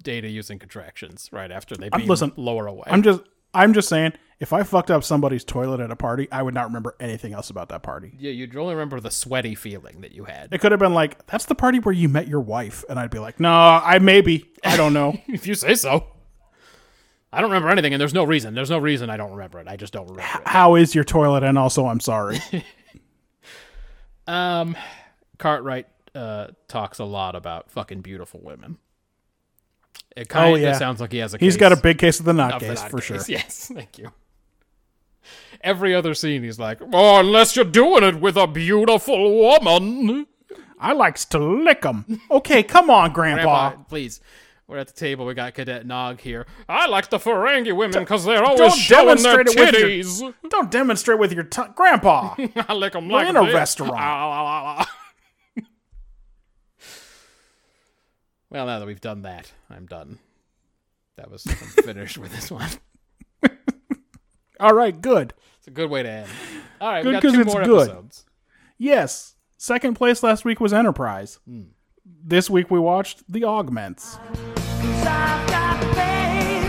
[0.02, 2.84] data using contractions right after they beam listen, lower away.
[2.88, 3.22] I'm just,
[3.54, 6.66] I'm just saying, if I fucked up somebody's toilet at a party, I would not
[6.68, 8.14] remember anything else about that party.
[8.18, 10.54] yeah, you'd only remember the sweaty feeling that you had.
[10.54, 13.12] It could have been like, "That's the party where you met your wife," and I'd
[13.12, 16.06] be like, "No, I maybe, I don't know." if you say so.
[17.32, 18.56] I don't remember anything, and there's no reason.
[18.56, 19.68] There's no reason I don't remember it.
[19.68, 20.48] I just don't remember it.
[20.48, 21.44] How is your toilet?
[21.44, 22.40] And also, I'm sorry.
[24.28, 24.78] Um,
[25.40, 28.78] Cartwright uh, talks a lot about fucking beautiful women.
[30.16, 30.74] It kind of Oh, yeah.
[30.78, 31.38] sounds like he has a.
[31.38, 33.18] He's case He's got a big case of the of the case for sure.
[33.28, 34.12] Yes, thank you.
[35.62, 40.28] Every other scene, he's like, "Oh, unless you're doing it with a beautiful woman."
[40.80, 42.22] I likes to lick 'em.
[42.32, 43.70] Okay, come on, Grandpa.
[43.72, 44.22] Grandpa, please.
[44.68, 45.26] We're at the table.
[45.26, 46.46] We got Cadet Nog here.
[46.70, 50.34] I like the Ferengi women because they're always don't showing their with your- titties.
[50.50, 52.36] Don't demonstrate with your tongue, Grandpa.
[52.56, 53.54] I lick them We're like in a this.
[53.56, 53.96] restaurant.
[53.98, 54.88] Ah,
[58.50, 60.20] well, now that we've done that, I'm done.
[61.18, 62.70] That was I'm finished with this one.
[64.60, 65.34] All right, good.
[65.70, 66.28] It's a good way to end.
[66.82, 67.90] All right, Good we got 'cause two it's more good.
[67.90, 68.26] episodes.
[68.80, 71.38] Yes, second place last week was Enterprise.
[71.48, 71.62] Hmm.
[72.24, 74.16] This week we watched The Augments.
[74.16, 76.66] Cause I've got faith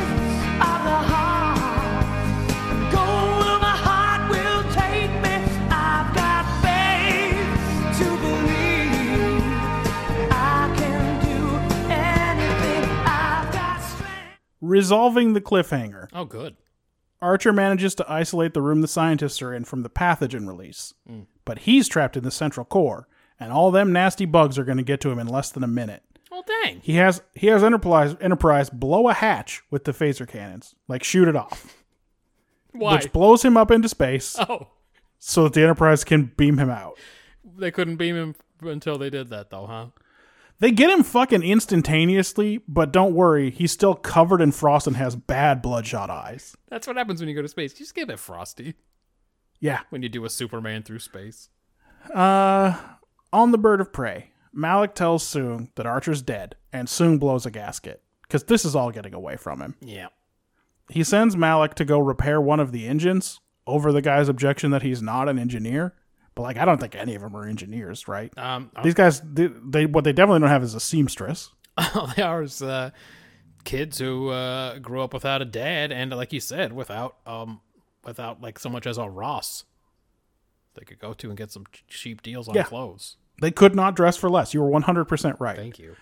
[0.61, 2.93] of the heart.
[2.93, 5.35] Gold of my heart will take me.
[5.71, 7.49] I've got faith
[8.01, 9.41] to believe
[10.31, 11.41] I can do
[11.91, 12.85] anything.
[13.07, 14.39] I've got strength.
[14.61, 16.09] Resolving the cliffhanger.
[16.13, 16.57] Oh, good.
[17.23, 20.95] Archer manages to isolate the room the scientists are in from the pathogen release.
[21.07, 21.23] Hmm.
[21.45, 24.85] But he's trapped in the central core, and all them nasty bugs are going to
[24.85, 26.03] get to him in less than a minute.
[26.31, 26.81] Well, dang.
[26.81, 31.27] He has he has Enterprise Enterprise blow a hatch with the phaser cannons, like shoot
[31.29, 31.77] it off,
[32.73, 32.95] Why?
[32.95, 34.69] which blows him up into space oh,
[35.19, 36.99] so that the Enterprise can beam him out.
[37.57, 39.87] they couldn't beam him until they did that, though, huh?
[40.61, 45.17] They get him fucking instantaneously, but don't worry, he's still covered in frost and has
[45.17, 46.55] bad bloodshot eyes.
[46.69, 47.73] That's what happens when you go to space.
[47.73, 48.75] You just get a bit frosty
[49.59, 49.81] Yeah.
[49.89, 51.49] when you do a Superman through space.
[52.15, 52.77] Uh,
[53.33, 57.51] on the bird of prey, Malik tells Soong that Archer's dead, and Soong blows a
[57.51, 59.77] gasket because this is all getting away from him.
[59.81, 60.09] Yeah.
[60.91, 64.83] He sends Malik to go repair one of the engines over the guy's objection that
[64.83, 65.95] he's not an engineer.
[66.35, 68.33] But like, I don't think any of them are engineers, right?
[68.39, 71.51] Um, These guys, they, they what they definitely don't have is a seamstress.
[71.95, 72.91] all they are is uh,
[73.65, 77.61] kids who uh, grew up without a dad, and like you said, without um,
[78.05, 79.65] without like so much as a Ross
[80.75, 82.63] they could go to and get some cheap deals on Yeah.
[82.63, 83.17] clothes.
[83.43, 84.55] They could not dress for less.
[84.55, 85.57] You were one hundred percent right.
[85.57, 85.97] Thank you.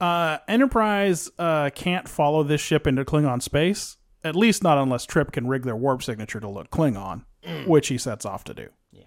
[0.00, 3.96] Uh, Enterprise uh, can't follow this ship into Klingon space.
[4.24, 7.24] At least not unless Trip can rig their warp signature to look Klingon,
[7.66, 8.68] which he sets off to do.
[8.92, 9.02] Yeah.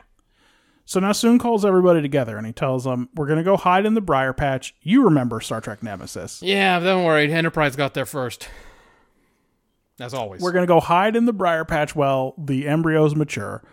[0.86, 3.96] So now Soong calls everybody together and he tells them, "We're gonna go hide in
[3.96, 4.76] the Briar Patch.
[4.82, 6.42] You remember Star Trek Nemesis?
[6.42, 7.32] Yeah, don't worry.
[7.32, 8.48] Enterprise got there first.
[10.00, 10.42] As always.
[10.42, 13.64] We're gonna go hide in the Briar Patch while the embryos mature."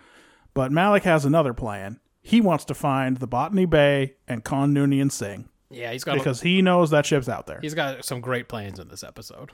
[0.53, 1.99] But Malik has another plan.
[2.21, 6.41] He wants to find the Botany Bay and Khan Noonien Singh yeah, he's got because
[6.41, 7.59] he knows that ship's out there.
[7.61, 9.51] he's got some great plans in this episode.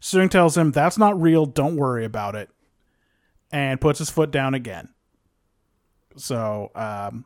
[0.00, 2.50] Soong tells him that's not real, don't worry about it,
[3.50, 4.90] and puts his foot down again.
[6.18, 7.24] So um,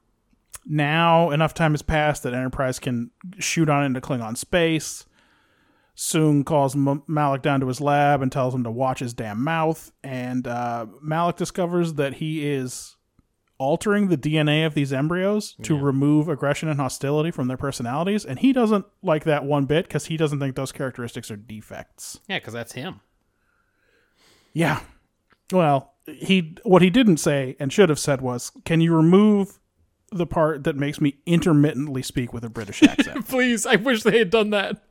[0.67, 5.05] now enough time has passed that Enterprise can shoot on into Klingon space.
[5.97, 9.43] Soong calls M- Malik down to his lab and tells him to watch his damn
[9.43, 9.93] mouth.
[10.03, 12.97] And uh, Malik discovers that he is
[13.59, 18.25] altering the DNA of these embryos to remove aggression and hostility from their personalities.
[18.25, 22.19] And he doesn't like that one bit because he doesn't think those characteristics are defects.
[22.27, 23.01] Yeah, because that's him.
[24.53, 24.81] Yeah.
[25.53, 29.59] Well, he what he didn't say and should have said was, "Can you remove
[30.11, 33.29] the part that makes me intermittently speak with a British accent?
[33.29, 34.83] Please, I wish they had done that.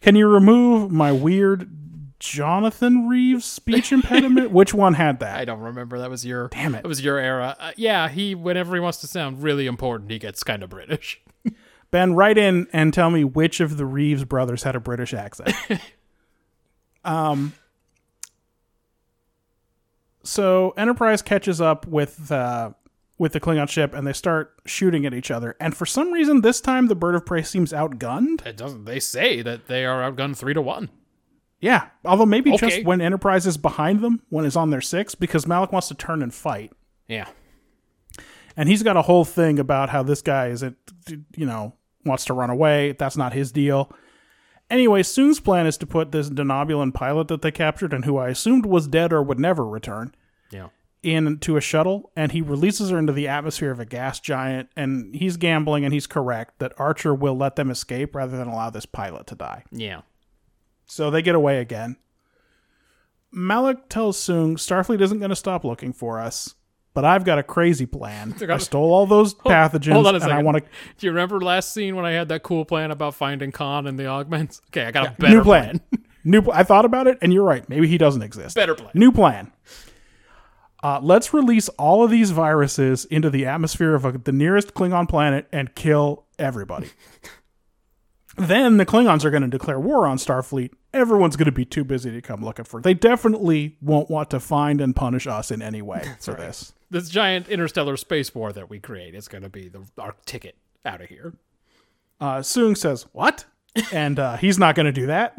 [0.00, 1.70] Can you remove my weird
[2.18, 4.50] Jonathan Reeves speech impediment?
[4.50, 5.38] Which one had that?
[5.38, 5.98] I don't remember.
[5.98, 6.48] That was your.
[6.48, 6.82] Damn it.
[6.82, 7.56] That was your era.
[7.58, 8.34] Uh, yeah, he.
[8.34, 11.20] Whenever he wants to sound really important, he gets kind of British.
[11.90, 15.54] Ben, write in and tell me which of the Reeves brothers had a British accent.
[17.04, 17.52] um.
[20.26, 22.70] So Enterprise catches up with uh,
[23.18, 25.56] with the Klingon ship, and they start shooting at each other.
[25.60, 28.44] And for some reason, this time the bird of prey seems outgunned.
[28.44, 28.84] It doesn't.
[28.84, 30.90] They say that they are outgunned three to one.
[31.60, 32.68] Yeah, although maybe Okay.
[32.68, 35.94] just when Enterprise is behind them, when it's on their six, because Malik wants to
[35.94, 36.72] turn and fight.
[37.08, 37.28] Yeah.
[38.58, 40.74] and he's got a whole thing about how this guy is, it
[41.36, 41.74] you know,
[42.04, 42.92] wants to run away.
[42.92, 43.90] That's not his deal.
[44.68, 48.30] Anyway, Soong's plan is to put this Denobulan pilot that they captured and who I
[48.30, 50.12] assumed was dead or would never return
[50.50, 50.68] Yeah.
[51.04, 54.68] into a shuttle, and he releases her into the atmosphere of a gas giant.
[54.74, 58.70] And he's gambling, and he's correct that Archer will let them escape rather than allow
[58.70, 59.62] this pilot to die.
[59.70, 60.00] Yeah.
[60.86, 61.96] So they get away again.
[63.30, 66.55] Malik tells Soong Starfleet isn't going to stop looking for us,
[66.96, 68.34] but I've got a crazy plan.
[68.48, 70.62] I stole all those pathogens, Hold on a and I want to
[70.96, 73.98] Do you remember last scene when I had that cool plan about finding Khan and
[73.98, 74.62] the augments?
[74.70, 75.82] Okay, I got a better new plan.
[76.24, 76.40] new.
[76.40, 77.68] Pl- I thought about it, and you're right.
[77.68, 78.56] Maybe he doesn't exist.
[78.56, 78.92] Better plan.
[78.94, 79.52] New plan.
[80.82, 85.06] Uh, let's release all of these viruses into the atmosphere of a, the nearest Klingon
[85.06, 86.88] planet and kill everybody.
[88.38, 90.70] then the Klingons are going to declare war on Starfleet.
[90.96, 92.80] Everyone's going to be too busy to come looking for.
[92.80, 96.72] They definitely won't want to find and punish us in any way for this.
[96.90, 100.56] This giant interstellar space war that we create is going to be the our ticket
[100.84, 101.34] out of here.
[102.20, 103.44] Uh, Soong says, What?
[103.92, 105.36] and uh, he's not going to do that.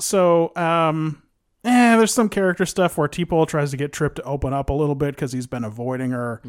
[0.00, 1.22] So, um,
[1.64, 4.72] eh, there's some character stuff where T'Pol tries to get Trip to open up a
[4.72, 6.42] little bit because he's been avoiding her.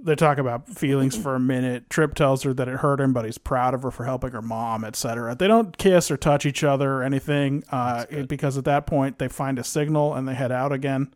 [0.00, 1.90] They talk about feelings for a minute.
[1.90, 4.42] Trip tells her that it hurt him, but he's proud of her for helping her
[4.42, 5.34] mom, etc.
[5.34, 9.26] They don't kiss or touch each other or anything uh, because at that point they
[9.26, 11.12] find a signal and they head out again.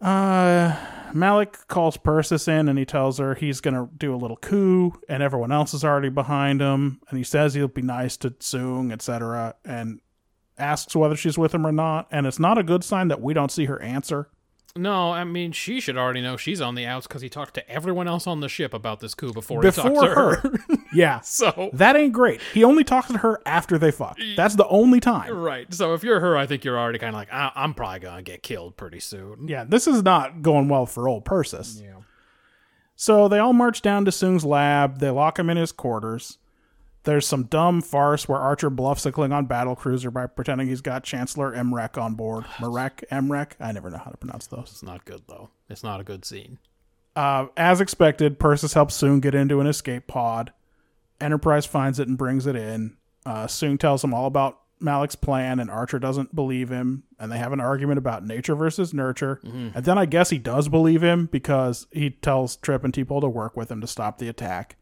[0.00, 0.76] Uh,
[1.12, 4.92] Malik calls Persis in and he tells her he's going to do a little coup
[5.08, 7.00] and everyone else is already behind him.
[7.08, 9.54] And he says he'll be nice to Soong, etc.
[9.64, 10.00] And
[10.58, 12.08] asks whether she's with him or not.
[12.10, 14.30] And it's not a good sign that we don't see her answer.
[14.76, 17.70] No, I mean she should already know she's on the outs because he talked to
[17.70, 20.36] everyone else on the ship about this coup before, he talked Before to her.
[20.36, 20.52] her.
[20.92, 21.20] Yeah.
[21.20, 22.40] so That ain't great.
[22.52, 24.18] He only talks to her after they fuck.
[24.36, 25.32] That's the only time.
[25.36, 25.72] right.
[25.72, 28.22] So if you're her, I think you're already kind of like I- I'm probably gonna
[28.22, 29.46] get killed pretty soon.
[29.48, 31.80] Yeah, this is not going well for old Persis.
[31.80, 31.98] Yeah.
[32.96, 34.98] So they all march down to Soong's lab.
[34.98, 36.38] They lock him in his quarters.
[37.04, 41.04] There's some dumb farce where Archer bluffs a Klingon battle cruiser by pretending he's got
[41.04, 42.46] Chancellor M'Rek on board.
[42.60, 43.52] Marek, M'Rek?
[43.60, 44.68] I never know how to pronounce those.
[44.72, 45.50] It's not good though.
[45.68, 46.58] It's not a good scene.
[47.14, 50.52] Uh, as expected, Persis helps Soong get into an escape pod.
[51.20, 52.96] Enterprise finds it and brings it in.
[53.24, 57.04] Uh, Soong tells him all about Malik's plan, and Archer doesn't believe him.
[57.18, 59.40] And they have an argument about nature versus nurture.
[59.44, 63.28] And then I guess he does believe him because he tells Trip and T'Pol to
[63.28, 64.76] work with him to stop the attack.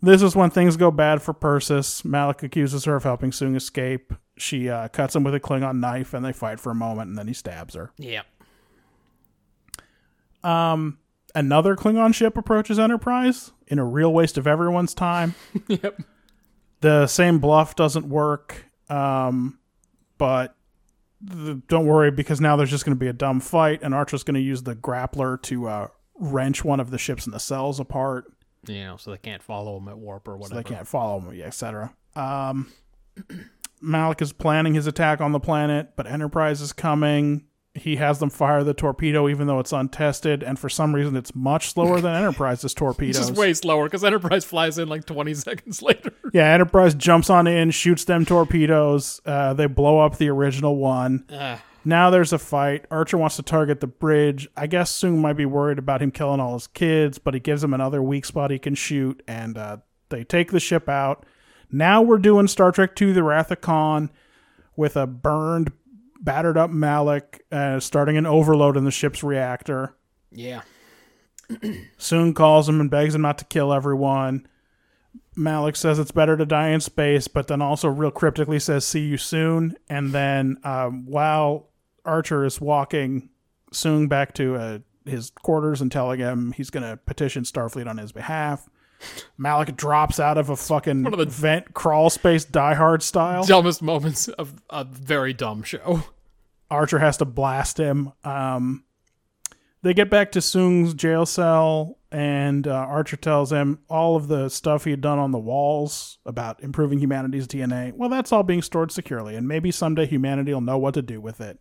[0.00, 2.04] This is when things go bad for Persis.
[2.04, 4.12] Malik accuses her of helping Soong escape.
[4.36, 7.18] She uh, cuts him with a Klingon knife, and they fight for a moment, and
[7.18, 7.90] then he stabs her.
[7.98, 8.22] Yeah.
[11.34, 15.34] another Klingon ship approaches Enterprise in a real waste of everyone's time.
[15.68, 16.00] Yep.
[16.80, 19.58] The same bluff doesn't work, um,
[20.16, 20.54] but
[21.20, 24.22] the, don't worry because now there's just going to be a dumb fight, and Archer's
[24.22, 25.88] going to use the grappler to uh,
[26.20, 28.32] wrench one of the ships in the cells apart
[28.68, 28.96] Yeah.
[28.96, 30.60] So they can't follow him at warp or whatever.
[30.60, 31.94] so they can't follow him, yeah, etc.
[32.16, 32.72] Um,
[33.80, 37.44] Malik is planning his attack on the planet, but Enterprise is coming.
[37.74, 41.32] He has them fire the torpedo, even though it's untested, and for some reason, it's
[41.34, 43.16] much slower than Enterprise's torpedoes.
[43.18, 46.12] It's just way slower because Enterprise flies in like 20 seconds later.
[46.32, 49.20] Yeah, Enterprise jumps on in, shoots them torpedoes.
[49.24, 51.24] Uh, they blow up the original one.
[51.32, 51.62] Ah.
[51.88, 52.84] Now there's a fight.
[52.90, 54.46] Archer wants to target the bridge.
[54.54, 57.64] I guess Soong might be worried about him killing all his kids, but he gives
[57.64, 59.78] him another weak spot he can shoot, and uh,
[60.10, 61.24] they take the ship out.
[61.72, 64.10] Now we're doing Star Trek II The Wrath of Khan
[64.76, 65.72] with a burned,
[66.20, 69.94] battered up Malik, uh, starting an overload in the ship's reactor.
[70.30, 70.60] Yeah.
[71.98, 74.46] Soong calls him and begs him not to kill everyone.
[75.34, 79.06] Malik says it's better to die in space, but then also real cryptically says "see
[79.06, 81.67] you soon." And then um, while
[82.08, 83.28] Archer is walking
[83.72, 87.98] Soong back to uh, his quarters and telling him he's going to petition Starfleet on
[87.98, 88.68] his behalf,
[89.36, 93.44] Malik drops out of a fucking One of the- vent crawl space Die Hard style.
[93.44, 96.02] Dumbest moments of a very dumb show.
[96.70, 98.12] Archer has to blast him.
[98.24, 98.84] Um,
[99.82, 104.48] they get back to Soong's jail cell, and uh, Archer tells him all of the
[104.48, 107.92] stuff he had done on the walls about improving humanity's DNA.
[107.92, 111.20] Well, that's all being stored securely, and maybe someday humanity will know what to do
[111.20, 111.58] with it.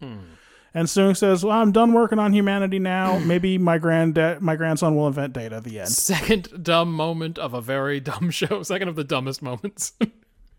[0.74, 3.18] And Soong says, "Well, I'm done working on humanity now.
[3.26, 7.54] Maybe my granddad, my grandson, will invent data at the end." Second dumb moment of
[7.54, 8.62] a very dumb show.
[8.64, 9.94] Second of the dumbest moments.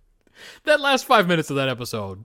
[0.64, 2.24] that last five minutes of that episode.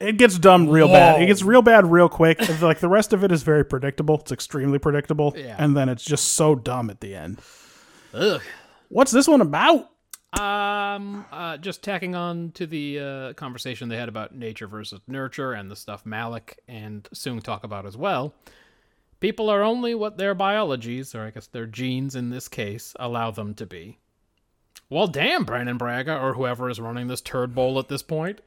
[0.00, 1.20] It gets dumb real bad.
[1.22, 2.40] It gets real bad real quick.
[2.62, 4.16] like the rest of it is very predictable.
[4.20, 5.56] It's extremely predictable, Yeah.
[5.58, 7.40] and then it's just so dumb at the end.
[8.14, 8.40] Ugh.
[8.88, 9.90] What's this one about?
[10.38, 15.52] Um, uh, just tacking on to the uh, conversation they had about nature versus nurture
[15.52, 18.34] and the stuff Malik and Soong talk about as well.
[19.20, 23.30] People are only what their biologies, or I guess their genes in this case, allow
[23.30, 23.98] them to be.
[24.90, 28.40] Well, damn, Brannon Braga, or whoever is running this turd bowl at this point.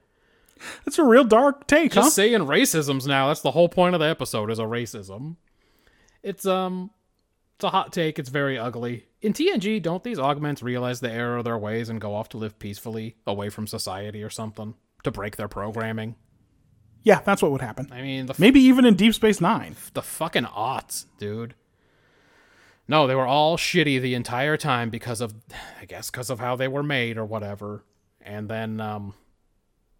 [0.86, 2.10] That's a real dark take, Just huh?
[2.12, 3.28] saying racisms now.
[3.28, 5.38] That's the whole point of the episode is a racism.
[6.24, 6.92] It's um
[7.56, 9.06] it's a hot take, it's very ugly.
[9.22, 12.38] In TNG, don't these augments realize the error of their ways and go off to
[12.38, 14.74] live peacefully away from society or something?
[15.04, 16.16] To break their programming?
[17.04, 17.88] Yeah, that's what would happen.
[17.92, 19.76] I mean the f- Maybe even in Deep Space Nine.
[19.94, 21.56] the fucking aughts, dude.
[22.88, 25.34] No, they were all shitty the entire time because of
[25.80, 27.84] I guess because of how they were made or whatever.
[28.22, 29.14] And then um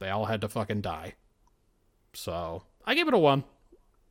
[0.02, 1.14] they all had to fucking die.
[2.14, 3.44] So, I gave it a 1.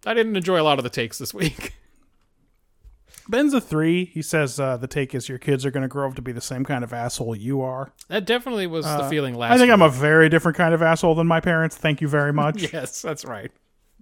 [0.07, 1.75] I didn't enjoy a lot of the takes this week.
[3.29, 4.07] Ben's a three.
[4.07, 6.33] He says uh, the take is your kids are going to grow up to be
[6.33, 7.93] the same kind of asshole you are.
[8.09, 10.83] That definitely was the feeling last Uh, I think I'm a very different kind of
[10.83, 11.77] asshole than my parents.
[11.77, 12.73] Thank you very much.
[12.73, 13.53] Yes, that's right.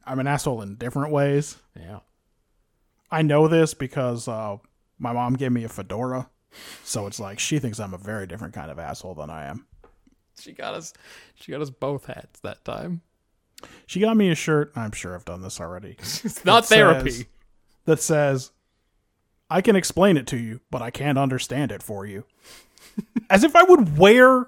[0.07, 1.57] I'm an asshole in different ways.
[1.77, 2.01] Yeah.
[3.11, 4.59] I know this because uh,
[4.99, 6.31] my mom gave me a fedora.
[6.85, 9.67] So it's like she thinks I'm a very different kind of asshole than I am.
[10.41, 10.93] She got us
[11.35, 13.03] she got us both hats that time.
[13.87, 14.73] She got me a shirt.
[14.77, 15.97] I'm sure I've done this already.
[15.99, 17.27] It's not says- therapy.
[17.87, 18.53] that says,
[19.51, 22.25] I can explain it to you, but I can't understand it for you.
[23.31, 24.47] As if I would wear.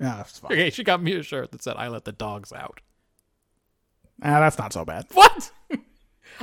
[0.00, 0.52] Yeah, that's fine.
[0.52, 2.80] Okay, she got me a shirt that said I let the dogs out.
[4.22, 5.06] Ah, that's not so bad.
[5.12, 5.50] What?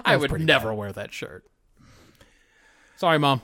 [0.03, 1.45] I would never wear that shirt.
[2.97, 3.41] Sorry, mom.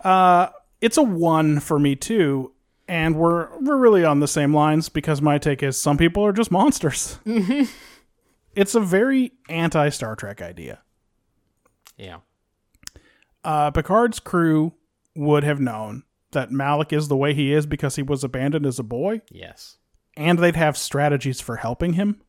[0.81, 2.53] It's a one for me too,
[2.91, 6.33] and we're we're really on the same lines because my take is some people are
[6.33, 7.17] just monsters.
[8.53, 10.81] It's a very anti Star Trek idea.
[11.97, 12.17] yeah.
[13.45, 14.73] Uh, Picard's crew
[15.15, 18.77] would have known that Malik is the way he is because he was abandoned as
[18.77, 19.77] a boy, Yes.
[20.15, 22.21] and they'd have strategies for helping him.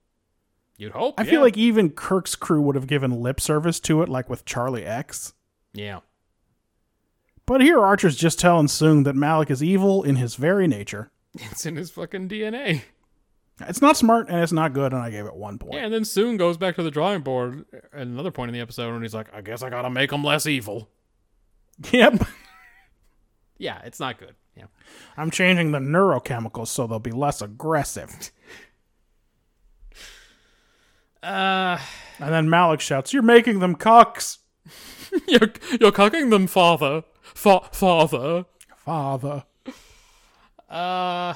[0.79, 1.19] You'd hope.
[1.19, 1.31] I yeah.
[1.31, 4.85] feel like even Kirk's crew would have given lip service to it, like with Charlie
[4.87, 5.35] X.
[5.75, 6.01] Yeah.
[7.47, 11.11] But here, Archer's just telling Soong that Malik is evil in his very nature.
[11.35, 12.83] It's in his fucking DNA.
[13.61, 15.75] It's not smart and it's not good, and I gave it one point.
[15.75, 18.61] Yeah, and then Soong goes back to the drawing board at another point in the
[18.61, 20.89] episode and he's like, I guess I gotta make them less evil.
[21.91, 22.25] Yep.
[23.59, 24.35] Yeah, it's not good.
[24.57, 24.65] Yeah.
[25.17, 28.31] I'm changing the neurochemicals so they'll be less aggressive.
[31.23, 31.79] Uh,
[32.19, 34.39] And then Malik shouts, You're making them cucks,
[35.29, 37.05] you're, you're cucking them, father.
[37.35, 38.45] Fa- father.
[38.77, 39.45] father.
[40.69, 41.35] Uh,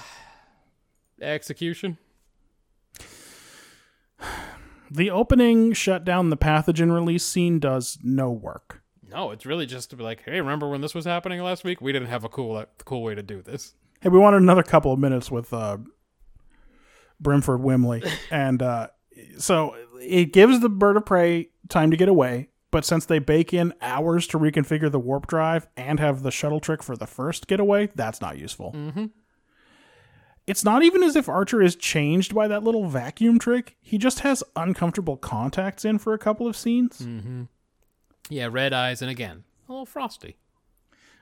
[1.21, 1.99] execution.
[4.91, 8.83] The opening shut down the pathogen release scene does no work.
[9.09, 11.81] No, it's really just to be like, hey, remember when this was happening last week?
[11.81, 13.75] We didn't have a cool, cool way to do this.
[14.01, 15.79] Hey, we wanted another couple of minutes with uh,
[17.23, 18.09] Brimford Wimley.
[18.31, 18.89] and uh,
[19.39, 22.49] so it gives the bird of prey time to get away.
[22.71, 26.61] But since they bake in hours to reconfigure the warp drive and have the shuttle
[26.61, 28.73] trick for the first getaway, that's not useful.
[28.73, 29.07] Mm-hmm.
[30.47, 33.77] It's not even as if Archer is changed by that little vacuum trick.
[33.81, 37.07] He just has uncomfortable contacts in for a couple of scenes.
[38.29, 40.37] Yeah, red eyes, and again, a little frosty.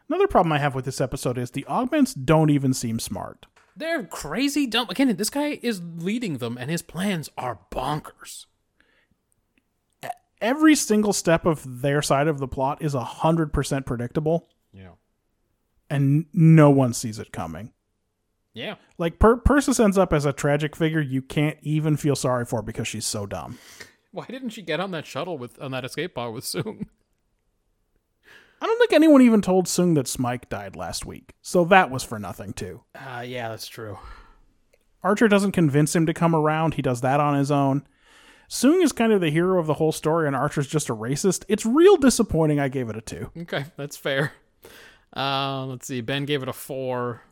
[0.09, 3.47] Another problem I have with this episode is the augments don't even seem smart.
[3.77, 4.89] They're crazy dumb.
[4.91, 8.45] Again, this guy is leading them, and his plans are bonkers.
[10.41, 14.91] Every single step of their side of the plot is 100% predictable Yeah.
[15.89, 17.73] and no one sees it coming
[18.53, 18.75] Yeah.
[18.99, 22.63] like per- persis ends up as a tragic figure you can't even feel sorry for
[22.63, 23.59] because she's so dumb
[24.11, 26.87] Why didn't she get on that shuttle with on that escape pod with Soong?
[28.61, 32.03] I don't think anyone even told Soong that Smike died last week, so that was
[32.03, 32.83] for nothing too.
[32.95, 33.99] Uh, yeah, that's true.
[35.03, 36.75] Archer doesn't convince him to come around.
[36.75, 37.87] He does that on his own.
[38.49, 41.45] Soong is kind of the hero of the whole story, and Archer's just a racist.
[41.49, 42.61] It's real disappointing.
[42.61, 43.31] I gave it a two.
[43.37, 44.33] Okay, that's fair.
[45.17, 46.01] Uh, let's see.
[46.01, 47.23] Ben gave it a four.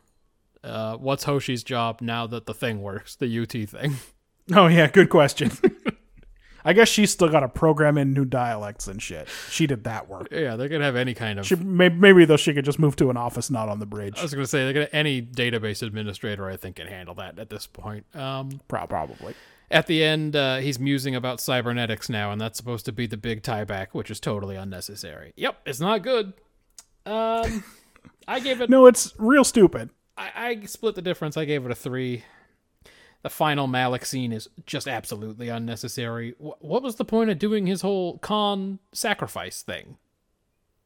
[0.63, 3.15] Uh, what's Hoshi's job now that the thing works?
[3.15, 3.95] The UT thing.
[4.53, 5.51] Oh yeah, good question.
[6.65, 9.29] I guess she's still got to program in new dialects and shit.
[9.49, 10.27] She did that work.
[10.31, 11.45] yeah, they could have any kind of.
[11.47, 14.17] She, maybe, maybe though she could just move to an office not on the bridge.
[14.19, 17.39] I was going to say, they could, any database administrator, I think, can handle that
[17.39, 18.05] at this point.
[18.15, 19.33] Um, Pro- Probably.
[19.73, 23.17] At the end, uh, he's musing about cybernetics now, and that's supposed to be the
[23.17, 25.33] big tieback, which is totally unnecessary.
[25.35, 26.33] Yep, it's not good.
[27.05, 27.63] Um,
[28.27, 28.69] I gave it.
[28.69, 29.89] No, it's real stupid.
[30.17, 31.35] I, I split the difference.
[31.37, 32.23] I gave it a three.
[33.23, 36.35] The final Malik scene is just absolutely unnecessary.
[36.37, 39.97] Wh- what was the point of doing his whole con sacrifice thing?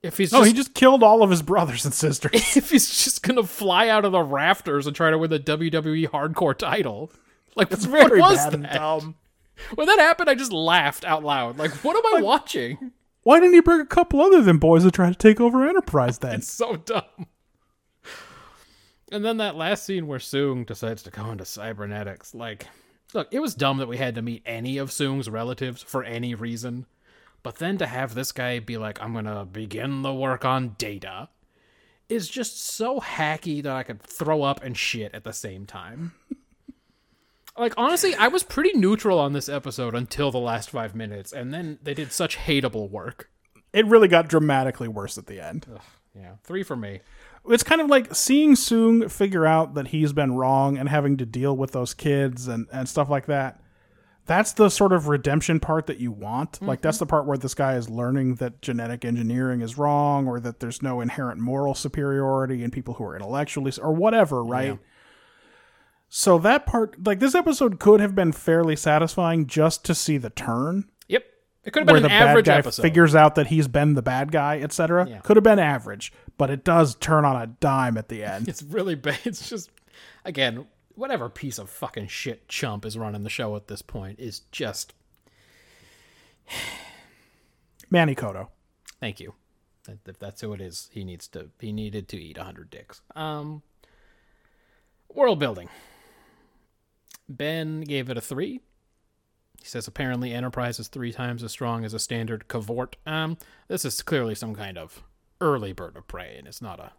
[0.03, 2.31] If he's Oh, just, he just killed all of his brothers and sisters.
[2.55, 6.09] if he's just gonna fly out of the rafters and try to win the WWE
[6.09, 7.11] Hardcore title,
[7.57, 8.73] like It's what very was bad and that?
[8.73, 9.15] dumb.
[9.75, 11.57] When that happened, I just laughed out loud.
[11.57, 12.91] Like, what am I watching?
[13.23, 16.19] Why didn't he bring a couple other than boys to try to take over Enterprise
[16.19, 16.35] then?
[16.35, 17.03] It's so dumb.
[19.11, 22.67] And then that last scene where Soong decides to go into cybernetics, like,
[23.13, 26.35] look, it was dumb that we had to meet any of Soong's relatives for any
[26.35, 26.85] reason.
[27.41, 31.29] But then to have this guy be like, I'm gonna begin the work on data,
[32.09, 36.13] is just so hacky that I could throw up and shit at the same time.
[37.57, 41.53] like, honestly, I was pretty neutral on this episode until the last five minutes, and
[41.53, 43.29] then they did such hateable work.
[43.73, 45.65] It really got dramatically worse at the end.
[46.15, 47.01] Yeah, three for me.
[47.49, 51.25] It's kind of like seeing Soong figure out that he's been wrong and having to
[51.25, 53.61] deal with those kids and, and stuff like that.
[54.25, 56.61] That's the sort of redemption part that you want.
[56.61, 57.03] Like, that's mm-hmm.
[57.03, 60.81] the part where this guy is learning that genetic engineering is wrong or that there's
[60.81, 64.77] no inherent moral superiority in people who are intellectually, or whatever, right?
[66.09, 70.29] So, that part, like, this episode could have been fairly satisfying just to see the
[70.29, 71.25] turn Yep.
[71.65, 72.81] It could have been where an the bad guy episode.
[72.81, 75.07] figures out that he's been the bad guy, etc.
[75.09, 75.19] Yeah.
[75.19, 78.47] Could have been average, but it does turn on a dime at the end.
[78.49, 79.19] It's really bad.
[79.25, 79.69] It's just,
[80.23, 84.39] again, whatever piece of fucking shit chump is running the show at this point is
[84.51, 84.93] just.
[87.89, 88.47] Manny Coto.
[89.01, 89.33] Thank you.
[90.05, 91.49] If that's who it is, he needs to.
[91.59, 93.01] He needed to eat hundred dicks.
[93.15, 93.61] Um.
[95.13, 95.69] World building.
[97.29, 98.61] Ben gave it a three.
[99.59, 102.93] He says apparently Enterprise is three times as strong as a standard K'Vort.
[103.05, 103.37] Um,
[103.67, 105.03] this is clearly some kind of
[105.41, 106.91] early bird of prey, and it's not a,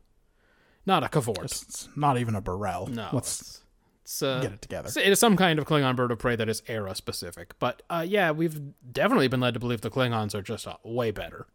[0.84, 1.44] not a K'Vort.
[1.44, 2.88] It's not even a B'rel.
[2.88, 3.60] No, Let's it's,
[4.02, 4.88] it's uh, get it together.
[4.88, 7.54] it's- It is some kind of Klingon bird of prey that is era specific.
[7.58, 8.60] But uh, yeah, we've
[8.92, 11.46] definitely been led to believe the Klingons are just uh, way better.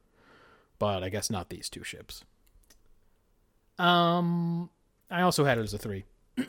[0.80, 2.24] But I guess not these two ships.
[3.78, 4.70] Um,
[5.10, 6.06] I also had it as a three.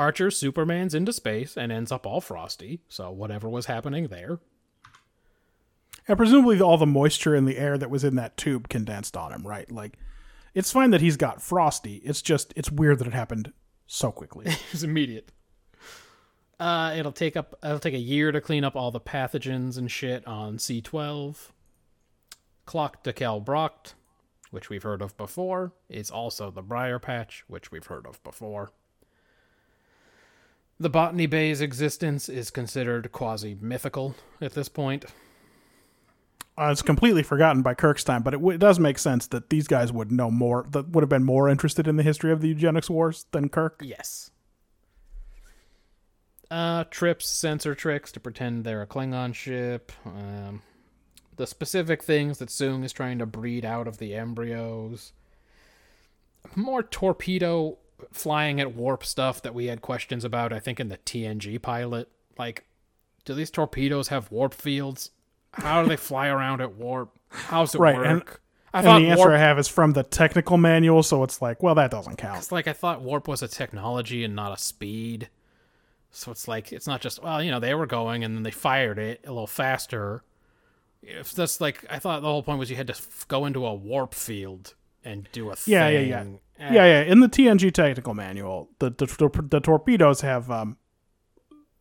[0.00, 2.80] Archer Superman's into space and ends up all frosty.
[2.88, 4.40] So whatever was happening there.
[6.08, 9.30] And presumably all the moisture in the air that was in that tube condensed on
[9.30, 9.70] him, right?
[9.70, 9.98] Like,
[10.54, 11.96] it's fine that he's got frosty.
[11.96, 13.52] It's just it's weird that it happened
[13.86, 14.46] so quickly.
[14.48, 15.32] It was immediate.
[16.58, 17.54] Uh, it'll take up.
[17.62, 21.52] It'll take a year to clean up all the pathogens and shit on C twelve.
[22.66, 23.94] Klach D'Kel Brakt,
[24.50, 28.72] which we've heard of before, is also the Briar Patch, which we've heard of before.
[30.80, 35.04] The Botany Bay's existence is considered quasi mythical at this point.
[36.56, 39.50] uh, it's completely forgotten by Kirk's time, but it, w- it does make sense that
[39.50, 40.64] these guys would know more.
[40.70, 43.82] That would have been more interested in the history of the eugenics wars than Kirk.
[43.84, 44.30] Yes.
[46.50, 49.92] Uh, trips, sensor tricks to pretend they're a Klingon ship.
[50.06, 50.62] Um,
[51.36, 55.12] the specific things that Soong is trying to breed out of the embryos.
[56.56, 57.76] More torpedo
[58.12, 62.08] flying at warp stuff that we had questions about, I think, in the TNG pilot.
[62.38, 62.64] Like,
[63.24, 65.10] do these torpedoes have warp fields?
[65.52, 67.10] How do they fly around at warp?
[67.28, 68.06] How's it Right, work?
[68.06, 68.22] and-
[68.72, 71.60] I And the answer warp I have is from the technical manual, so it's like,
[71.60, 72.38] well, that doesn't count.
[72.38, 75.28] It's like I thought warp was a technology and not a speed.
[76.12, 78.52] So it's like it's not just well, you know, they were going and then they
[78.52, 80.22] fired it a little faster.
[81.02, 83.66] If that's like I thought the whole point was you had to f- go into
[83.66, 84.74] a warp field
[85.04, 85.72] and do a thing.
[85.72, 86.24] Yeah, yeah,
[86.60, 86.66] yeah.
[86.66, 87.02] Eh, Yeah, yeah.
[87.02, 90.76] In the TNG technical manual, the the, the, the torpedoes have um,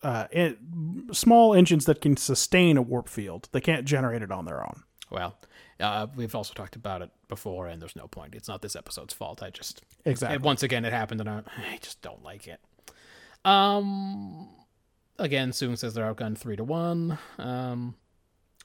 [0.02, 0.58] uh, it,
[1.12, 3.50] small engines that can sustain a warp field.
[3.52, 4.84] They can't generate it on their own.
[5.10, 5.38] Well,
[5.80, 8.36] uh, we've also talked about it before, and there's no point.
[8.36, 9.42] It's not this episode's fault.
[9.42, 10.36] I just Exactly.
[10.36, 11.42] And once again, it happened, and I,
[11.74, 12.60] I just don't like it.
[13.46, 14.50] Um,
[15.18, 17.18] again, Soong says they're outgunned three to one.
[17.38, 17.96] Um,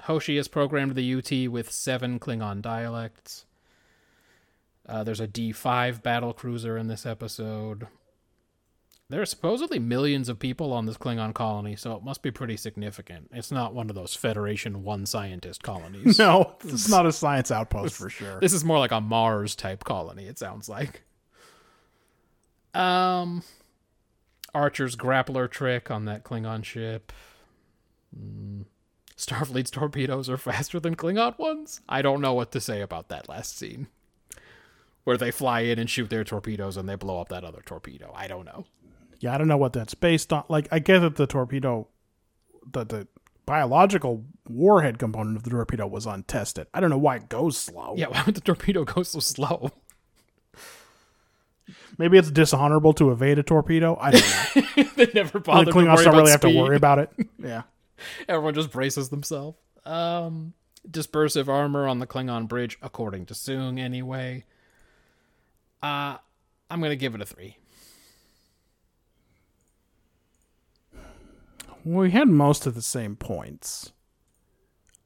[0.03, 3.47] Hoshi has programmed the UT with seven Klingon dialects.
[4.87, 7.89] Uh, there's a D5 battle cruiser in this episode.
[9.11, 12.57] There are supposedly millions of people on this Klingon colony, so it must be pretty
[12.57, 13.29] significant.
[13.33, 16.19] It's not one of those Federation one scientist colonies.
[16.25, 18.41] No, it's not a science outpost for sure.
[18.41, 21.03] This is more like a Mars type colony, it sounds like.
[22.73, 23.43] Um
[24.55, 27.13] Archer's grappler trick on that Klingon ship.
[28.17, 28.65] Mm.
[29.17, 31.81] Starfleet's torpedoes are faster than Klingon ones?
[31.89, 33.89] I don't know what to say about that last scene.
[35.05, 38.11] Where they fly in and shoot their torpedoes and they blow up that other torpedo.
[38.15, 38.67] I don't know.
[39.21, 40.45] Yeah, I don't know what that's based on.
[40.49, 41.89] Like, I get that the torpedo,
[42.71, 43.09] the the
[43.47, 46.67] biological warhead component of the torpedo was untested.
[46.73, 47.95] I don't know why it goes slow.
[47.97, 49.71] Yeah, why would the torpedo go so slow?
[51.97, 53.97] Maybe it's dishonorable to evade a torpedo.
[54.01, 54.83] I don't know.
[54.97, 55.67] they never bother.
[55.67, 57.11] the Klingons don't really have to worry about it.
[57.39, 57.63] Yeah.
[58.29, 59.59] Everyone just braces themselves.
[59.85, 60.55] Um,
[60.91, 64.45] dispersive armor on the Klingon bridge, according to Soong, anyway.
[65.85, 66.17] Uh,
[66.71, 67.59] I'm gonna give it a three.
[71.85, 73.93] We had most of the same points.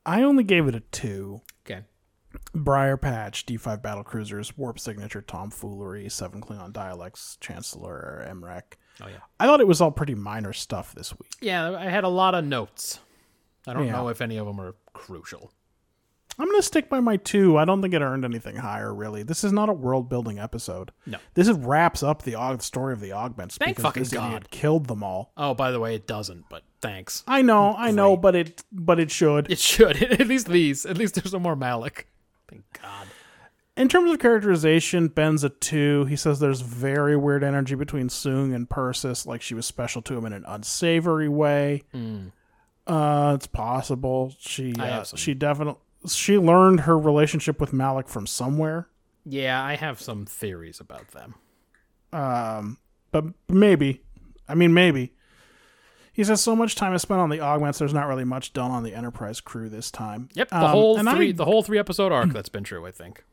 [0.06, 1.40] I only gave it a two.
[1.66, 1.82] Okay.
[2.54, 8.74] Briar Patch, D5 battle cruisers, warp signature, tomfoolery, seven Klingon dialects, Chancellor M'Rek.
[9.02, 9.16] Oh yeah.
[9.40, 11.32] I thought it was all pretty minor stuff this week.
[11.40, 13.00] Yeah, I had a lot of notes.
[13.66, 13.92] I don't Yeah.
[13.92, 15.50] know if any of them are crucial.
[16.38, 17.56] I'm going to stick by my two.
[17.56, 19.22] I don't think it earned anything higher, really.
[19.24, 20.92] This is not a world building episode.
[21.04, 21.18] No.
[21.34, 23.56] This is, wraps up the aug- story of the augments.
[23.58, 24.50] Thank because fucking this idiot God.
[24.50, 25.32] killed them all.
[25.36, 26.44] Oh, by the way, it doesn't.
[26.48, 27.24] But thanks.
[27.26, 28.22] I know, I know, Great.
[28.22, 29.50] but it but it should.
[29.50, 30.00] It should.
[30.20, 30.86] At least these.
[30.86, 32.06] At least there's no more Malik.
[32.48, 33.08] Thank God.
[33.76, 36.04] In terms of characterization, Ben's a two.
[36.06, 40.16] He says there's very weird energy between Soong and Persis, like she was special to
[40.16, 41.82] him in an unsavory way.
[42.86, 48.88] Uh, it's possible she uh, she definitely she learned her relationship with Malik from somewhere.
[49.24, 51.34] Yeah, I have some theories about them.
[52.12, 52.78] Um,
[53.12, 54.02] but maybe,
[54.48, 55.12] I mean maybe.
[56.12, 57.78] He says so much time is spent on the augments.
[57.78, 60.28] There's not really much done on the Enterprise crew this time.
[60.34, 62.30] Yep, the Um, whole and I- three, the whole three episode arc.
[62.32, 63.24] that's been true, I think.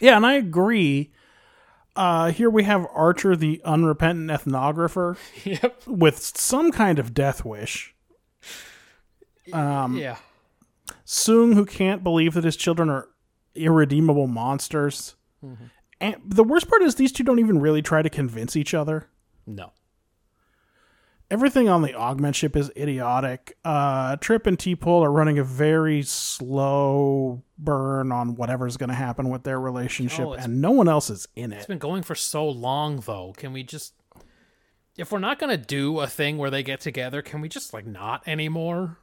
[0.00, 1.10] Yeah, and I agree.
[1.96, 5.86] Uh, here we have Archer, the unrepentant ethnographer, Yep.
[5.86, 7.94] with some kind of death wish.
[9.52, 10.16] Um, yeah.
[11.08, 13.08] Soong, who can't believe that his children are
[13.54, 15.16] irredeemable monsters.
[15.42, 15.64] Mm-hmm.
[16.02, 19.08] And the worst part is these two don't even really try to convince each other.
[19.46, 19.72] No.
[21.30, 23.56] Everything on the augment ship is idiotic.
[23.64, 29.30] Uh, Trip and T'Pol are running a very slow burn on whatever's going to happen
[29.30, 31.56] with their relationship, Oh, and no one else is in it.
[31.56, 33.32] It's been going for so long, though.
[33.36, 33.94] Can we just,
[34.98, 37.86] if we're not gonna do a thing where they get together, can we just like
[37.86, 38.98] not anymore?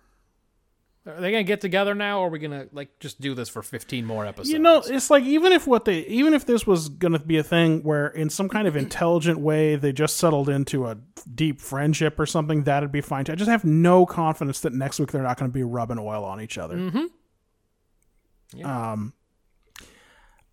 [1.08, 3.62] Are they gonna get together now, or are we gonna like just do this for
[3.62, 4.50] fifteen more episodes?
[4.50, 7.38] You know, it's like even if what they, even if this was going to be
[7.38, 10.98] a thing where, in some kind of intelligent way, they just settled into a
[11.36, 13.24] deep friendship or something, that'd be fine.
[13.24, 13.34] too.
[13.34, 16.24] I just have no confidence that next week they're not going to be rubbing oil
[16.26, 16.76] on each other.
[16.76, 17.06] Mhm.
[18.56, 18.92] Yeah.
[18.94, 19.14] Um,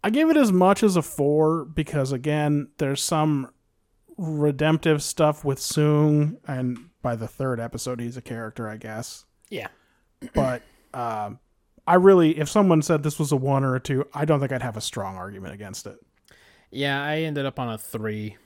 [0.05, 3.51] I gave it as much as a four because again, there's some
[4.19, 9.25] redemptive stuff with Soong, and by the third episode, he's a character, I guess.
[9.49, 9.69] yeah.
[10.35, 10.63] But
[10.95, 11.39] um,
[11.87, 14.53] I really, if someone said this was a one or a two, I don't think
[14.53, 15.99] I'd have a strong argument against it.
[16.71, 18.37] Yeah, I ended up on a three.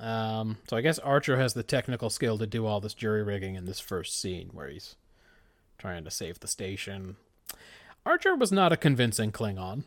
[0.00, 3.54] Um, so I guess Archer has the technical skill to do all this jury rigging
[3.54, 4.96] in this first scene where he's
[5.78, 7.16] trying to save the station.
[8.06, 9.84] Archer was not a convincing Klingon.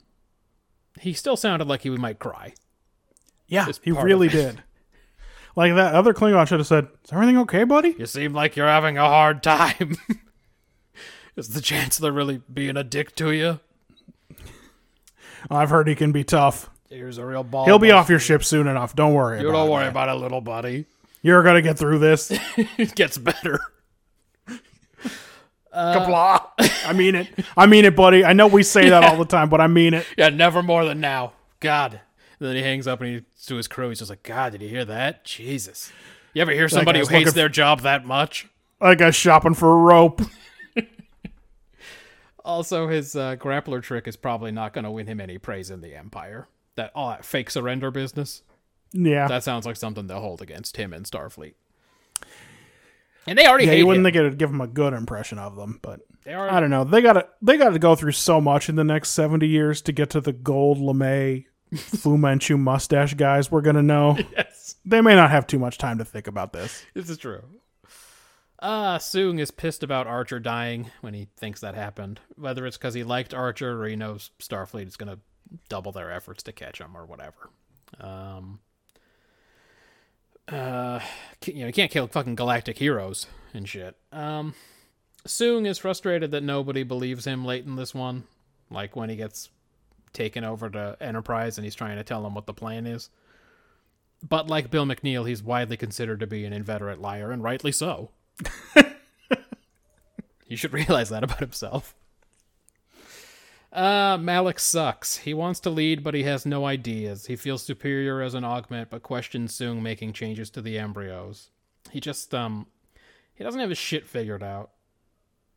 [0.99, 2.53] He still sounded like he might cry.
[3.47, 4.63] Yeah, Just he really did.
[5.55, 8.67] Like that other Klingon should have said, "Is everything okay, buddy?" You seem like you're
[8.67, 9.97] having a hard time.
[11.35, 13.59] Is the Chancellor really being a dick to you?
[15.49, 16.69] I've heard he can be tough.
[16.89, 17.65] Here's a real ball.
[17.65, 18.95] He'll be off your ship soon enough.
[18.95, 19.39] Don't worry.
[19.39, 20.85] You don't worry about it, little buddy.
[21.21, 22.31] You're gonna get through this.
[22.77, 23.59] It gets better.
[25.73, 26.49] Qapla'.
[26.85, 27.29] I mean it.
[27.55, 28.25] I mean it, buddy.
[28.25, 30.05] I know we say that all the time, but I mean it.
[30.17, 31.31] Yeah, never more than now.
[31.61, 32.01] God.
[32.39, 33.89] And then he hangs up and he's to his crew.
[33.89, 35.23] He's just like, God, did you hear that?
[35.23, 35.93] Jesus.
[36.33, 38.47] You ever hear somebody who hates their job that much?
[38.81, 40.21] That guy's shopping for a rope.
[42.43, 45.81] Also, his uh, grappler trick is probably not going to win him any praise in
[45.81, 46.47] the Empire.
[46.75, 48.43] That all that fake surrender business.
[48.93, 49.27] Yeah.
[49.27, 51.53] That sounds like something they'll hold against him and Starfleet.
[53.27, 54.13] And they already yeah, hate you wouldn't him.
[54.13, 56.83] think it'd give him a good impression of them, but They I don't know.
[56.83, 60.09] They gotta they gotta go through so much in the next seventy years to get
[60.11, 61.45] to the gold LeMay
[61.75, 64.17] Fu Manchu mustache guys we're gonna know.
[64.35, 66.83] yes, They may not have too much time to think about this.
[66.95, 67.43] this is true.
[68.61, 72.19] Uh, Soong is pissed about Archer dying when he thinks that happened.
[72.35, 75.19] Whether it's because he liked Archer or he knows Starfleet is going to
[75.67, 77.49] double their efforts to catch him or whatever.
[77.99, 78.59] Um,
[80.47, 80.99] uh,
[81.45, 83.95] you know, you can't kill fucking galactic heroes and shit.
[84.11, 84.53] Um,
[85.27, 88.25] Soong is frustrated that nobody believes him late in this one.
[88.69, 89.49] Like when he gets
[90.13, 93.09] taken over to Enterprise and he's trying to tell them what the plan is.
[94.27, 98.11] But like Bill McNeil, he's widely considered to be an inveterate liar, and rightly so.
[100.45, 101.95] he should realize that about himself.
[103.71, 105.17] Uh, Malik sucks.
[105.17, 107.27] He wants to lead, but he has no ideas.
[107.27, 111.51] He feels superior as an augment, but questions Soong making changes to the embryos.
[111.89, 112.67] He just, um,
[113.33, 114.71] he doesn't have his shit figured out.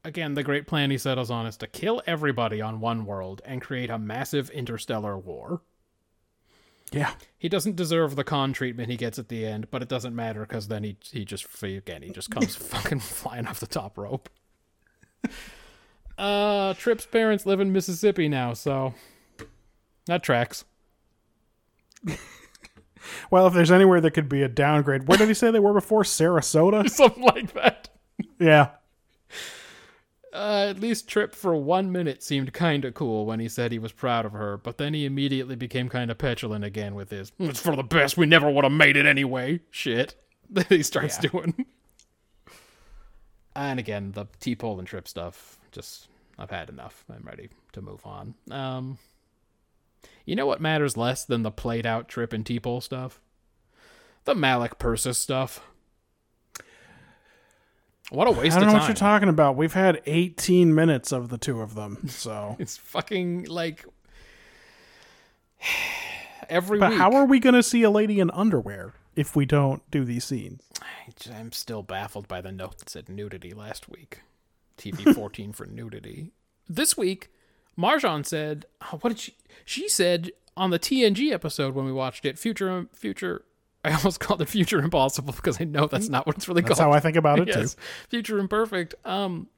[0.04, 3.60] Again, the great plan he settles on is to kill everybody on one world and
[3.60, 5.62] create a massive interstellar war.
[6.94, 7.12] Yeah.
[7.38, 10.40] He doesn't deserve the con treatment he gets at the end, but it doesn't matter
[10.40, 14.28] because then he he just again he just comes fucking flying off the top rope.
[16.16, 18.94] Uh, Trip's parents live in Mississippi now, so
[20.06, 20.64] that tracks.
[23.30, 25.74] Well, if there's anywhere that could be a downgrade, where did he say they were
[25.74, 26.02] before?
[26.04, 26.88] Sarasota?
[26.88, 27.88] Something like that.
[28.38, 28.70] yeah.
[30.34, 33.92] Uh, at least Trip for one minute seemed kinda cool when he said he was
[33.92, 37.76] proud of her, but then he immediately became kinda petulant again with his "It's for
[37.76, 40.16] the best, we never would have made it anyway" shit
[40.50, 41.30] that he starts Yeah.
[41.30, 41.66] doing.
[43.54, 47.04] And again, the T'Pol and Trip stuff, just I've had enough.
[47.08, 48.34] I'm ready to move on.
[48.50, 48.98] Um,
[50.26, 53.20] you know what matters less than the played out Trip and T'Pol stuff?
[54.24, 55.60] The Malik Persis stuff.
[58.10, 58.80] What a waste I don't know time.
[58.82, 59.56] what you're talking about.
[59.56, 62.06] We've had 18 minutes of the two of them.
[62.08, 63.84] So, It's fucking like
[66.48, 66.98] every but week.
[66.98, 70.24] how are we going to see a lady in underwear if we don't do these
[70.24, 70.62] scenes?
[71.34, 74.20] I'm still baffled by the note that said nudity last week.
[74.78, 76.32] TV 14 for nudity.
[76.68, 77.30] This week,
[77.78, 82.24] Marjan said, oh, "What did she?" She said on the TNG episode when we watched
[82.24, 83.44] it, "Future, future."
[83.84, 86.78] I almost called it "Future Impossible" because I know that's not what it's really That's
[86.78, 86.78] called.
[86.78, 87.80] That's how I think about it yes, too.
[88.08, 88.94] future imperfect.
[89.04, 89.48] Um,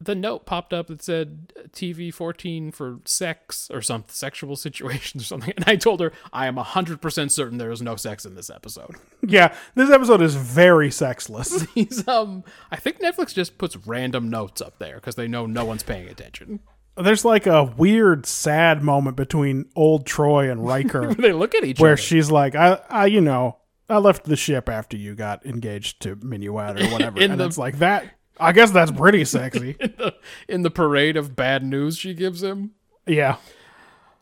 [0.00, 5.26] the note popped up that said TV fourteen for sex or some sexual situations or
[5.26, 8.34] something, and I told her I am hundred percent certain there is no sex in
[8.34, 8.96] this episode.
[9.26, 11.66] Yeah, this episode is very sexless.
[12.06, 15.82] Um, I think Netflix just puts random notes up there because they know no one's
[15.82, 16.60] paying attention.
[16.96, 21.78] There's like a weird, sad moment between old Troi and Riker they look at each
[21.78, 21.82] other.
[21.82, 22.02] where other.
[22.02, 23.58] she's like, I, I, you know,
[23.88, 27.18] I left the ship after you got engaged to Minuet or whatever.
[27.22, 28.06] And the- it's like that.
[28.38, 29.76] I guess that's pretty sexy.
[29.80, 30.14] in the,
[30.48, 32.72] in the parade of bad news she gives him.
[33.06, 33.36] yeah.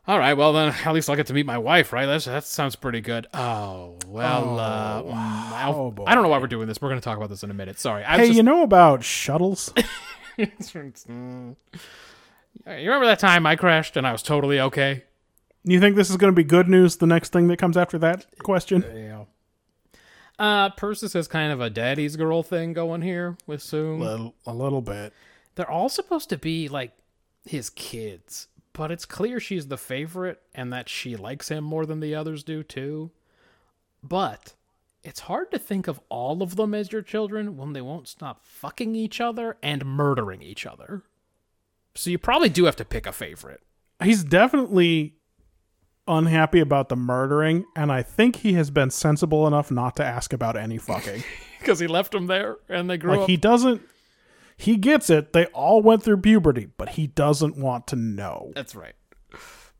[0.05, 2.05] All right, well then at least I'll get to meet my wife, right?
[2.05, 3.25] That's, that sounds pretty good.
[3.33, 6.03] Oh well, uh, mm, Oh, boy.
[6.05, 6.81] I don't know why we're doing this.
[6.81, 7.79] We're going to talk about this in a minute.
[7.79, 8.03] Sorry.
[8.03, 9.73] I Hey, just, you know about shuttles?
[12.65, 15.03] You remember that time I crashed and I was totally okay?
[15.65, 16.97] you think this is going to be good news?
[16.97, 18.83] The next thing that comes after that question?
[18.93, 19.23] Yeah.
[20.37, 23.99] Uh, Persis has kind of a daddy's girl thing going here with Soong.
[23.99, 25.13] Little, a little bit.
[25.55, 26.91] They're all supposed to be like
[27.45, 31.99] his kids, but it's clear she's the favorite and that she likes him more than
[31.99, 33.11] the others do too.
[34.01, 34.55] But
[35.03, 38.43] it's hard to think of all of them as your children when they won't stop
[38.43, 41.03] fucking each other and murdering each other.
[41.95, 43.61] So you probably do have to pick a favorite.
[44.03, 45.15] He's definitely
[46.07, 50.33] unhappy about the murdering, and I think he has been sensible enough not to ask
[50.33, 51.23] about any fucking.
[51.59, 53.29] Because he left them there and they grew like up.
[53.29, 53.81] he doesn't.
[54.57, 55.31] He gets it.
[55.31, 58.51] They all went through puberty, but he doesn't want to know.
[58.53, 58.95] That's right.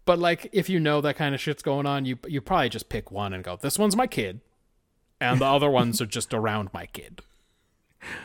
[0.06, 2.88] But like, if you know that kind of shit's going on, you you probably just
[2.88, 4.40] pick one and go, "This one's my kid,"
[5.20, 7.20] and the other ones are just around my kid.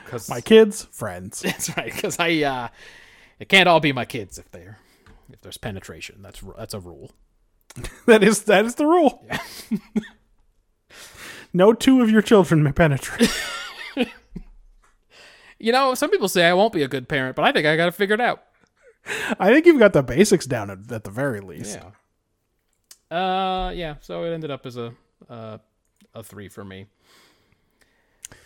[0.04, 1.40] Because My kids, friends.
[1.42, 1.92] that's right.
[1.92, 2.68] Because I, uh,
[3.38, 4.78] it can't all be my kids if they're
[5.32, 6.22] if there's penetration.
[6.22, 7.12] That's that's a rule.
[8.06, 9.24] that is that is the rule.
[11.52, 13.30] no two of your children may penetrate.
[15.58, 17.76] You know, some people say I won't be a good parent, but I think I
[17.76, 18.44] got to figure it figured out.
[19.40, 21.80] I think you've got the basics down at, at the very least.
[23.10, 23.16] Yeah.
[23.16, 23.96] Uh, yeah.
[24.00, 24.94] So it ended up as a
[25.28, 25.58] uh,
[26.14, 26.86] a three for me.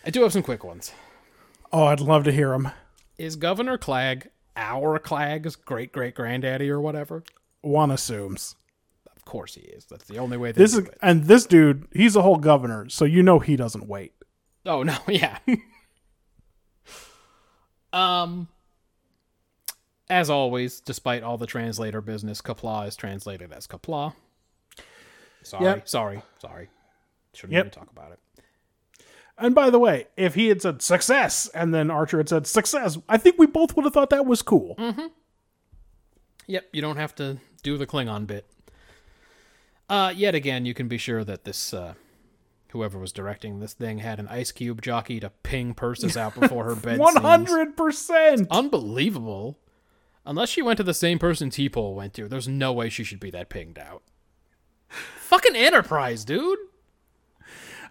[0.06, 0.92] I do have some quick ones.
[1.72, 2.70] Oh, I'd love to hear them.
[3.18, 7.22] Is Governor Clag our Clag's great great granddaddy or whatever?
[7.62, 8.56] One assumes
[9.16, 9.84] Of course he is.
[9.86, 10.52] That's the only way.
[10.52, 10.98] This is, it.
[11.02, 14.12] and this dude, he's a whole governor, so you know he doesn't wait.
[14.66, 15.38] Oh no, yeah.
[17.92, 18.48] um.
[20.10, 24.12] As always, despite all the translator business, Qapla' is translated as Qapla'.
[25.42, 25.88] Sorry, Yep.
[25.88, 26.68] sorry, sorry.
[27.32, 27.66] Shouldn't Yep.
[27.66, 28.18] even talk about it.
[29.38, 32.98] And by the way, if he had said success and then Archer had said success,
[33.08, 34.76] I think we both would have thought that was cool.
[36.46, 38.46] Yep, you don't have to do the Klingon bit.
[39.88, 41.94] Uh, yet again, you can be sure that this, uh,
[42.68, 46.64] whoever was directing this thing had an ice cube jockey to ping Persis out before
[46.64, 47.00] her bed.
[47.00, 48.48] Hundred percent.
[48.50, 49.58] Unbelievable.
[50.24, 53.18] Unless she went to the same person T'Pol went to, there's no way she should
[53.20, 54.02] be that pinged out.
[54.88, 56.58] Fucking Enterprise, dude.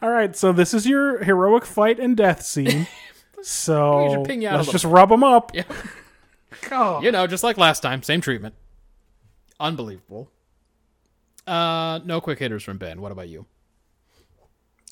[0.02, 2.88] All right, so this is your heroic fight and death scene.
[3.44, 5.52] So ping let's of just rub them up.
[5.56, 5.64] Yeah.
[6.70, 7.04] God.
[7.04, 8.54] You know, just like last time, same treatment.
[9.60, 10.30] Unbelievable.
[11.48, 13.02] Uh, no quick hitters from Ben.
[13.02, 13.48] What about you?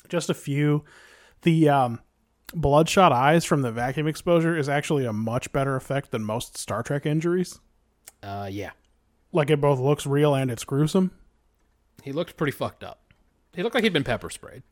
[0.08, 0.84] Just a few.
[1.42, 2.00] The um,
[2.52, 6.82] bloodshot eyes from the vacuum exposure is actually a much better effect than most Star
[6.82, 7.60] Trek injuries.
[8.22, 8.70] Uh, yeah.
[9.32, 11.12] Like it both looks real and it's gruesome.
[12.02, 13.12] He looked pretty fucked up.
[13.54, 14.64] He looked like he'd been pepper sprayed.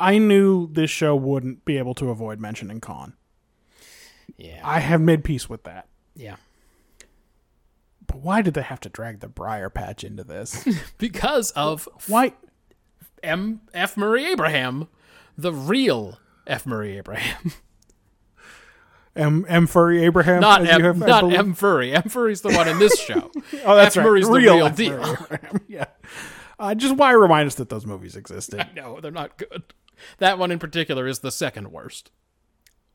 [0.00, 3.14] I knew this show wouldn't be able to avoid mentioning Khan.
[4.36, 4.60] Yeah.
[4.64, 5.86] I have made peace with that.
[6.14, 6.36] yeah.
[8.06, 10.66] But why did they have to drag the Briar Patch into this?
[10.98, 12.32] Because of why?
[13.22, 13.60] M.
[13.72, 13.96] F.
[13.96, 14.88] Murray Abraham,
[15.38, 16.66] the real F.
[16.66, 17.52] Murray Abraham,
[19.16, 19.44] M.
[19.48, 19.66] M.
[19.66, 20.40] Furry Abraham?
[20.40, 20.80] not M.
[20.82, 21.52] have- not M.
[21.54, 21.92] Furry.
[21.92, 22.04] M.
[22.04, 23.30] Furry's the one in this show.
[23.64, 23.98] Oh, that's F.
[23.98, 24.04] right.
[24.10, 24.76] Murray's the real F.
[24.76, 25.16] deal.
[25.68, 25.84] Yeah.
[26.58, 28.66] Uh, just why remind us that those movies existed.
[28.74, 29.62] no, they're not good.
[30.18, 32.10] That one in particular is the second worst.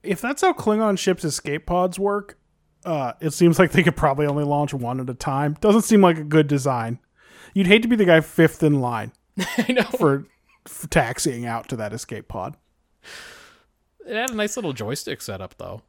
[0.03, 2.38] if that's how Klingon ships' escape pods work,
[2.86, 5.56] uh, it seems like they could probably only launch one at a time.
[5.61, 6.99] Doesn't seem like a good design.
[7.56, 9.11] You'd hate to be the guy fifth in line
[9.57, 9.84] I know.
[9.84, 10.27] for,
[10.65, 12.56] for taxiing out to that escape pod.
[14.07, 15.82] It had a nice little joystick setup, though.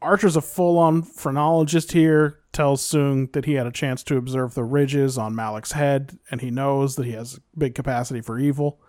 [0.00, 2.38] Archer's a full-on phrenologist here.
[2.52, 6.40] Tells Soong that he had a chance to observe the ridges on Malik's head, and
[6.40, 8.80] he knows that he has big capacity for evil.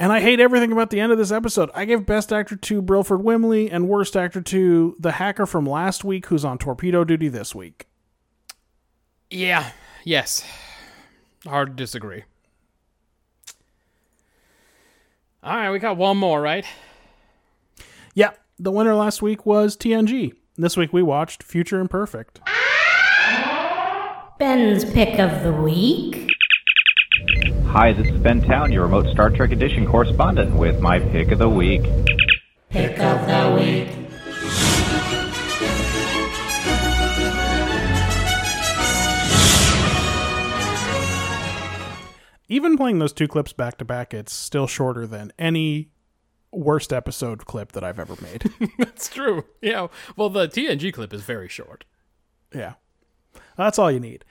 [0.00, 1.70] And I hate everything about the end of this episode.
[1.74, 6.04] I give Best Actor to Brilford Wimley and Worst Actor to the hacker from last
[6.04, 7.88] week who's on torpedo duty this week.
[9.28, 9.72] Yeah.
[10.04, 10.44] Yes.
[11.44, 12.22] Hard to disagree.
[15.42, 16.64] All right, we got one more, right?
[18.14, 20.32] Yeah, the winner last week was TNG.
[20.56, 22.40] This week we watched Future Imperfect.
[24.38, 26.28] Ben's pick of the week.
[27.70, 31.38] Hi, this is Ben Town, your remote Star Trek Edition correspondent, with my pick of
[31.38, 31.82] the week.
[32.70, 33.88] Pick of the week.
[42.50, 45.90] Even playing those two clips back to back, it's still shorter than any
[46.50, 48.50] worst episode clip that I've ever made.
[48.78, 49.44] That's true.
[49.60, 49.88] Yeah.
[50.16, 51.84] Well, the TNG clip is very short.
[52.54, 52.74] yeah.
[53.58, 54.24] That's all you need.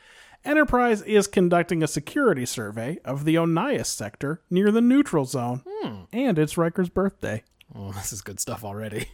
[0.48, 5.62] Enterprise is conducting a security survey of the Onias sector near the neutral zone,
[6.14, 7.44] and it's Riker's birthday.
[7.76, 9.10] Oh, this is good stuff already.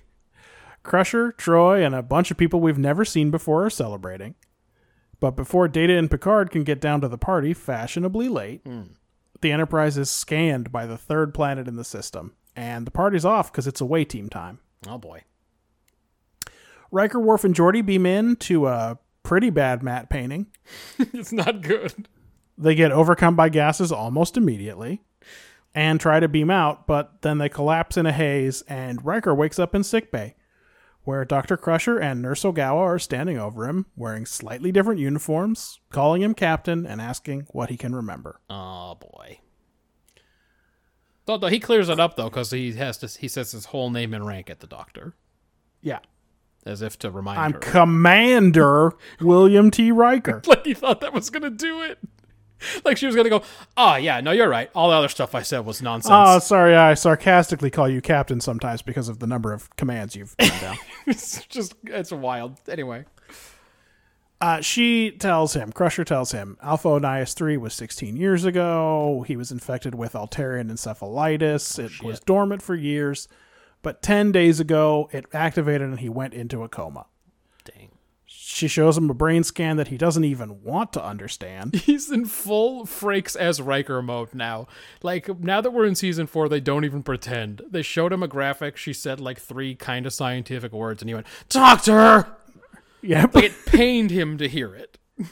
[0.84, 4.36] Crusher, Troi, and a bunch of people we've never seen before are celebrating.
[5.20, 8.62] But before Data and Picard can get down to the party fashionably late,
[9.42, 13.52] the Enterprise is scanned by the third planet in the system, and the party's off
[13.52, 14.60] because it's away team time.
[14.88, 15.24] Oh boy.
[16.92, 20.48] Riker, Worf, and Geordi beam in to a pretty bad matte painting.
[21.00, 22.08] it's not good.
[22.58, 25.02] They get overcome by gases almost immediately
[25.74, 29.58] and try to beam out, but then they collapse in a haze, and Riker wakes
[29.58, 30.36] up in sickbay,
[31.04, 31.58] where Dr.
[31.58, 36.86] Crusher and Nurse Ogawa are standing over him, wearing slightly different uniforms, calling him captain,
[36.86, 38.40] and asking what he can remember.
[38.52, 39.40] Oh boy.
[41.26, 43.08] Though, he clears it up though, because he has to.
[43.08, 45.16] He says his whole name and rank at the doctor,
[45.82, 46.00] Yeah.
[46.66, 47.60] As if to remind her, I'm her.
[47.60, 49.92] Commander William T.
[49.92, 50.42] Riker.
[50.48, 52.00] like he thought that was gonna do it.
[52.86, 53.42] Like she was gonna go.
[53.76, 54.70] Oh yeah, no, you're right.
[54.74, 56.14] All the other stuff I said was nonsense.
[56.16, 60.38] Oh, sorry, I sarcastically call you captain sometimes because of the number of commands you've
[60.38, 60.78] turned down.
[61.06, 62.60] it's just it's wild.
[62.70, 63.04] Anyway,
[64.40, 69.24] Uh, she tells him, Crusher tells him, Alpha Onias 3 was 16 years ago.
[69.28, 71.80] He was infected with Altarian encephalitis.
[71.80, 73.28] it was dormant for years,
[73.84, 77.06] but 10 days ago it activated and he went into a coma.
[77.64, 77.92] dang.
[78.26, 81.76] She shows him a brain scan that he doesn't even want to understand.
[81.86, 84.68] He's in full Frakes as Riker mode now.
[85.02, 87.62] Like now that we're in season four, they don't even pretend.
[87.70, 88.78] They showed him a graphic.
[88.78, 92.28] She said like three kind of scientific words, and he went, "Doctor."
[93.02, 94.98] yeah, Like it pained him to hear it.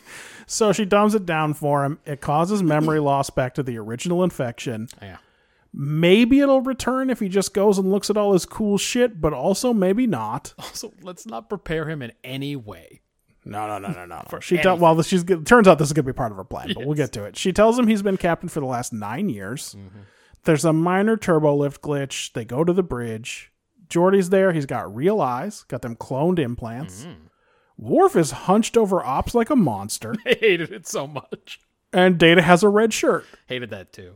[0.47, 1.99] so she dumbs it down for him.
[2.05, 4.89] It causes memory loss back to the original infection.
[5.01, 5.17] Yeah.
[5.73, 9.31] Maybe it'll return if he just goes and looks at all his cool shit, but
[9.33, 10.53] also maybe not.
[10.59, 13.01] Also, let's not prepare him in any way.
[13.45, 14.23] No, no, no, no, no.
[14.31, 14.39] no.
[14.41, 16.71] she tell, well, she's turns out this is going to be part of her plan,
[16.73, 17.37] but we'll get to it.
[17.37, 19.75] She tells him he's been captain for the last nine years.
[19.77, 19.99] Mm-hmm.
[20.43, 22.33] There's a minor turbo lift glitch.
[22.33, 23.51] They go to the bridge.
[23.89, 24.53] Geordi's there.
[24.53, 27.03] He's got real eyes, got them cloned implants.
[27.03, 27.25] Mm-hmm.
[27.77, 31.59] Worf is hunched over ops like a monster, I hated it so much.
[31.91, 33.25] and Data has a red shirt.
[33.47, 34.15] Hated that too.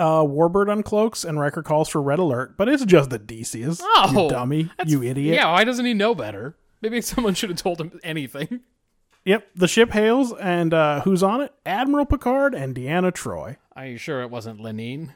[0.00, 3.80] Uh, Warbird uncloaks, and Riker calls for red alert, but it's just the DCs.
[3.82, 5.34] Oh, you dummy, you idiot.
[5.34, 6.56] Yeah, why doesn't he know better?
[6.80, 8.60] Maybe someone should have told him anything.
[9.26, 11.52] Yep, the ship hails, and uh, who's on it?
[11.66, 13.56] Admiral Picard and Deanna Troi.
[13.76, 15.12] Are you sure it wasn't Lenin?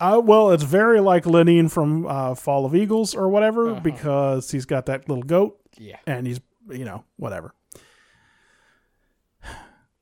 [0.00, 4.64] Uh, well, it's very like Lenin from uh, Fall of Eagles or whatever because he's
[4.64, 5.96] got that little goat Yeah.
[6.06, 6.40] and he's,
[6.70, 7.52] you know, whatever.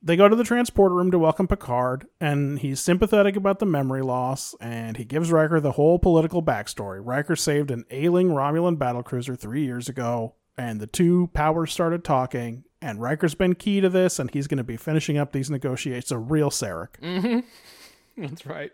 [0.06, 4.02] They go to the transporter room to welcome Picard, and he's sympathetic about the memory
[4.02, 7.00] loss, and he gives Riker the whole political backstory.
[7.02, 12.62] Riker saved an ailing Romulan battlecruiser three years ago, and the two powers started talking,
[12.80, 16.12] and Riker's been key to this, and he's going to be finishing up these negotiations.
[16.12, 17.44] A real Sarek.
[18.16, 18.70] That's right.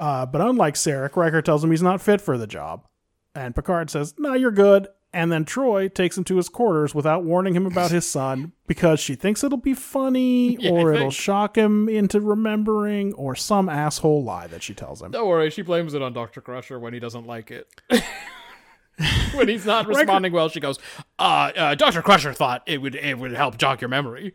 [0.00, 2.86] Uh, but unlike Sarek, Riker tells him he's not fit for the job.
[3.34, 4.88] And Picard says, No, you're good.
[5.12, 9.00] And then Troi takes him to his quarters without warning him about his son because
[9.00, 14.22] she thinks it'll be funny Yeah, or it'll shock him into remembering or some asshole
[14.22, 15.10] lie that she tells him.
[15.12, 16.42] Don't worry, she blames it on Dr.
[16.42, 17.66] Crusher when he doesn't like it.
[19.34, 20.78] when he's not responding well, she goes,
[21.18, 22.02] uh, uh, Dr.
[22.02, 24.34] Crusher thought it would it would help jog your memory.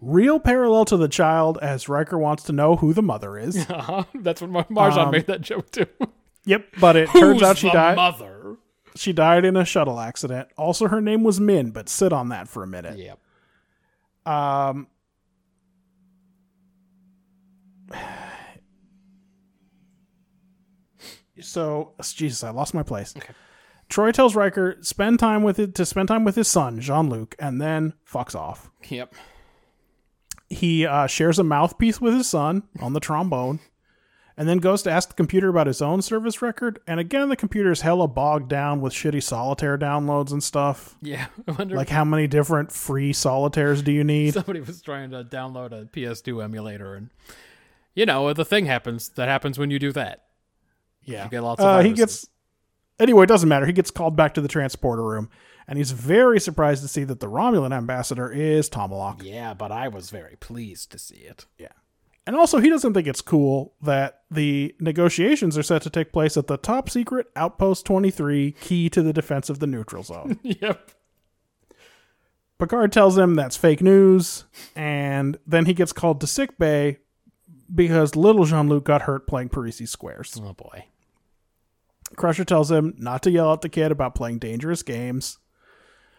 [0.00, 3.68] Real parallel to the child as Riker wants to know who the mother is.
[3.68, 4.04] Uh-huh.
[4.14, 5.86] That's when Mar- Marjan Um, made that joke too.
[6.44, 7.96] yep, but it turns out she the died.
[7.96, 8.37] mother?
[8.98, 10.48] She died in a shuttle accident.
[10.56, 12.98] Also, her name was Min, but sit on that for a minute.
[12.98, 13.18] Yep.
[14.26, 14.88] Um,
[21.40, 23.14] so Jesus, I lost my place.
[23.88, 27.36] Troi tells Riker spend time with it to spend time with his son Jean Luc,
[27.38, 28.68] and then fucks off.
[28.88, 29.14] Yep.
[30.50, 33.60] He uh, shares a mouthpiece with his son on the trombone,
[34.38, 36.78] and then goes to ask the computer about his own service record.
[36.86, 40.96] And again, the computer is hella bogged down with shitty solitaire downloads and stuff.
[41.02, 41.26] Yeah.
[41.48, 44.34] I wonder Like, how many different free solitaires do you need?
[44.34, 47.10] somebody was trying to download a PS2 emulator and
[47.94, 50.24] you know, the thing happens that happens when you do that.
[51.02, 51.24] Yeah.
[51.24, 52.28] You get lots of uh, he gets
[53.00, 53.66] anyway, it doesn't matter.
[53.66, 55.30] He gets called back to the transporter room
[55.66, 59.22] and he's very surprised to see that the Romulan ambassador is Tomalak.
[59.24, 61.46] Yeah, but I was very pleased to see it.
[61.58, 61.68] Yeah.
[62.28, 66.36] And also he doesn't think it's cool that the negotiations are set to take place
[66.36, 70.38] at the top secret outpost 23 key to the defense of the neutral zone.
[70.42, 70.90] yep.
[72.58, 74.44] Picard tells him that's fake news
[74.76, 76.98] and then he gets called to sick bay
[77.74, 80.38] because little Jean-Luc got hurt playing Parrises squares.
[80.38, 80.84] Oh boy.
[82.14, 85.38] Crusher tells him not to yell at the kid about playing dangerous games,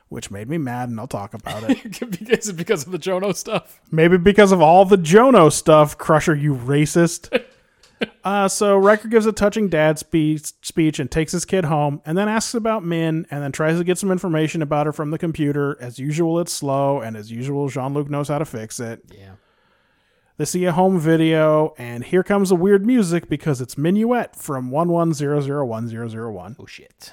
[0.09, 1.99] which made me mad, and I'll talk about it.
[2.19, 3.79] because because of the Jono stuff.
[3.91, 7.43] Maybe because of all the Jono stuff, Crusher, you racist.
[8.23, 12.17] uh, so Riker gives a touching dad speech, speech and takes his kid home, and
[12.17, 15.19] then asks about Min, and then tries to get some information about her from the
[15.19, 15.77] computer.
[15.79, 19.03] As usual, it's slow, and as usual, Jean Luc knows how to fix it.
[19.15, 19.33] Yeah.
[20.37, 24.71] They see a home video, and here comes the weird music because it's Minuet from
[24.71, 26.55] 11001001.
[26.57, 27.11] Oh shit.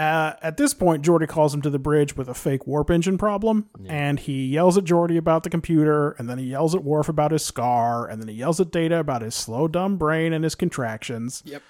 [0.00, 3.18] Uh, at this point, Geordi calls him to the bridge with a fake warp engine
[3.18, 7.10] problem, and he yells at Geordi about the computer, and then he yells at Worf
[7.10, 10.42] about his scar, and then he yells at Data about his slow, dumb brain and
[10.42, 11.42] his contractions.
[11.44, 11.62] Yep.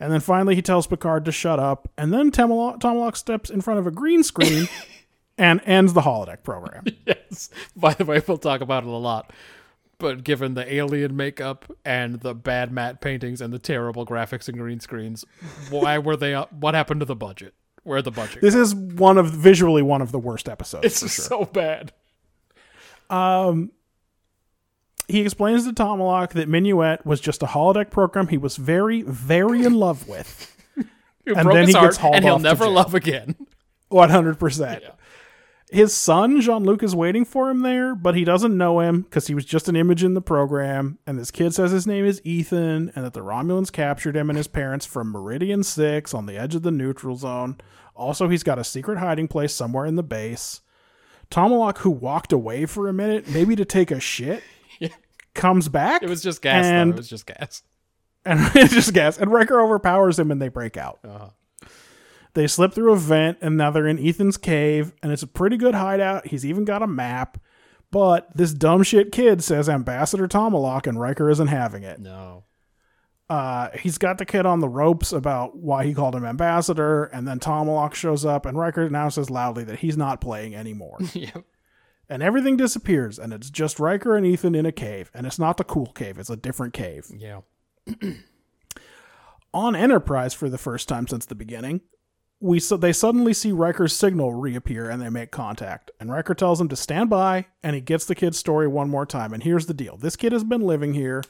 [0.00, 3.60] And then finally, he tells Picard to shut up, and then Tomalak, Tomalak steps in
[3.60, 4.66] front of a green screen
[5.38, 6.84] and ends the holodeck program.
[7.06, 7.50] Yes.
[7.76, 9.32] By the way, we'll talk about it a lot.
[9.98, 14.58] But given the alien makeup and the bad matte paintings and the terrible graphics and
[14.58, 15.24] green screens,
[15.68, 16.34] why were they?
[16.34, 16.52] Up?
[16.52, 17.54] What happened to the budget?
[17.82, 18.42] Where the budget?
[18.42, 20.84] This is one of visually one of the worst episodes.
[20.84, 21.08] it's sure.
[21.08, 21.92] so bad.
[23.08, 23.72] Um,
[25.08, 29.64] he explains to Tomalak that Minuet was just a holodeck program he was very, very
[29.64, 30.56] in love with.
[31.26, 33.36] And broke then his he gets hauled and he'll never love again.
[33.88, 34.82] One hundred percent.
[35.72, 39.28] His son Jean Luc is waiting for him there, but he doesn't know him because
[39.28, 40.98] he was just an image in the program.
[41.06, 44.36] And this kid says his name is Ethan, and that the Romulans captured him and
[44.36, 47.58] his parents from Meridian Six on the edge of the neutral zone.
[47.94, 50.60] Also, he's got a secret hiding place somewhere in the base.
[51.30, 54.42] Tomalak, who walked away for a minute, maybe to take a shit,
[55.34, 56.02] comes back.
[56.02, 56.64] It was just gas.
[56.64, 56.90] though.
[56.90, 57.62] It was just gas.
[58.24, 59.18] and it's just gas.
[59.18, 60.98] And Riker overpowers him, and they break out.
[61.04, 61.28] Uh-huh.
[62.34, 65.56] They slip through a vent, and now they're in Ethan's cave, and it's a pretty
[65.56, 66.28] good hideout.
[66.28, 67.38] He's even got a map.
[67.90, 71.98] But this dumb shit kid says Ambassador Tomalak, and Riker isn't having it.
[71.98, 72.44] No.
[73.28, 77.26] Uh, he's got the kid on the ropes about why he called him Ambassador, and
[77.26, 80.98] then Tomalak shows up, and Riker now says loudly that he's not playing anymore.
[81.14, 81.44] Yep.
[82.08, 85.56] and everything disappears, and it's just Riker and Ethan in a cave, and it's not
[85.58, 87.06] the cool cave; it's a different cave.
[87.16, 87.40] Yeah.
[89.54, 91.80] On Enterprise, for the first time since the beginning,
[92.40, 95.90] we so they suddenly see Riker's signal reappear, and they make contact.
[96.00, 99.06] And Riker tells him to stand by, and he gets the kid's story one more
[99.06, 99.32] time.
[99.32, 101.22] And here's the deal: this kid has been living here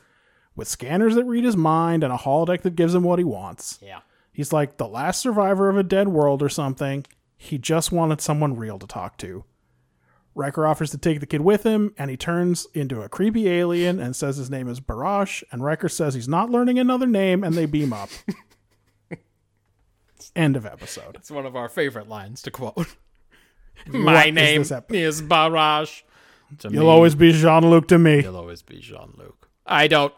[0.55, 3.79] with scanners that read his mind and a holodeck that gives him what he wants.
[3.83, 4.01] Yeah.
[4.33, 7.05] He's like the last survivor of a dead world or something.
[7.37, 9.45] He just wanted someone real to talk to.
[10.35, 13.99] Riker offers to take the kid with him, and he turns into a creepy alien
[13.99, 15.43] and says his name is Barash.
[15.51, 18.11] And Riker says he's not learning another name, and they beam up.
[20.37, 21.17] End of episode.
[21.17, 22.97] It's one of our favorite lines to quote.
[23.87, 26.03] My is name this ep- is Barash.
[26.59, 28.23] To You'll me, always be Jean Luc to me.
[28.23, 29.49] You'll always be Jean Luc.
[29.67, 30.13] I don't.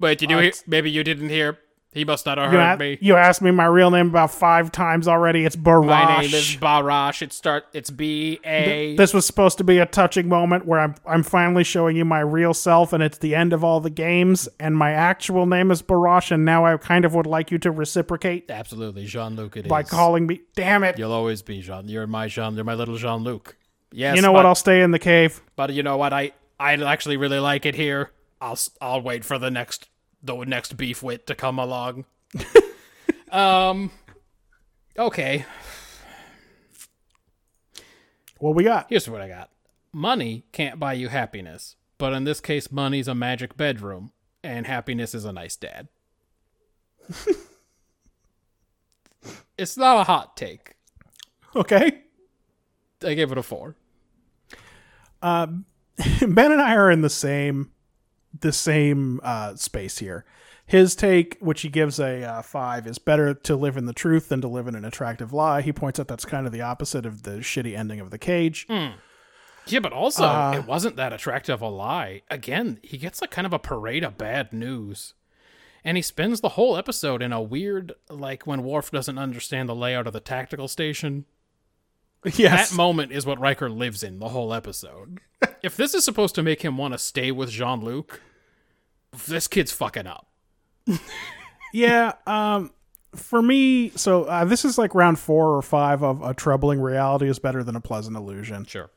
[0.00, 0.52] Wait, did you hear?
[0.66, 1.58] Maybe you didn't hear.
[1.96, 2.98] He must not have You, heard a- me.
[3.00, 5.46] you asked me my real name about five times already.
[5.46, 5.86] It's Barash.
[5.86, 7.22] My name is Barash.
[7.22, 7.64] It start.
[7.72, 8.94] It's B A.
[8.96, 12.20] This was supposed to be a touching moment where I'm I'm finally showing you my
[12.20, 14.46] real self, and it's the end of all the games.
[14.60, 17.70] And my actual name is Barash, and now I kind of would like you to
[17.70, 19.56] reciprocate Absolutely, Jean Luc.
[19.56, 20.42] It is by calling me.
[20.54, 20.98] Damn it!
[20.98, 21.88] You'll always be Jean.
[21.88, 22.56] You're my Jean.
[22.56, 23.56] You're my little Jean Luc.
[23.90, 24.16] Yes.
[24.16, 24.46] you know but, what?
[24.46, 25.40] I'll stay in the cave.
[25.56, 26.12] But you know what?
[26.12, 28.10] I I actually really like it here.
[28.38, 29.88] I'll I'll wait for the next
[30.26, 32.04] the next beef wit to come along.
[33.30, 33.90] um.
[34.98, 35.44] Okay.
[38.38, 38.86] What we got?
[38.88, 39.50] Here's what I got.
[39.92, 44.12] Money can't buy you happiness, but in this case, money's a magic bedroom,
[44.42, 45.88] and happiness is a nice dad.
[49.58, 50.76] it's not a hot take.
[51.54, 52.02] Okay.
[53.02, 53.76] I gave it a four.
[55.22, 55.64] Ben
[56.52, 57.70] and I are in the same
[58.40, 60.24] the same uh, space here.
[60.66, 64.28] His take, which he gives a uh, five, is better to live in the truth
[64.28, 65.60] than to live in an attractive lie.
[65.62, 68.66] He points out that's kind of the opposite of the shitty ending of the cage.
[69.68, 72.22] Yeah, but also Uh, it wasn't that attractive a lie.
[72.30, 75.14] Again, he gets like kind of a parade of bad news.
[75.84, 79.74] And he spends the whole episode in a weird like when Worf doesn't understand the
[79.74, 81.26] layout of the tactical station.
[82.34, 85.20] Yes, That moment is what Riker lives in the whole episode.
[85.62, 88.20] if this is supposed to make him want to stay with Jean Luc,
[89.26, 90.26] this kid's fucking up.
[91.72, 92.12] yeah.
[92.26, 92.72] Um,
[93.14, 97.28] for me, so uh, this is like round four or five of a troubling reality
[97.28, 98.64] is better than a pleasant illusion.
[98.66, 98.90] Sure.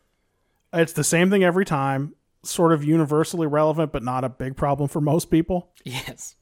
[0.73, 2.13] It's the same thing every time,
[2.43, 5.71] sort of universally relevant, but not a big problem for most people.
[5.83, 6.35] Yes.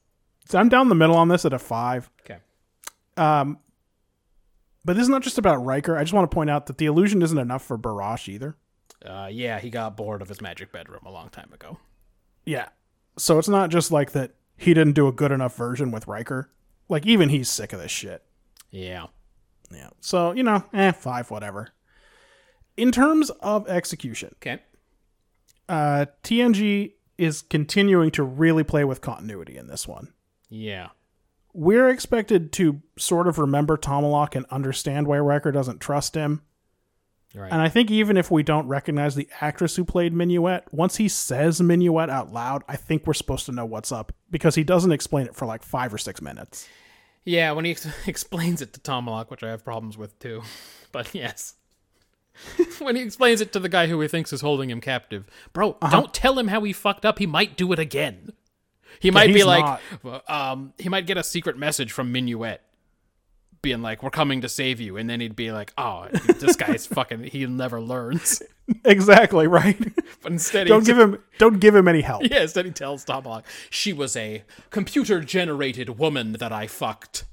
[0.46, 2.10] So I'm down the middle on this at a five.
[2.22, 2.38] Okay.
[3.16, 3.58] Um,
[4.84, 5.96] But this is not just about Riker.
[5.96, 8.56] I just want to point out that the illusion isn't enough for Barash either.
[9.04, 11.78] Uh, yeah, he got bored of his magic bedroom a long time ago.
[12.44, 12.68] Yeah.
[13.18, 16.50] So it's not just like that he didn't do a good enough version with Riker.
[16.88, 18.22] Like even he's sick of this shit.
[18.70, 19.06] Yeah.
[19.70, 19.90] Yeah.
[20.00, 21.68] So, you know, eh, five, whatever.
[22.76, 24.60] In terms of execution, Okay.
[25.68, 30.12] uh, TNG is continuing to really play with continuity in this one.
[30.48, 30.88] Yeah.
[31.52, 36.42] We're expected to sort of remember Tomalak and understand why Riker doesn't trust him.
[37.34, 37.52] Right.
[37.52, 41.08] And I think even if we don't recognize the actress who played Minuet, once he
[41.08, 44.92] says Minuet out loud, I think we're supposed to know what's up because he doesn't
[44.92, 46.66] explain it for like five or six minutes.
[47.24, 50.42] Yeah, when he ex- explains it to Tomalak, which I have problems with too.
[50.90, 51.54] But yes.
[52.78, 55.26] when he explains it to the guy who he thinks is holding him captive.
[55.52, 57.18] Bro, don't tell him how he fucked up.
[57.18, 58.32] He might do it again.
[58.98, 59.80] He might be like
[60.30, 62.60] um he might get a secret message from Minuet
[63.62, 66.86] being like, We're coming to save you and then he'd be like, Oh, this guy's
[66.98, 68.42] fucking he never learns.
[68.84, 69.78] Exactly right.
[70.22, 72.22] But instead he don't give him don't give him any help.
[72.30, 77.24] Yeah, instead he tells Tomalak, she was a computer generated woman that I fucked.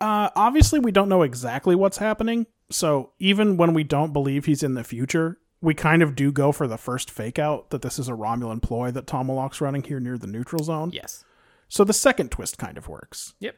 [0.00, 2.46] Uh, obviously, we don't know exactly what's happening.
[2.70, 6.52] So even when we don't believe he's in the future, we kind of do go
[6.52, 10.00] for the first fake out that this is a Romulan ploy that Tomalak's running here
[10.00, 10.90] near the neutral zone.
[10.92, 11.24] Yes.
[11.68, 13.34] So the second twist kind of works.
[13.40, 13.56] Yep.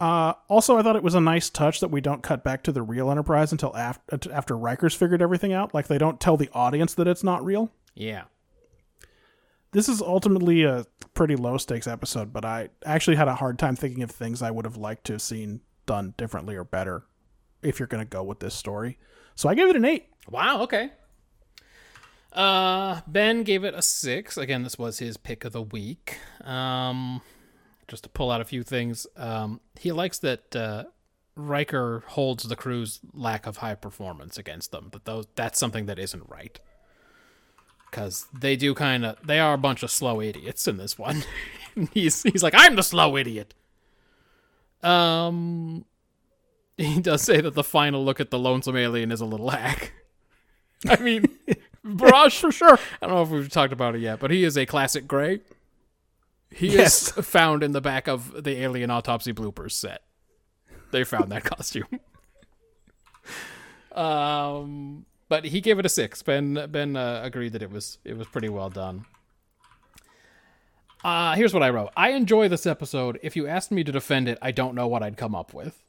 [0.00, 2.72] Uh, also, I thought it was a nice touch that we don't cut back to
[2.72, 5.74] the real Enterprise until after after Riker's figured everything out.
[5.74, 7.72] Like they don't tell the audience that it's not real.
[7.94, 8.24] Yeah.
[9.72, 13.76] This is ultimately a pretty low stakes episode, but I actually had a hard time
[13.76, 17.04] thinking of things I would have liked to have seen done differently or better
[17.62, 18.98] if you're going to go with this story.
[19.34, 20.06] So I gave it an eight.
[20.30, 20.90] Wow, okay.
[22.32, 24.36] Uh Ben gave it a six.
[24.36, 26.18] Again, this was his pick of the week.
[26.42, 27.20] Um
[27.88, 29.06] just to pull out a few things.
[29.16, 30.84] Um he likes that uh
[31.34, 35.98] Riker holds the crew's lack of high performance against them, but those that's something that
[35.98, 36.58] isn't right.
[37.90, 41.24] Cause they do kind of they are a bunch of slow idiots in this one.
[41.92, 43.54] he's he's like I'm the slow idiot.
[44.82, 45.84] Um,
[46.76, 49.92] he does say that the final look at the lonesome alien is a little hack.
[50.88, 51.24] I mean,
[51.84, 52.78] Barash for sure.
[53.02, 55.40] I don't know if we've talked about it yet, but he is a classic gray.
[56.50, 57.16] He Yes.
[57.16, 60.02] is found in the back of the Alien Autopsy bloopers set.
[60.90, 61.84] They found that costume.
[63.92, 66.22] Um, but he gave it a six.
[66.22, 69.04] Ben Ben uh, agreed that it was it was pretty well done.
[71.04, 71.90] Uh, here's what I wrote.
[71.96, 73.18] I enjoy this episode.
[73.22, 75.82] If you asked me to defend it, I don't know what I'd come up with.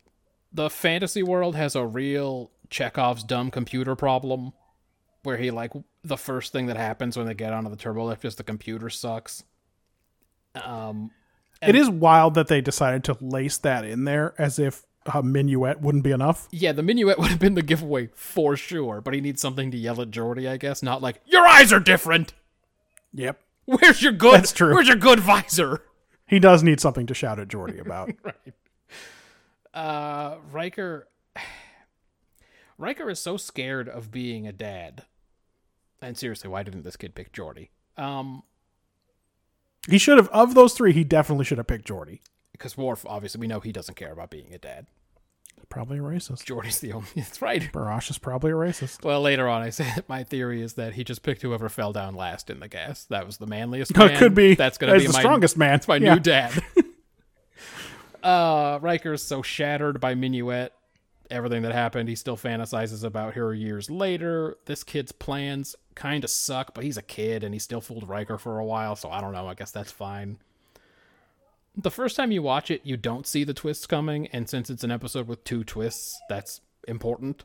[0.53, 4.53] The fantasy world has a real Chekhov's dumb computer problem
[5.23, 5.71] where he like
[6.03, 8.89] the first thing that happens when they get onto the turbo lift is the computer
[8.89, 9.43] sucks.
[10.55, 11.11] Um
[11.61, 15.81] it is wild that they decided to lace that in there as if a minuet
[15.81, 16.47] wouldn't be enough.
[16.51, 19.77] yeah, the minuet would have been the giveaway for sure, but he needs something to
[19.77, 22.33] yell at Geordi, I guess, not like your eyes are different.
[23.13, 23.41] Yep.
[23.65, 24.73] Where's your good That's true.
[24.73, 25.83] Where's your good visor?
[26.27, 28.11] He does need something to shout at Geordi about.
[28.23, 28.53] right.
[29.73, 31.07] uh Riker
[32.77, 35.03] Riker is so scared of being a dad.
[36.01, 37.69] And seriously, why didn't this kid pick Geordi?
[37.97, 38.43] Um
[39.89, 42.19] he should have of those three, he definitely should have picked Geordi.
[42.51, 44.87] because Worf obviously we know he doesn't care about being a dad.
[45.67, 46.45] Probably a racist.
[46.45, 47.69] Geordi's the only That's right.
[47.71, 49.03] Barash is probably a racist.
[49.03, 52.15] Well, later on, I said my theory is that he just picked whoever fell down
[52.15, 53.03] last in the gas.
[53.05, 53.91] That was the manliest.
[53.95, 54.17] It man.
[54.17, 54.55] could be.
[54.55, 55.71] That's gonna as be the my, strongest man.
[55.73, 56.13] That's my Yeah.
[56.15, 56.63] new dad.
[58.23, 60.69] uh, Riker's so shattered by Minuet,
[61.29, 62.09] everything that happened.
[62.09, 64.57] He still fantasizes about her years later.
[64.65, 68.37] This kid's plans kind of suck, but he's a kid and he still fooled Riker
[68.37, 68.95] for a while.
[68.95, 69.47] So I don't know.
[69.47, 70.37] I guess that's fine.
[71.77, 74.83] The first time you watch it, you don't see the twists coming, and since it's
[74.83, 77.43] an episode with two twists, that's important.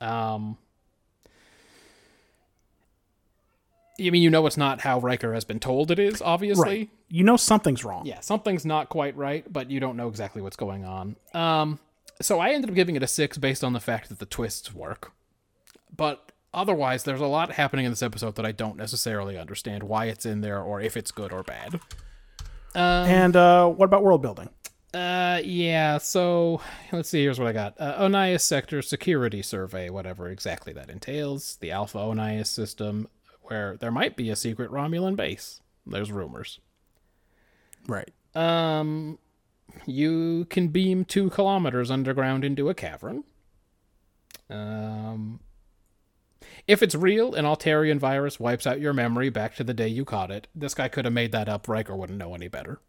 [0.00, 0.56] Um,
[4.00, 6.22] I mean, you know, it's not how Riker has been told it is.
[6.22, 6.90] Obviously, Right.
[7.10, 8.06] You know something's wrong.
[8.06, 11.16] yeah, something's not quite right, but you don't know exactly what's going on.
[11.34, 11.78] Um,
[12.20, 14.74] so I ended up giving it a six based on the fact that the twists
[14.74, 15.12] work.
[15.94, 20.06] But otherwise, there's a lot happening in this episode that I don't necessarily understand why
[20.06, 21.80] it's in there or if it's good or bad.
[22.74, 24.50] And uh, what about world building?
[24.94, 25.98] Uh, yeah.
[25.98, 26.60] So
[26.92, 27.22] let's see.
[27.22, 31.56] Here's what I got: uh, Onias Sector Security Survey, whatever exactly that entails.
[31.60, 33.08] The Alpha Onias system,
[33.42, 35.60] where there might be a secret Romulan base.
[35.86, 36.60] There's rumors.
[37.86, 38.10] Right.
[38.34, 39.18] Um,
[39.86, 43.24] you can beam two kilometers underground into a cavern.
[44.50, 45.40] Um,
[46.66, 50.04] if it's real, an Altarian virus wipes out your memory back to the day you
[50.04, 50.48] caught it.
[50.54, 51.68] This guy could have made that up.
[51.68, 52.80] Riker wouldn't know any better.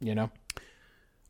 [0.00, 0.30] You know,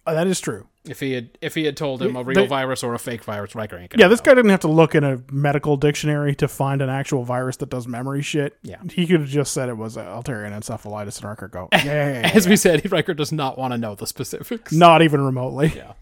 [0.09, 0.67] Uh, that is true.
[0.89, 3.23] if he had if he had told him a real they- virus or a fake
[3.25, 4.01] virus, Riker ain't gonna.
[4.03, 4.25] Yeah, this know.
[4.31, 7.69] guy didn't have to look in a medical dictionary to find an actual virus that
[7.69, 8.57] does memory shit.
[8.63, 8.77] Yeah.
[8.91, 12.21] He could have just said it was uh, Altarian encephalitis and Riker go, yeah, yeah,
[12.21, 14.73] yeah, As we said, Riker does not want to know the specifics.
[14.73, 15.73] Not even remotely.
[15.77, 15.93] Yeah.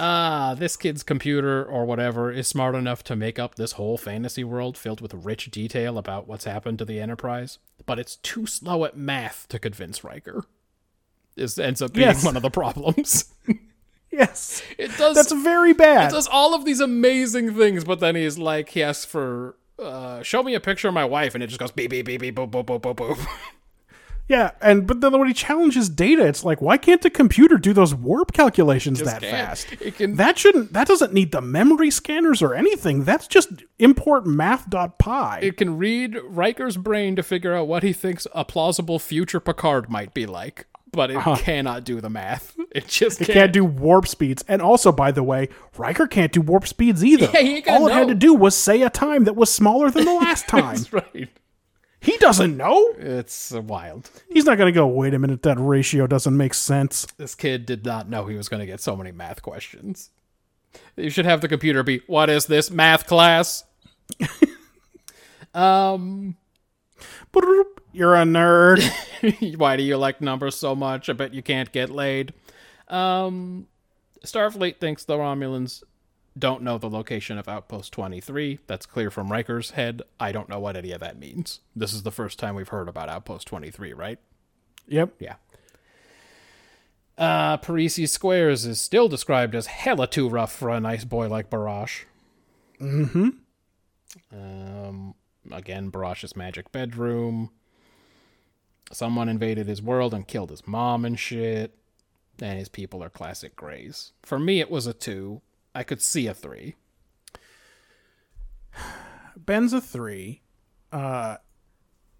[0.00, 4.42] Ah, this kid's computer or whatever is smart enough to make up this whole fantasy
[4.42, 8.84] world filled with rich detail about what's happened to the Enterprise, but it's too slow
[8.84, 10.46] at math to convince Riker.
[11.36, 12.24] This ends up being Yes.
[12.24, 13.24] one of the problems.
[14.12, 14.62] Yes.
[14.78, 15.16] it does.
[15.16, 16.10] That's very bad.
[16.12, 20.22] it does all of these amazing things, but then he's like, he asks for, uh,
[20.22, 22.36] show me a picture of my wife, and it just goes beep beep beep beep
[22.36, 23.26] boop boop boop boop boop.
[24.28, 27.74] Yeah, and but then when he challenges data, it's like, why can't the computer do
[27.74, 29.30] those warp calculations that can't.
[29.32, 29.72] fast?
[29.82, 30.72] It can- That shouldn't.
[30.72, 33.04] That doesn't need the memory scanners or anything.
[33.04, 35.38] That's just import math.py.
[35.46, 39.90] It can read Riker's brain to figure out what he thinks a plausible future Picard
[39.90, 42.54] might be like, but it cannot do the math.
[42.74, 43.34] It just It can't.
[43.38, 44.42] can't do warp speeds.
[44.48, 47.30] And also, by the way, Riker can't do warp speeds either.
[47.32, 50.12] Yeah, All it had to do was say a time that was smaller than the
[50.24, 50.74] last time.
[50.76, 51.28] That's right.
[52.00, 52.94] he doesn't know.
[52.98, 54.10] It's uh, wild.
[54.28, 57.06] He's not going to go, wait a minute, that ratio doesn't make sense.
[57.16, 60.10] This kid did not know he was going to get so many math questions.
[60.96, 63.62] You should have the computer be, what is this math class?
[65.54, 66.36] um,
[67.32, 67.64] Boop.
[67.94, 68.82] You're a nerd.
[69.56, 71.08] why do you like numbers so much?
[71.08, 72.34] I bet you can't get laid.
[72.88, 73.68] Um,
[74.24, 75.84] Starfleet thinks the Romulans
[76.36, 78.58] don't know the location of Outpost 23.
[78.66, 80.02] That's clear from Riker's head.
[80.18, 81.60] I don't know what any of that means.
[81.76, 84.18] This is the first time we've heard about Outpost 23, right?
[84.88, 85.14] yep.
[85.20, 85.36] Yeah.
[87.16, 91.48] Uh, Parrises Squares is still described as hella too rough for a nice boy like
[91.48, 92.06] Barash.
[92.80, 93.28] Mm-hmm.
[94.32, 95.14] Um,
[95.52, 97.50] again, Barash's magic bedroom.
[98.92, 101.74] Someone invaded his world and killed his mom and shit.
[102.40, 104.12] And his people are classic grays.
[104.22, 105.40] For me, it was a two.
[105.74, 106.74] I could see a three.
[109.36, 110.42] Ben's a three.
[110.92, 111.36] Uh,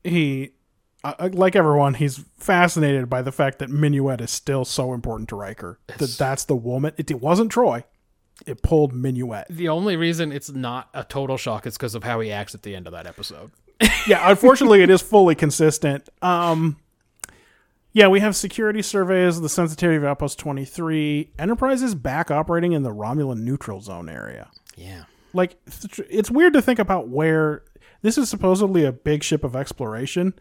[0.03, 0.51] he,
[1.03, 5.37] uh, like everyone, he's fascinated by the fact that Minuet is still so important to
[5.37, 5.79] Riker.
[5.99, 6.93] That that's the woman.
[6.97, 7.85] It, it wasn't Troi.
[8.47, 9.47] it pulled minuet.
[9.49, 12.63] The only reason it's not a total shock is because of how he acts at
[12.63, 13.53] the end of that episode.
[14.07, 16.09] Yeah, unfortunately, it is fully consistent.
[16.23, 16.77] Um,
[17.93, 21.31] yeah, we have security surveys, the sensitivity of Outpost 23.
[21.39, 24.51] Enterprise is back operating in the Romulan neutral zone area.
[24.77, 25.05] Yeah.
[25.33, 25.57] Like,
[26.11, 27.63] it's weird to think about where
[28.03, 30.35] this is supposedly a big ship of exploration.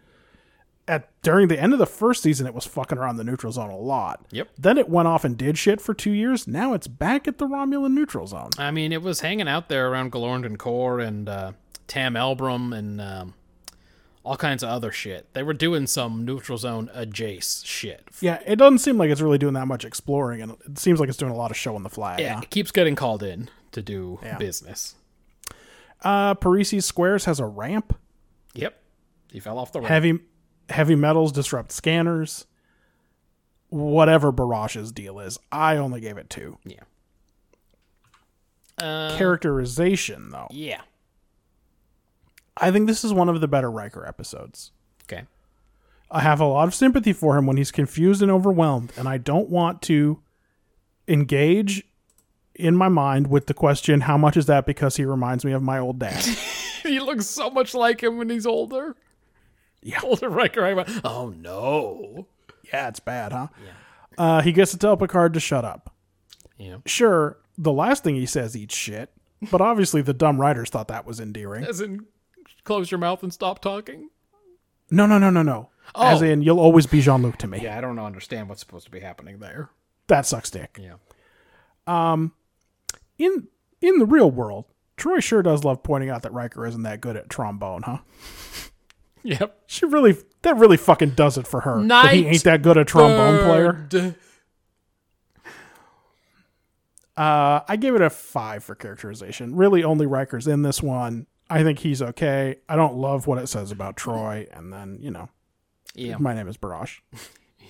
[0.88, 3.70] At during the end of the first season, it was fucking around the neutral zone
[3.70, 4.26] a lot.
[4.32, 4.50] Yep.
[4.58, 6.48] Then it went off and did shit for two years.
[6.48, 8.50] Now it's back at the Romulan neutral zone.
[8.58, 11.52] I mean, it was hanging out there around Galorndon Core and uh,
[11.88, 13.34] Tam Elbrum and um,
[14.24, 15.34] all kinds of other shit.
[15.34, 18.08] They were doing some neutral zone adjace shit.
[18.22, 21.10] Yeah, it doesn't seem like it's really doing that much exploring, and it seems like
[21.10, 22.18] it's doing a lot of show on the fly.
[22.20, 22.42] Yeah, now.
[22.42, 24.38] it keeps getting called in to do Yeah.
[24.38, 24.96] business.
[26.02, 27.98] Uh, Parrises Squares has a ramp.
[28.54, 28.78] Yep.
[29.32, 29.90] He fell off the ramp.
[29.90, 30.20] Heavy
[30.70, 32.46] heavy metals disrupt scanners.
[33.70, 36.58] Whatever Barash's deal is, I only gave it two.
[36.64, 36.82] Yeah.
[38.82, 40.82] Uh, Characterization, though, yeah.
[42.58, 44.72] I think this is one of the better Riker episodes.
[45.04, 45.24] Okay.
[46.12, 49.18] I have a lot of sympathy for him when he's confused and overwhelmed, and I
[49.18, 50.22] don't want to
[51.08, 51.84] engage
[52.56, 55.64] in my mind with the question, how much is that because he reminds me of
[55.64, 56.24] my old dad?
[56.84, 58.96] he looks so much like him when he's older.
[59.82, 60.00] Yeah.
[60.04, 60.64] Older Riker.
[60.64, 62.28] I went, oh no.
[62.72, 63.48] yeah, it's bad, huh?
[64.18, 65.94] Uh, he gets to tell Picard to shut up.
[66.58, 66.78] Yeah.
[66.86, 69.12] Sure, the last thing he says eats shit,
[69.52, 71.66] but obviously the dumb writers thought that was endearing.
[71.66, 72.06] As in,
[72.64, 74.10] close your mouth and stop talking.
[74.92, 75.70] No, no, no, no, no.
[75.96, 76.26] As Oh.
[76.26, 77.60] in, you'll always be Jean Luc to me.
[77.62, 79.70] Yeah, I don't understand what's supposed to be happening there.
[80.08, 80.80] That sucks dick.
[80.82, 80.96] Yeah.
[81.88, 82.34] Um,
[83.18, 83.48] In
[83.82, 84.66] in the real world,
[84.98, 87.98] Troi sure does love pointing out that Riker isn't that good at trombone, huh?
[89.26, 89.58] Yep.
[89.68, 91.82] She really that really fucking does it for her.
[91.88, 94.16] that he ain't that good a trombone player.
[97.16, 99.56] Uh, I gave it a five for characterization.
[99.56, 101.28] Really, only Riker's in this one.
[101.54, 102.56] I think he's okay.
[102.68, 105.30] I don't love what it says about Troi, and then you know,
[105.96, 106.18] Yeah.
[106.18, 107.00] my name is Barash.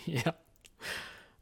[0.06, 0.32] Yeah.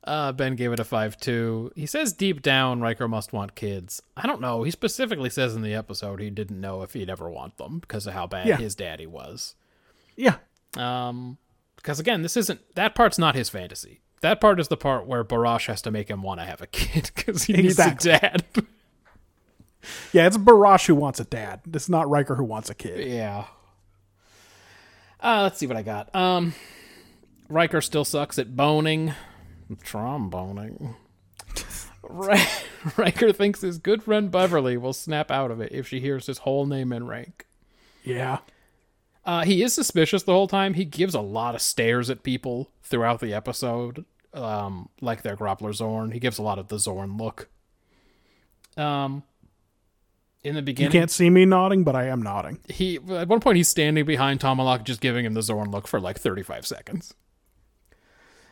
[0.03, 1.71] Uh, ben gave it a 5 2.
[1.75, 4.01] He says deep down Riker must want kids.
[4.17, 4.63] I don't know.
[4.63, 8.07] He specifically says in the episode he didn't know if he'd ever want them because
[8.07, 8.57] of how bad Yeah.
[8.57, 9.55] his daddy was.
[10.15, 10.37] Yeah,
[10.77, 11.37] Um,
[11.75, 14.01] because again, this isn't that part's not his fantasy.
[14.21, 16.67] That part is the part where Barash has to make him want to have a
[16.67, 18.11] kid because he Exactly.
[18.11, 18.43] needs a dad.
[20.13, 20.27] yeah.
[20.27, 21.61] It's Barash who wants a dad.
[21.73, 23.07] It's not Riker who wants a kid.
[23.07, 23.45] yeah.
[25.23, 26.13] Uh, let's see what I got.
[26.15, 26.55] Um,
[27.47, 29.13] Riker still sucks at boning,
[29.83, 30.95] tromboning.
[32.01, 32.41] Ri-
[32.97, 36.39] Riker thinks his good friend Beverly will snap out of it if she hears his
[36.39, 37.45] whole name and rank.
[38.03, 38.39] Yeah,
[39.23, 40.73] Uh, he is suspicious the whole time.
[40.73, 45.75] He gives a lot of stares at people throughout the episode, um, like their Groppler
[45.75, 46.09] Zorn.
[46.11, 47.47] He gives a lot of the Zorn look.
[48.75, 49.21] Um,
[50.43, 50.91] in the beginning.
[50.91, 52.59] you can't see me nodding, but I am nodding.
[52.67, 55.99] he at one point he's standing behind Tomalak, just giving him the Zorn look for
[55.99, 57.13] like thirty-five seconds.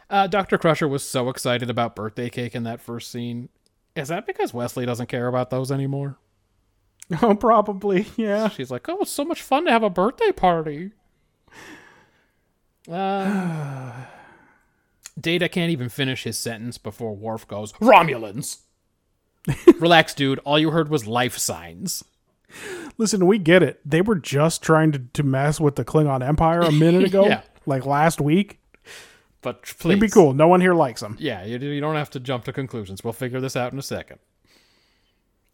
[0.09, 3.49] Uh, Doctor Crusher was so excited about birthday cake in that first scene.
[3.95, 6.17] Is that because Wesley doesn't care about those anymore?
[7.23, 8.05] Oh, probably.
[8.17, 8.49] Yeah.
[8.49, 10.91] She's like, "Oh, it's so much fun to have a birthday party."
[12.89, 13.91] Uh,
[15.19, 18.59] Data can't even finish his sentence before Worf goes, "Romulans."
[19.79, 20.39] Relax, dude.
[20.39, 22.03] All you heard was life signs.
[22.97, 23.79] Listen, we get it.
[23.85, 27.41] They were just trying to, to mess with the Klingon Empire a minute ago, Yeah.
[27.65, 28.59] like last week.
[29.41, 30.33] But please, It'd be cool.
[30.33, 31.15] No one here likes them.
[31.19, 33.03] Yeah, you, you don't have to jump to conclusions.
[33.03, 34.19] We'll figure this out in a second.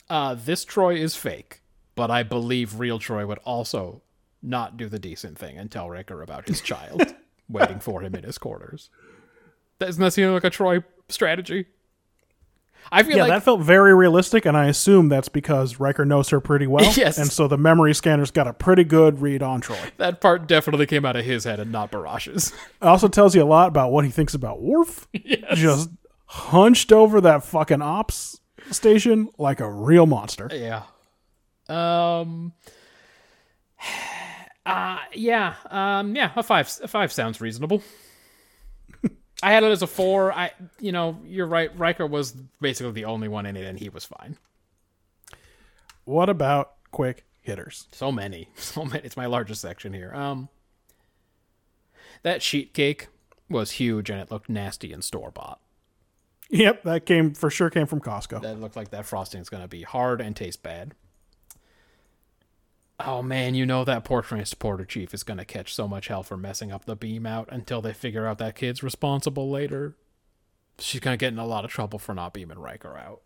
[0.09, 1.61] Uh, this Troi is fake,
[1.95, 4.01] but I believe real Troi would also
[4.41, 7.01] not do the decent thing and tell Riker about his child
[7.49, 8.89] waiting for him in his quarters.
[9.79, 11.65] Doesn't that seem like a Troi strategy?
[12.91, 16.29] I feel Yeah, like that felt very realistic, and I assume that's because Riker knows
[16.29, 16.91] her pretty well.
[16.95, 17.17] Yes.
[17.17, 19.77] And so the memory scanner's got a pretty good read on Troi.
[19.97, 22.53] that part definitely came out of his head and not Barash's.
[22.81, 25.07] It also tells you a lot about what he thinks about Worf.
[25.53, 25.89] Just
[26.25, 28.39] hunched over that fucking ops
[28.71, 30.49] station like a real monster.
[30.51, 30.83] Yeah.
[31.69, 32.53] Um.
[34.65, 35.53] Uh yeah.
[35.69, 36.15] Um.
[36.15, 36.31] Yeah.
[36.35, 36.71] A five.
[36.81, 37.83] A five sounds reasonable.
[39.43, 40.31] I had it as a four.
[40.31, 40.51] I.
[40.79, 41.19] You know.
[41.25, 41.77] You're right.
[41.77, 42.31] Riker was
[42.61, 44.37] basically the only one in it, and he was fine.
[46.05, 47.87] What about quick hitters?
[47.91, 48.49] So many.
[48.55, 49.01] So many.
[49.03, 50.13] It's my largest section here.
[50.13, 50.49] Um.
[52.23, 53.07] That sheet cake
[53.49, 55.59] was huge, and it looked nasty and store bought.
[56.49, 58.41] Yep, that came for sure came from Costco.
[58.41, 60.93] That looked like that frosting is going to be hard and taste bad.
[62.99, 66.23] Oh man, you know that poor transporter chief is going to catch so much hell
[66.23, 69.95] for messing up the beam out until they figure out that kid's responsible later.
[70.79, 73.21] She's going to get in a lot of trouble for not beaming Riker out.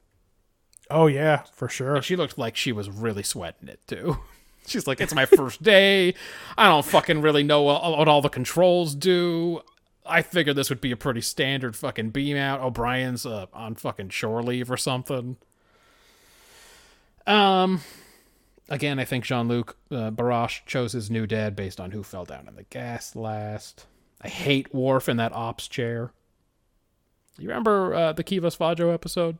[0.90, 1.96] Oh yeah, for sure.
[1.96, 4.18] And she looked like she was really sweating it too.
[4.68, 6.14] She's like, it's my first day.
[6.58, 9.62] I don't fucking really know what, what all the controls do.
[10.06, 12.62] I figured this would be a pretty standard fucking beam out.
[12.62, 15.38] O'Brien's uh, on fucking shore leave or something.
[17.26, 17.82] Um,
[18.70, 22.26] again, I think Jean Luc uh, Barash chose his new dad based on who fell
[22.26, 23.86] down in the gas last.
[24.22, 26.12] I hate Worf in that ops chair.
[27.38, 29.38] You remember uh, the Kivas Fajo episode?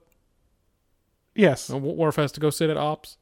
[1.36, 1.70] Yes.
[1.70, 3.18] Worf has to go sit at ops.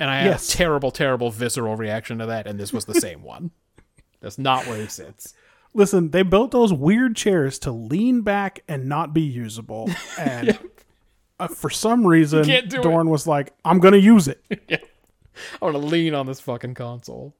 [0.00, 0.52] And I had Yes.
[0.52, 3.52] a terrible, terrible visceral reaction to that, and this was the same one.
[4.20, 5.34] That's not where he sits.
[5.74, 9.88] Listen, they built those weird chairs to lean back and not be usable.
[10.18, 10.58] And
[11.42, 12.70] uh, for some reason, do it.
[12.70, 14.42] Dorn was like, I'm going to use it.
[14.50, 17.34] I want to lean on this fucking console.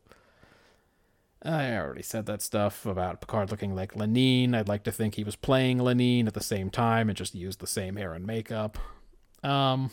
[1.44, 4.54] I already said that stuff about Picard looking like Lenin.
[4.54, 7.60] I'd like to think he was playing Lenin at the same time and just used
[7.60, 8.78] the same hair and makeup.
[9.42, 9.90] Um,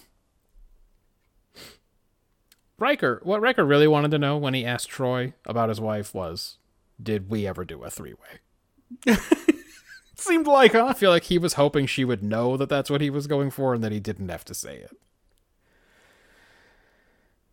[2.78, 6.58] Riker, what Riker really wanted to know when he asked Troi about his wife was,
[7.02, 9.18] did we ever do a three way?
[10.20, 10.88] Seemed like, huh?
[10.88, 13.52] I feel like he was hoping she would know that that's what he was going
[13.52, 14.98] for and that he didn't have to say it.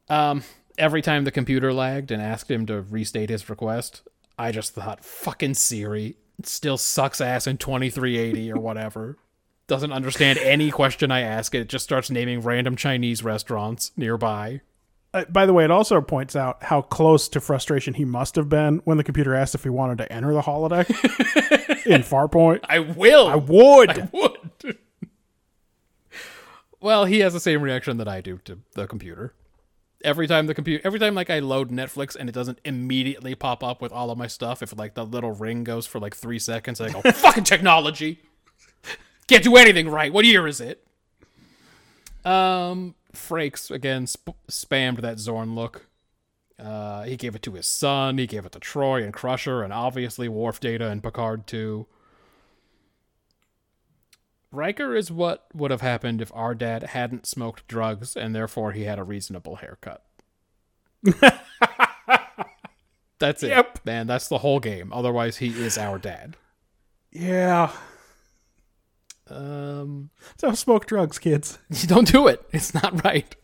[0.09, 0.43] Um,
[0.79, 4.03] every time the computer lagged and asked him to restate his request,
[4.39, 9.17] I just thought, fucking Siri still sucks ass in 2380 or whatever.
[9.67, 11.63] Doesn't understand any question I ask it.
[11.63, 14.61] It just starts naming random Chinese restaurants nearby.
[15.17, 18.51] Uh, by the way, it also points out how close to frustration he must have
[18.51, 20.91] been when the computer asked if he wanted to enter the holodeck
[21.87, 22.61] in Farpoint.
[22.65, 23.27] I will.
[23.27, 23.99] I would.
[23.99, 24.79] I would.
[26.83, 29.33] well, he has the same reaction that I do to the computer.
[30.05, 33.65] Every time the computer, every time like I load Netflix and it doesn't immediately pop
[33.65, 36.39] up with all of my stuff, if like the little ring goes for like three
[36.39, 38.21] seconds, I go, "Fucking technology!
[39.29, 40.13] Can't do anything right.
[40.13, 40.87] What year is it?"
[42.27, 45.89] Um, Frakes again sp- spammed that Zorn look.
[46.59, 48.19] Uh, he gave it to his son.
[48.19, 51.87] He gave it to Troi and Crusher, and obviously Worf Data and Picard too.
[54.53, 58.85] Riker is what would have happened if our dad hadn't smoked drugs and therefore he
[58.85, 60.03] had a reasonable haircut.
[63.19, 63.49] That's it.
[63.49, 63.81] Yep.
[63.85, 64.93] Man, that's the whole game.
[64.93, 66.37] Otherwise, he is our dad.
[67.11, 67.73] Yeah.
[69.29, 71.59] Um, So smoke drugs, kids.
[71.87, 72.43] don't do it.
[72.53, 73.35] It's not right.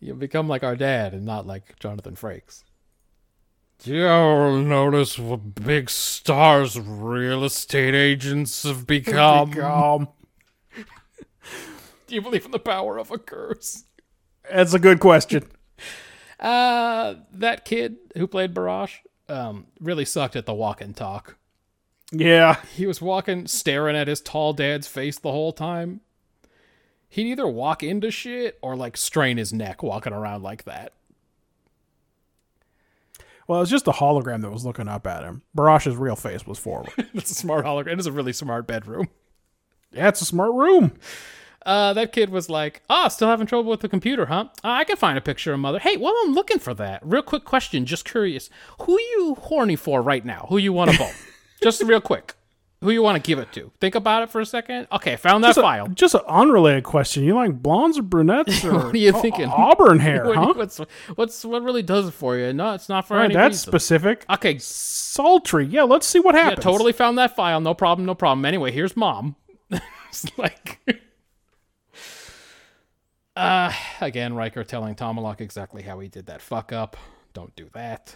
[0.00, 2.62] You become like our dad and not like Jonathan Frakes.
[3.82, 9.58] Do you ever notice what big stars real estate agents have become?
[9.58, 10.08] Um,
[12.06, 13.84] Do you believe in the power of a curse?
[14.50, 15.44] that's a good question.
[16.38, 18.98] Uh, that kid who played Barash
[19.28, 21.36] um, really sucked at the walk and talk.
[22.12, 22.60] Yeah.
[22.74, 26.00] He was walking, staring at his tall dad's face the whole time.
[27.08, 30.92] He'd either walk into shit or like strain his neck walking around like that.
[33.46, 35.42] Well, it was just a hologram that was looking up at him.
[35.56, 36.90] Barash's real face was forward.
[37.14, 37.92] It's a smart hologram.
[37.92, 39.08] It is a really smart bedroom.
[39.92, 40.92] yeah, it's a smart room.
[41.64, 44.46] Uh, that kid was like, "Ah, still having trouble with the computer, huh?
[44.62, 45.78] Uh, I can find a picture of mother.
[45.80, 48.50] Hey, while I'm looking for that, real quick question, just curious,
[48.82, 50.46] who you horny for right now?
[50.48, 51.12] Who you want to bone?
[51.62, 52.34] Just real quick,
[52.82, 53.72] who you want to give it to?
[53.80, 54.86] Think about it for a second.
[54.92, 55.88] Okay, found that Just, file.
[55.88, 57.24] just an unrelated question.
[57.24, 59.46] You like blondes or brunettes or What are you thinking?
[59.48, 60.52] auburn hair, What- huh?
[60.56, 60.78] What's
[61.14, 62.52] what's what really does it for you?
[62.52, 63.70] No, it's not for All right, any that's reason.
[63.70, 64.24] specific.
[64.30, 65.66] okay, Sultry.
[65.66, 66.64] Yeah, let's see what yeah, happens.
[66.64, 67.60] totally found that file.
[67.60, 68.44] No problem, no problem.
[68.44, 69.36] Anyway, here's mom.
[69.70, 70.78] it's like,
[73.34, 76.96] uh, again, Riker telling Tomalak exactly how he did that fuck up.
[77.32, 78.14] Don't do that.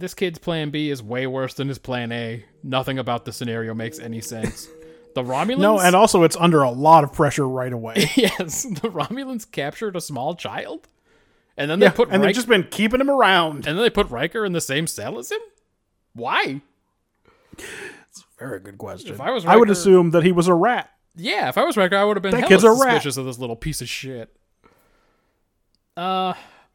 [0.00, 2.44] This kid's plan B is way worse than his plan A.
[2.62, 4.66] Nothing about the scenario makes any sense.
[5.14, 5.58] The Romulans.
[5.58, 8.10] No, and also it's under a lot of pressure right away.
[8.16, 10.88] yes, the Romulans captured a small child,
[11.56, 13.66] and then they Yeah, put and Riker, they've just been keeping him around.
[13.66, 15.40] and then they put Riker in the same cell as him.
[16.14, 16.62] Why?
[17.58, 19.12] It's a very good question.
[19.12, 20.90] If I was Riker, I would assume that he was a rat.
[21.14, 22.78] Yeah, if I was Riker, I would have been That hella kid's a rat.
[22.78, 24.34] suspicious of this little piece of shit.
[25.96, 26.32] Uh,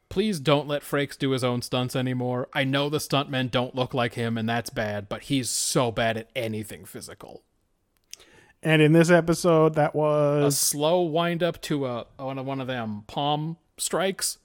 [0.09, 2.47] please don't let Frakes do his own stunts anymore.
[2.53, 6.17] I know the stuntmen don't look like him, and that's bad, but he's so bad
[6.17, 7.43] at anything physical.
[8.63, 12.59] And in this episode, that was A slow wind up to a one of one
[12.59, 14.39] of them palm strikes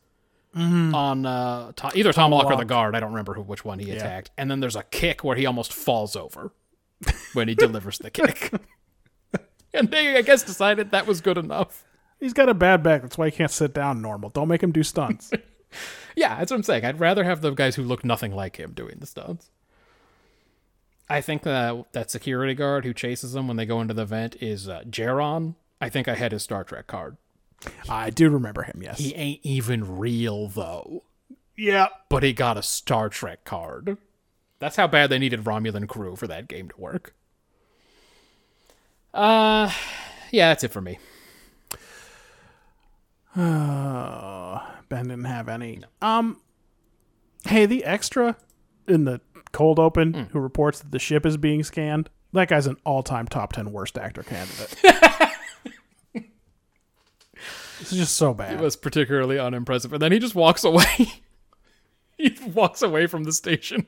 [0.95, 2.95] on uh, to, either Tomalak or the guard.
[2.97, 4.31] I don't remember who which one he attacked.
[4.37, 6.53] And then there's a kick where he almost falls over
[7.33, 8.53] when he delivers the kick.
[9.73, 11.85] and they, I guess, decided that was good enough.
[12.21, 13.03] He's got a bad back.
[13.03, 14.31] That's why he can't sit down normal.
[14.31, 15.31] Don't make him do stunts.
[16.17, 16.85] Yeah, that's what I'm saying.
[16.85, 19.51] I'd rather have the guys who look nothing like him doing the stunts.
[21.09, 24.37] I think that that security guard who chases them when they go into the vent
[24.41, 25.55] is uh, Jaron.
[25.81, 27.17] I think I had his Star Trek card.
[27.89, 28.81] I do remember him.
[28.83, 28.99] Yes.
[28.99, 31.03] He ain't even real though,
[31.57, 31.89] yeah.
[32.09, 33.99] but he got a Star Trek card.
[34.61, 37.15] That's how bad they needed Romulan crew for that game to work.
[39.13, 39.73] Uh,
[40.31, 40.99] yeah, that's it for me.
[43.37, 45.81] Uh, ben didn't have any.
[46.03, 46.41] Um,
[47.47, 48.37] hey, the extra
[48.89, 49.21] in the
[49.53, 50.23] cold open Hmm.
[50.33, 52.11] who reports that the ship is being scanned.
[52.33, 54.77] That guy's an all-time top ten worst actor candidate.
[57.79, 58.55] this is just so bad.
[58.55, 60.85] It was particularly unimpressive, and then he just walks away.
[62.19, 63.87] he walks away from the station.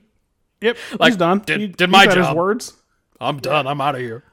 [0.61, 1.41] yep, like, he's done.
[1.41, 2.37] did- He- did my job.
[2.37, 2.75] words.
[3.21, 3.67] I'm done.
[3.67, 4.25] I'm out of here.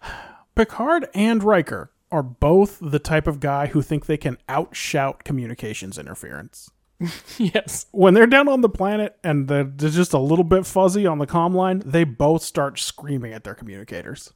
[0.54, 5.98] Picard and Riker are both the type of guy who think they can outshout communications
[5.98, 6.70] interference.
[7.38, 7.86] yes.
[7.90, 11.18] When they're down on the planet and they're they're just a little bit fuzzy on
[11.18, 14.32] the comm line, they both start screaming at their communicators.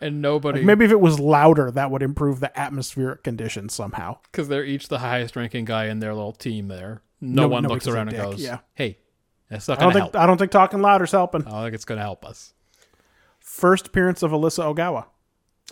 [0.00, 4.18] And nobody, Maybe if it was louder, that would improve the atmospheric conditions somehow.
[4.30, 7.02] because they're each the highest ranking guy in their little team there.
[7.20, 8.58] No, No- one looks around and dick, goes, yeah.
[8.74, 8.98] "Hey,
[9.50, 11.44] that's not gonna think help." I don't think talking louder's helping.
[11.46, 12.52] I don't think it's gonna help us.
[13.40, 15.06] First appearance of Alyssa Ogawa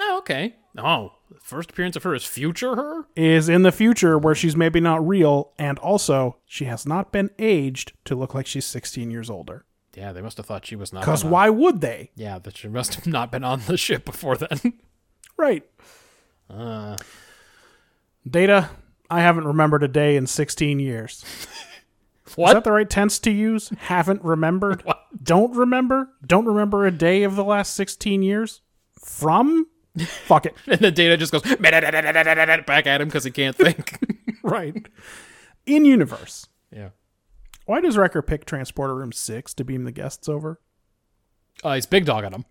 [0.01, 0.57] Oh, okay.
[0.79, 3.07] Oh, first appearance of her is future her.
[3.17, 7.31] is in the future where she's maybe not real, and also she has not been
[7.39, 9.65] aged to look like she's 16 years older.
[9.95, 11.01] Yeah, they must have thought she was not.
[11.01, 12.11] Because why would they?
[12.15, 14.75] Yeah, that she must have not been on the ship before then.
[15.37, 15.65] Right.
[16.51, 16.97] Uh,
[18.29, 18.71] Data,
[19.11, 21.25] I haven't remembered a day in 16 years.
[22.27, 23.71] Is that the right tense to use?
[23.79, 24.83] Haven't remembered?
[25.23, 26.11] Don't remember?
[26.27, 28.61] Don't remember a day of the last 16 years?
[29.03, 29.67] From?
[30.05, 30.55] Fuck it.
[30.67, 33.99] and then Data just goes back at him because he can't think.
[34.43, 34.87] right.
[35.65, 36.91] In universe, yeah.
[37.65, 40.61] why does Riker pick Transporter Room 6 to beam the guests over?
[41.65, 42.45] Uh, he's big dog dogging him.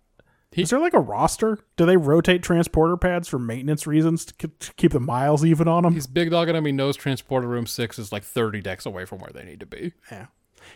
[0.51, 1.59] Is there like a roster?
[1.75, 5.67] Do they rotate transporter pads for maintenance reasons to ke- to keep the miles even
[5.67, 5.93] on them?
[5.93, 6.65] He's big dogging him.
[6.65, 9.65] He knows transporter room six is like 30 decks away from where they need to
[9.65, 9.93] be.
[10.09, 10.27] Yeah.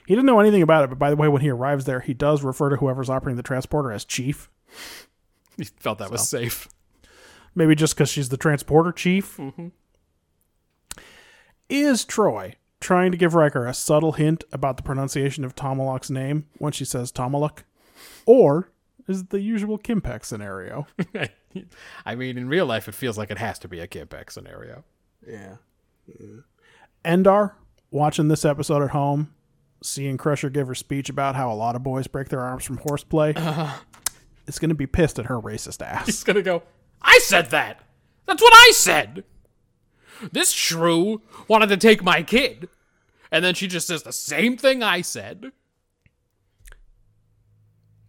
[0.05, 2.13] He didn't know anything about it, but by the way, when he arrives there, he
[2.13, 4.49] does refer to whoever's operating the transporter as chief.
[5.63, 6.67] He felt that was safe.
[7.53, 9.37] Maybe just because she's the transporter chief.
[9.37, 9.67] Mm-hmm.
[11.67, 16.45] Is Troi trying to give Riker a subtle hint about the pronunciation of Tomalak's name
[16.57, 17.63] when she says Tomalak?
[18.25, 18.71] Or
[19.07, 20.87] is it the usual Kimpek scenario?
[22.05, 24.83] I mean, in real life, it feels like it has to be a Kipek scenario.
[25.27, 25.55] yeah.
[27.03, 27.53] Endar,
[27.91, 29.33] watching this episode at home,
[29.81, 32.77] seeing Crusher give her speech about how a lot of boys break their arms from
[32.77, 33.33] horseplay,
[34.49, 36.07] is going to be pissed at her racist ass.
[36.07, 36.63] He's gonna go,
[37.01, 37.81] I said that!
[38.25, 39.23] That's what I said!
[40.31, 42.67] This shrew wanted to take my kid.
[43.31, 45.51] And then she just says the same thing I said.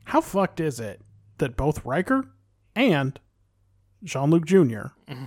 [0.04, 1.02] How fucked is it
[1.38, 2.24] that both Riker
[2.74, 3.20] and
[4.02, 5.26] Jean Luc junior mm-hmm.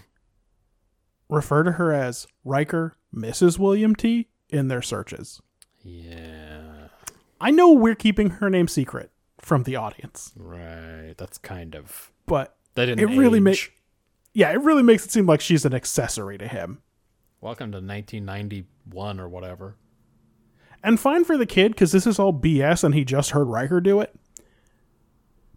[1.29, 3.57] refer to her as Riker Mrs.
[3.57, 5.41] William T in their searches?
[5.83, 6.89] Yeah.
[7.39, 9.12] I know we're keeping her name secret
[9.43, 11.13] from the audience, Right.
[11.17, 12.11] That's kind of.
[12.25, 13.69] but That didn't it really makes
[14.33, 16.81] yeah, it really makes it seem like she's an accessory to him.
[17.41, 19.75] Welcome to 1991 or whatever.
[20.83, 23.79] And fine for the kid because this is all BS and he just heard Riker
[23.79, 24.15] do it.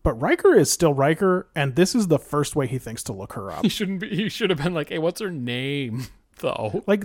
[0.02, 3.32] But Riker is still Riker, and this is the first way he thinks to look
[3.32, 3.62] her up.
[3.62, 4.08] He shouldn't be.
[4.14, 6.06] He should have been like, "Hey, what's her name?"
[6.38, 6.84] Though.
[6.86, 7.02] like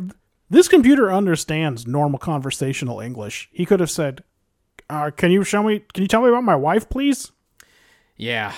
[0.52, 3.50] this computer understands normal conversational English.
[3.54, 4.24] He could have said,
[4.92, 5.84] uh, "Can you show me?
[5.94, 7.32] Can you tell me about my wife, please?"
[8.18, 8.54] Yeah.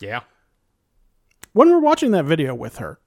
[0.00, 0.20] Yeah.
[1.52, 2.98] When we're watching that video with her,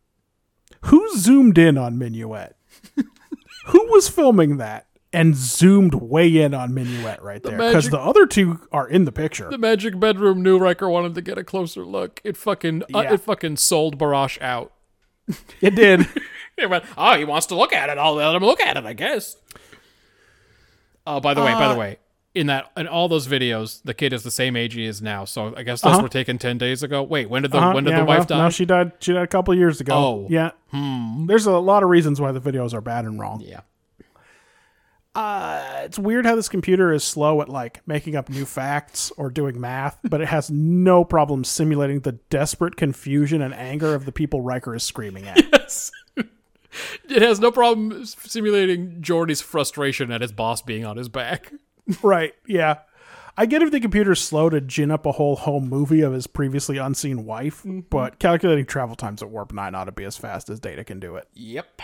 [0.82, 2.54] who zoomed in on Minuet?
[3.68, 7.58] who was filming that and zoomed way in on Minuet right there?
[7.58, 9.50] Because the other two are in the picture.
[9.50, 12.22] The magic bedroom knew Riker wanted to get a closer look.
[12.24, 12.84] It fucking.
[12.94, 14.74] Uh, it fucking sold Barash out.
[15.62, 16.08] it did.
[16.58, 17.98] It went, oh, he wants to look at it.
[17.98, 19.36] I'll let him look at it, I guess.
[21.08, 21.98] Oh, by the way, by the way,
[22.34, 25.24] in that in all those videos, the kid is the same age he is now.
[25.26, 26.02] So I guess those Uh-huh.
[26.04, 27.04] were taken ten days ago.
[27.04, 28.38] Wait, when did the Uh-huh, when did yeah, the wife well, die?
[28.44, 28.92] No, she died.
[29.00, 29.94] She died a couple years ago.
[29.94, 30.28] Oh.
[30.30, 30.52] yeah.
[31.28, 33.42] There's a lot of reasons why the videos are bad and wrong.
[33.46, 33.62] yeah.
[35.14, 39.30] Uh, it's weird how this computer is slow at like making up new facts or
[39.30, 44.12] doing math, but it has no problem simulating the desperate confusion and anger of the
[44.12, 45.38] people Riker is screaming at.
[45.54, 45.92] Yes.
[47.10, 51.54] It has no problem simulating Geordi's frustration at his boss being on his back.
[52.02, 52.34] right?
[52.48, 52.80] Yeah.
[53.38, 56.26] I get if the computer's slow to gin up a whole home movie of his
[56.26, 60.50] previously unseen wife, but calculating travel times at warp nine ought to be as fast
[60.50, 61.28] as Data can do it.
[61.34, 61.82] Yep.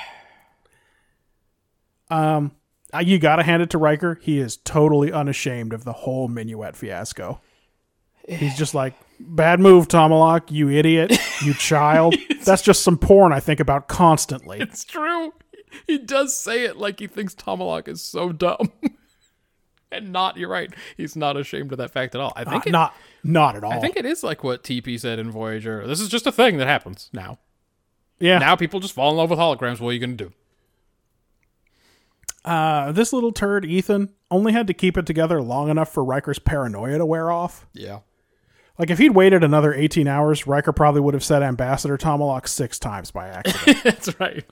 [2.10, 2.48] Uh,
[3.02, 4.18] you gotta hand it to Riker.
[4.22, 7.42] He is totally unashamed of the whole minuet fiasco.
[8.28, 8.94] He's just like,
[9.28, 12.16] bad move, Tomalak, you idiot, you child.
[12.44, 14.60] That's just some porn I think about constantly.
[14.60, 15.34] It's true.
[15.88, 18.72] He does say it like he thinks Tomalak is so dumb.
[19.92, 20.74] and not, you're right.
[20.98, 22.34] He's not ashamed of that fact at all.
[22.36, 22.94] I Uh, think it, not,
[23.24, 23.72] not at all.
[23.72, 25.86] I think it is like what TP said in Voyager.
[25.88, 27.40] This is just a thing that happens now.
[28.20, 28.38] yeah.
[28.40, 29.80] Now people just fall in love with holograms.
[29.80, 30.34] What are you going to do?
[32.44, 36.40] Uh, this little turd, Ethan, only had to keep it together long enough for Riker's
[36.40, 37.68] paranoia to wear off.
[37.74, 38.00] Yeah.
[38.82, 42.80] Like if he'd waited another 18 hours, Riker probably would have said Ambassador Tomalak six
[42.80, 43.78] times by accident.
[43.84, 44.44] That's right.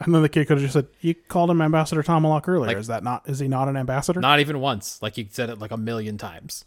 [0.00, 2.66] and then the kid could have just said, "You called him Ambassador Tomalak earlier.
[2.66, 3.22] Like- is that not?
[3.28, 5.00] Is he not an ambassador?" Not even once.
[5.00, 6.64] Like you said it like a million times.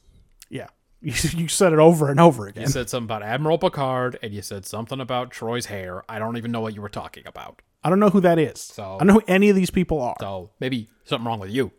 [0.50, 0.68] yeah,
[1.02, 2.64] you, you said it over and over again.
[2.64, 6.06] You said something about Admiral Picard, and you said something about Troi's hair.
[6.08, 7.62] I don't even know what you were talking about.
[7.84, 8.62] I don't know who that is.
[8.62, 10.16] So- I don't know who any of these people are.
[10.22, 11.72] So maybe something wrong with you.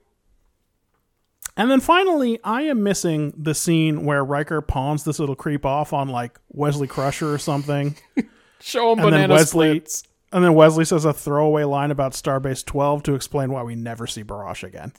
[1.56, 5.92] And then finally, I am missing the scene where Riker pawns this little creep off
[5.92, 7.96] on like Wesley Crusher or something.
[8.60, 10.02] Show him And then banana Wesley- splits.
[10.32, 14.06] And then Wesley says a throwaway line about Starbase 12 to explain why we never
[14.06, 14.92] see Barash again.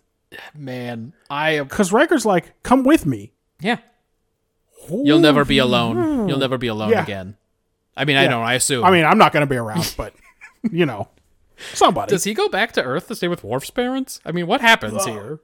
[0.56, 1.66] Man, I am.
[1.68, 3.34] Because Riker's like, come with me.
[3.60, 3.77] Yeah.
[4.90, 6.30] You'll never be alone.
[6.30, 7.03] You'll never be alone Yeah.
[7.03, 7.36] again.
[7.95, 8.44] I mean, I don't.
[8.44, 8.84] I assume.
[8.86, 10.14] I mean, I'm not going to be around, but,
[10.72, 11.10] you know,
[11.74, 12.10] somebody.
[12.10, 14.22] does he go back to Earth to stay with Worf's parents?
[14.26, 15.40] I mean, what happens here?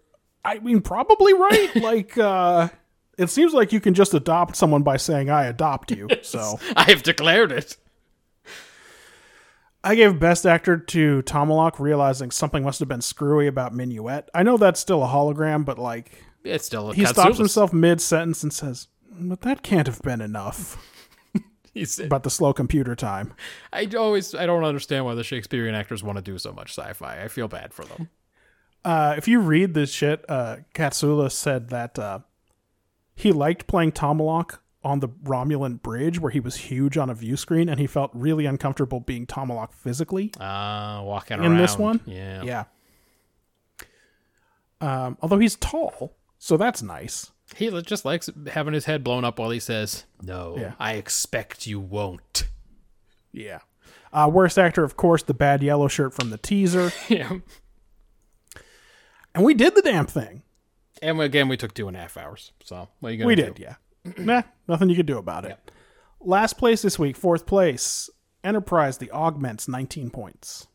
[0.46, 1.76] I mean, probably right.
[1.76, 2.70] like, uh,
[3.18, 6.08] it seems like you can just adopt someone by saying, I adopt you.
[6.22, 7.78] So I have declared it.
[9.84, 14.30] I gave Best Actor to Tomalak, realizing something must have been screwy about Minuet.
[14.34, 18.00] I know that's still a hologram, but like, It's still a he stops himself mid
[18.00, 20.78] sentence and says, but that can't have been enough.
[21.74, 23.34] He's, About the slow computer time.
[23.72, 24.36] I always.
[24.36, 27.24] I don't understand why the Shakespearean actors want to do so much sci-fi.
[27.24, 28.10] I feel bad for them.
[28.86, 32.20] Uh, if you read this shit, uh, Katsulas said that uh,
[33.16, 37.38] he liked playing Tomalak on the Romulan bridge where he was huge on a view
[37.38, 42.02] screen and he felt really uncomfortable being Tomalak physically Uh walking in around this one.
[42.06, 42.44] Yeah.
[42.44, 42.64] Yeah.
[44.82, 47.32] Um, although he's tall, so that's nice.
[47.56, 50.74] He just likes having his head blown up while he says, "No, Yeah.
[50.80, 52.50] I expect you won't."
[53.32, 53.60] Yeah.
[54.12, 56.92] Uh, worst actor, of course, the bad yellow shirt from the teaser.
[57.10, 57.38] Yeah.
[59.36, 60.44] And we did the damn thing.
[61.02, 62.52] And again, we took two and a half hours.
[62.64, 63.46] So what are you gonna We do?
[63.54, 63.76] did, yeah.
[64.18, 65.58] nah, nothing you could do about it.
[66.22, 68.10] Last place this week, fourth place,
[68.44, 70.68] Enterprise, the Augments, 19 points.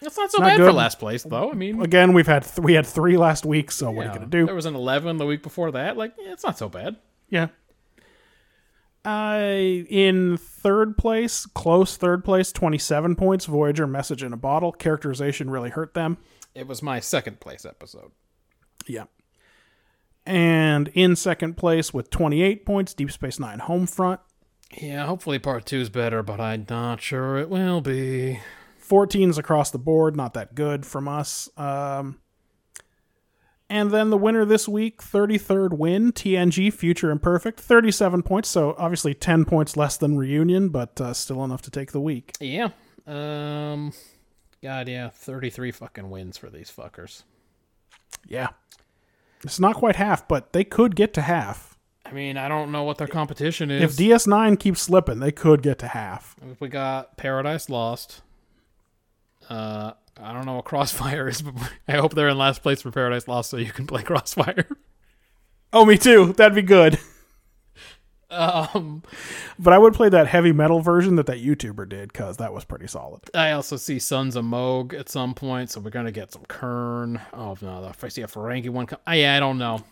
[0.00, 0.74] That's not so Not bad for good.
[0.76, 1.50] last place, though.
[1.50, 4.14] I mean, Again, we've had th- we had three last week, so what are you
[4.14, 4.46] gonna do?
[4.46, 5.96] There was an eleven the week before that.
[5.96, 6.96] Like, yeah, it's not so bad.
[7.28, 7.48] Yeah.
[9.04, 13.46] Uh, in third place, close third place, 27 points.
[13.46, 14.70] Voyager message in a bottle.
[14.70, 16.18] Characterization really hurt them.
[16.58, 18.10] It was my second place episode.
[18.88, 19.04] Yeah.
[20.26, 24.18] And in second place with 28 points, Deep Space Nine Homefront.
[24.76, 28.40] Yeah, hopefully part two's better, but I'm not sure it will be.
[28.84, 31.48] 14s across the board, not that good from us.
[31.56, 32.18] Um,
[33.70, 38.48] and then the winner this week, 33rd win, TNG Future Imperfect, 37 points.
[38.48, 42.32] So obviously 10 points less than Reunion, but uh, still enough to take the week.
[42.40, 42.70] Yeah.
[43.06, 43.92] Um.
[44.62, 47.22] God, yeah, thirty-three fucking wins for these fuckers.
[48.26, 48.48] Yeah.
[49.44, 51.76] It's not quite half, but they could get to half.
[52.04, 53.82] I mean, I don't know what their competition is.
[53.82, 54.04] If.
[54.06, 56.34] DS9 keeps slipping, they could get to half.
[56.58, 58.22] we got Paradise Lost.
[59.48, 61.54] Uh, I don't know what Crossfire is, but
[61.86, 64.66] I hope they're in last place for Paradise Lost so you can play Crossfire.
[65.72, 66.32] Oh, me too.
[66.32, 66.98] That'd be good.
[68.30, 69.02] Um,
[69.58, 72.64] But I would play that heavy metal version that that YouTuber did because that was
[72.64, 73.22] pretty solid.
[73.34, 77.20] I also see Sons of Mogh at some point, so we're gonna get some Kurn.
[77.32, 79.82] Oh no, if I see a Ferengi one, come, oh, yeah, I don't know.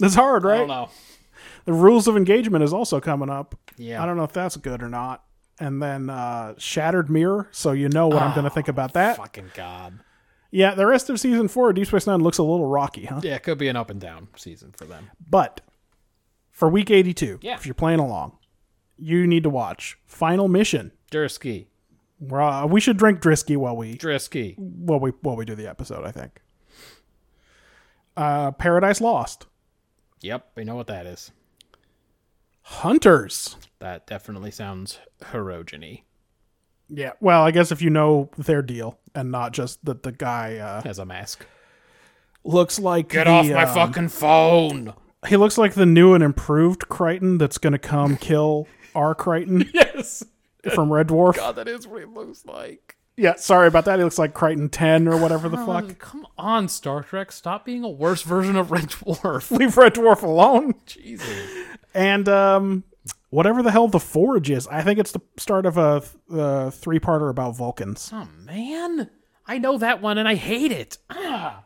[0.00, 0.54] That's hard, right?
[0.54, 0.88] I don't know.
[1.64, 3.54] The rules of engagement is also coming up.
[3.76, 4.02] Yeah.
[4.02, 5.24] I don't know if that's good or not.
[5.60, 9.16] And then uh, Shattered Mirror, so you know what I'm going to think about that.
[9.16, 10.00] Fucking god.
[10.50, 13.20] Yeah, the rest of season four Deep Space Nine looks a little rocky, huh?
[13.22, 15.10] Yeah, it could be an up and down season for them.
[15.28, 15.60] But
[16.54, 17.54] for week 82, Yeah.
[17.56, 18.38] if you're playing along,
[18.96, 20.92] you need to watch Final Mission.
[21.10, 21.66] Drisky,
[22.32, 24.56] uh, we should drink Drisky while we Drisky.
[24.58, 26.04] while we while we do the episode.
[26.06, 26.40] I think.
[28.16, 29.46] Uh, Paradise Lost,
[30.20, 31.32] Yep, we know what that is.
[32.62, 33.56] Hunters.
[33.80, 36.02] That definitely sounds Hirogeny
[36.88, 40.56] Yeah, well, I guess if you know their deal and not just that the guy
[40.58, 41.44] uh, as a mask.
[42.44, 44.94] looks like Get the, off my um, fucking phone.
[45.28, 49.70] He looks like the new and improved Kryten that's going to come kill our Kryten
[49.74, 50.22] Yes.
[50.74, 51.36] from Red Dwarf.
[51.36, 52.96] God, that is what he looks like.
[53.16, 53.98] Yeah, sorry about that.
[53.98, 55.98] He looks like Kryten 10 or whatever the Um, fuck.
[55.98, 57.30] come on, Star Trek.
[57.32, 59.50] Stop being a worse version of Red Dwarf.
[59.56, 60.74] Leave Red Dwarf alone.
[60.84, 61.28] Jesus.
[61.94, 62.82] And um,
[63.30, 66.98] whatever the hell the Forge is, I think it's the start of a uh, three
[66.98, 68.10] parter about Vulcans.
[68.12, 69.10] Oh, man.
[69.46, 70.98] I know that one and I hate it.
[71.08, 71.64] Ah.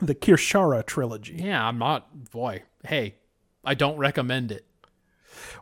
[0.00, 1.34] The Kir'Shara trilogy.
[1.44, 2.30] Yeah, I'm not.
[2.30, 3.16] Boy, hey,
[3.64, 4.64] I don't recommend it,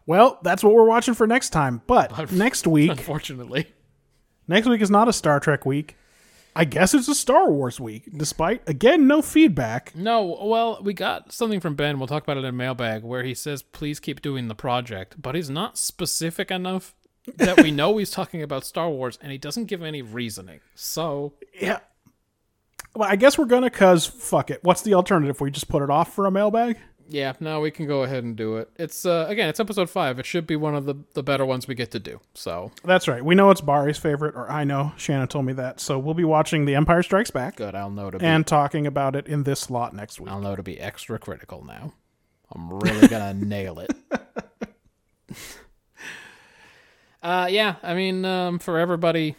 [0.07, 1.83] Well, that's what we're watching for next time.
[1.87, 3.67] But next week, unfortunately.
[4.47, 5.97] next week is not a Star Trek week.
[6.57, 9.95] I guess it's a Star Wars week, despite, again, no feedback.
[9.95, 11.99] No, well, we got something from Ben.
[11.99, 15.37] We'll talk about it in mailbag where he says, please keep doing the project, but
[15.37, 16.97] he's not specific enough
[17.37, 20.59] that we know he's talking about Star Wars and he doesn't give any reasoning.
[20.75, 21.79] So, Yeah.
[22.97, 24.65] Well, I guess we're going to, because fuck it.
[24.65, 25.41] What's the alternative?
[25.41, 26.79] We just put it off for a mailbag?
[27.09, 28.71] Yeah, no, we can go ahead and do it.
[28.77, 30.19] It's, uh, again, it's episode five.
[30.19, 32.21] It should be one of the, the better ones we get to do.
[32.35, 33.25] So, That's right.
[33.25, 34.93] We know it's Bari's favorite, or I know.
[34.97, 35.81] Shannon told me that.
[35.81, 37.75] So we'll be watching The Empire Strikes Back good.
[37.75, 40.31] I'll know to be, and talking about it in this slot next week.
[40.31, 41.95] I'll know to be extra critical now.
[42.55, 43.91] I'm really gonna nail it.
[47.21, 49.35] Uh, yeah, I mean, um, for everybody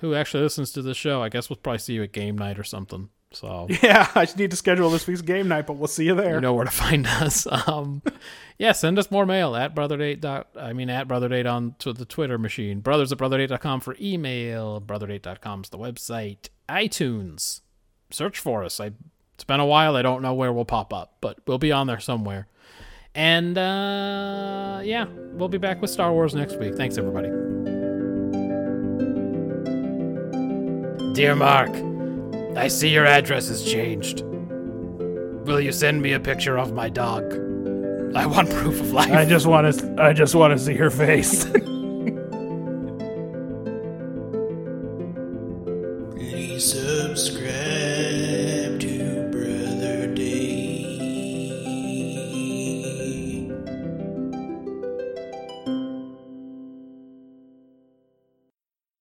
[0.00, 2.58] who actually listens to the show, I guess we'll probably see you at game night
[2.58, 3.10] or something.
[3.32, 6.14] So Yeah, I just need to schedule this week's game night, but we'll see you
[6.14, 6.36] there.
[6.36, 7.46] you know where to find us.
[7.68, 8.02] Um,
[8.58, 10.48] yeah, send us more mail at brotherdate dot.
[10.58, 12.80] I mean, at brotherdate on to the Twitter machine.
[12.80, 14.80] Brothers at brotherdate.com for email.
[14.80, 16.48] Brotherdate.com is the website.
[16.68, 17.60] iTunes.
[18.10, 18.80] Search for us.
[18.80, 18.92] I.
[19.34, 19.96] It's been a while.
[19.96, 22.46] I don't know where we'll pop up, but we'll be on there somewhere.
[23.14, 26.74] And uh, yeah, we'll be back with Star Wars next week.
[26.74, 27.28] Thanks, everybody.
[31.12, 31.70] Dear Mark,
[32.56, 34.22] I see your address has changed.
[34.22, 37.22] Will you send me a picture of my dog?
[38.16, 39.12] I want proof of life.
[39.12, 40.02] I just want to.
[40.02, 41.44] I just want to see her face.